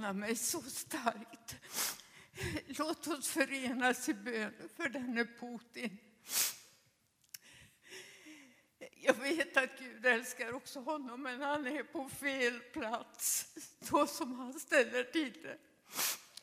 Gud 0.07 0.15
mig 0.15 0.37
så 0.37 0.63
starkt. 0.63 1.57
Låt 2.67 3.07
oss 3.07 3.29
förenas 3.29 4.09
i 4.09 4.15
bön 4.15 4.53
för 4.77 4.89
denne 4.89 5.25
Putin. 5.25 5.99
Jag 8.95 9.15
vet 9.15 9.57
att 9.57 9.79
Gud 9.79 10.07
älskar 10.07 10.53
också 10.53 10.81
honom, 10.81 11.23
men 11.23 11.43
han 11.43 11.67
är 11.67 11.83
på 11.83 12.09
fel 12.09 12.61
plats 12.61 13.55
så 13.81 14.07
som 14.07 14.39
han 14.39 14.61
ställer 14.61 15.05
till 15.05 15.43
det. 15.43 15.59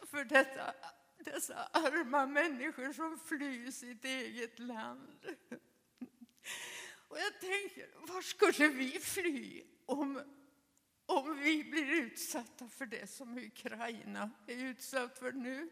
För 0.08 0.26
detta, 0.26 0.74
dessa 1.18 1.56
arma 1.74 2.26
människor 2.26 2.94
som 2.94 3.20
flyr 3.20 3.72
sitt 3.72 4.06
eget 4.06 4.60
land. 4.60 5.38
Och 7.08 7.18
jag 7.18 7.42
tänker, 7.42 8.08
var 8.14 8.22
skulle 8.22 8.68
vi 8.68 9.00
fly 9.00 9.64
om, 9.86 10.24
om 11.18 11.40
vi 11.40 11.64
blir 11.64 11.92
utsatta 11.92 12.70
för 12.70 12.86
det 12.86 13.08
som 13.08 13.38
Ukraina 13.38 14.32
är 14.48 14.56
utsatt 14.56 15.20
för 15.20 15.32
nu? 15.32 15.70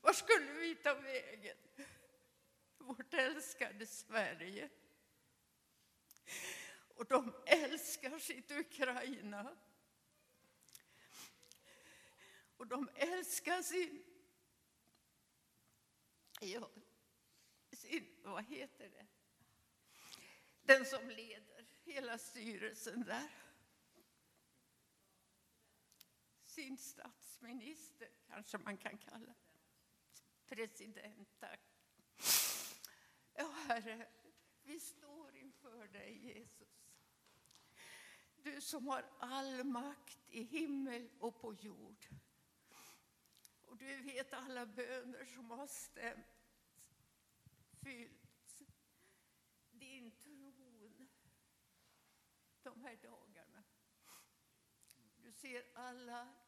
Var 0.00 0.12
skulle 0.12 0.52
vi 0.52 0.74
ta 0.74 0.94
vägen? 0.94 1.56
Vårt 2.78 3.14
älskade 3.14 3.86
Sverige. 3.86 4.70
Och 6.94 7.06
de 7.06 7.34
älskar 7.46 8.18
sitt 8.18 8.50
Ukraina. 8.50 9.56
Och 12.56 12.66
de 12.66 12.90
älskar 12.94 13.62
sin, 13.62 14.04
ja, 16.40 16.70
sin, 17.72 18.06
vad 18.22 18.44
heter 18.44 18.88
det? 18.88 19.06
Den 20.62 20.84
som 20.84 21.10
leder 21.10 21.64
hela 21.84 22.18
styrelsen 22.18 23.04
där. 23.04 23.49
Sin 26.60 26.78
statsminister 26.78 28.08
kanske 28.26 28.58
man 28.58 28.76
kan 28.76 28.98
kalla 28.98 29.34
president. 30.46 31.28
Tack. 31.38 31.60
Ja, 33.34 33.50
Herre, 33.50 34.06
vi 34.62 34.80
står 34.80 35.36
inför 35.36 35.88
dig, 35.88 36.26
Jesus. 36.26 36.68
Du 38.36 38.60
som 38.60 38.88
har 38.88 39.04
all 39.18 39.64
makt 39.64 40.18
i 40.28 40.42
himmel 40.42 41.10
och 41.18 41.40
på 41.40 41.54
jord. 41.54 42.06
Och 43.62 43.76
du 43.76 44.02
vet 44.02 44.32
alla 44.32 44.66
böner 44.66 45.24
som 45.24 45.50
har 45.50 45.66
stämt, 45.66 46.26
fyllts. 47.82 48.62
Din 49.70 50.10
tron 50.10 51.08
de 52.62 52.80
här 52.80 52.96
dagarna. 52.96 53.64
Du 55.16 55.32
ser 55.32 55.64
alla 55.74 56.39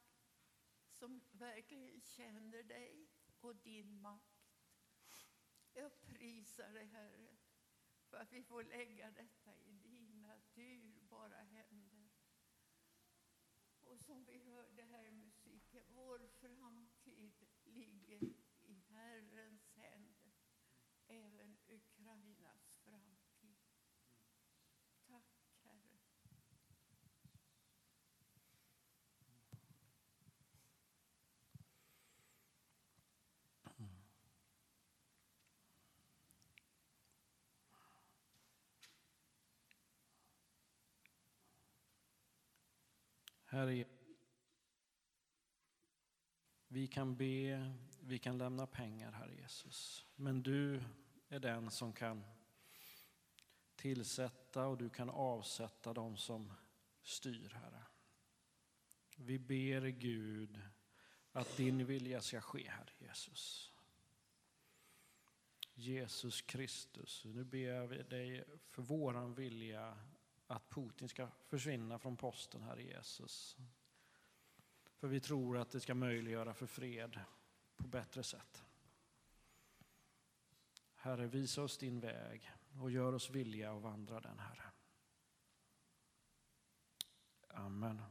som 1.03 1.21
verkligen 1.33 2.01
känner 2.01 2.63
dig 2.63 3.09
och 3.41 3.57
din 3.57 4.01
makt. 4.01 5.27
Jag 5.73 6.01
prisar 6.01 6.73
dig, 6.73 6.87
Herre, 6.87 7.37
för 8.11 8.17
att 8.17 8.33
vi 8.33 8.43
får 8.43 8.65
lägga 8.65 9.11
detta 9.11 9.57
i 9.57 9.73
dina 9.73 10.37
dyrbara 10.55 11.43
händer. 11.43 12.11
Och 13.81 14.01
som 14.01 14.25
vi 14.25 14.39
hörde 14.39 14.83
här 14.83 15.05
i 15.05 15.13
musiken, 15.13 15.83
vår 15.89 16.27
framtid 16.27 17.47
ligger 17.65 18.23
i 18.63 18.75
Herrens 18.89 19.69
händer, 19.71 20.33
även 21.07 21.59
Ukrainas 21.69 22.71
framtid. 22.85 23.57
Tack, 25.07 25.49
Herre. 25.63 26.03
Herre, 43.53 43.85
vi 46.69 46.87
kan 46.87 47.17
be, 47.17 47.73
vi 48.01 48.19
kan 48.19 48.39
lämna 48.39 48.67
pengar, 48.67 49.13
Herre 49.13 49.35
Jesus. 49.35 50.07
Men 50.17 50.43
du 50.43 50.83
är 51.29 51.39
den 51.39 51.71
som 51.71 51.93
kan 51.93 52.25
tillsätta 53.77 54.67
och 54.67 54.79
du 54.79 54.91
kan 54.91 55.11
avsätta 55.11 55.93
de 55.93 56.17
som 56.17 56.53
styr, 57.03 57.49
Herre. 57.49 57.83
Vi 59.17 59.39
ber 59.39 59.87
Gud 59.87 60.61
att 61.33 61.57
din 61.57 61.87
vilja 61.87 62.21
ska 62.21 62.41
ske, 62.41 62.69
Herre 62.69 62.93
Jesus. 62.99 63.73
Jesus 65.75 66.43
Kristus, 66.43 67.25
nu 67.25 67.45
ber 67.45 67.87
vi 67.87 68.03
dig 68.03 68.45
för 68.69 68.83
våran 68.83 69.35
vilja 69.35 69.99
att 70.53 70.71
Putin 70.71 71.09
ska 71.09 71.29
försvinna 71.47 71.99
från 71.99 72.17
posten, 72.17 72.63
Herre 72.63 72.83
Jesus. 72.83 73.57
För 74.97 75.09
vi 75.09 75.21
tror 75.21 75.59
att 75.59 75.71
det 75.71 75.81
ska 75.81 75.95
möjliggöra 75.95 76.55
för 76.55 76.67
fred 76.67 77.21
på 77.77 77.89
bättre 77.89 78.23
sätt. 78.23 78.65
Herre, 80.95 81.27
visa 81.27 81.63
oss 81.63 81.79
din 81.79 82.01
väg 82.01 82.51
och 82.81 82.91
gör 82.91 83.13
oss 83.13 83.31
villiga 83.31 83.73
att 83.73 83.83
vandra 83.83 84.21
den, 84.21 84.39
Herre. 84.39 84.73
Amen. 87.49 88.03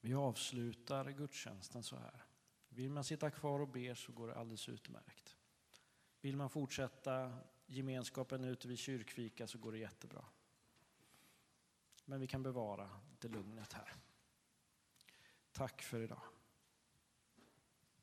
Vi 0.00 0.14
avslutar 0.14 1.10
gudstjänsten 1.10 1.82
så 1.82 1.96
här. 1.96 2.24
Vill 2.68 2.90
man 2.90 3.04
sitta 3.04 3.30
kvar 3.30 3.60
och 3.60 3.68
be 3.68 3.94
så 3.96 4.12
går 4.12 4.28
det 4.28 4.34
alldeles 4.34 4.68
utmärkt. 4.68 5.31
Vill 6.22 6.36
man 6.36 6.50
fortsätta 6.50 7.38
gemenskapen 7.66 8.44
ute 8.44 8.68
vid 8.68 8.78
kyrkfika 8.78 9.46
så 9.46 9.58
går 9.58 9.72
det 9.72 9.78
jättebra. 9.78 10.24
Men 12.04 12.20
vi 12.20 12.26
kan 12.26 12.42
bevara 12.42 12.90
det 13.20 13.28
lugnet 13.28 13.72
här. 13.72 13.94
Tack 15.52 15.82
för 15.82 16.00
idag. 16.00 16.22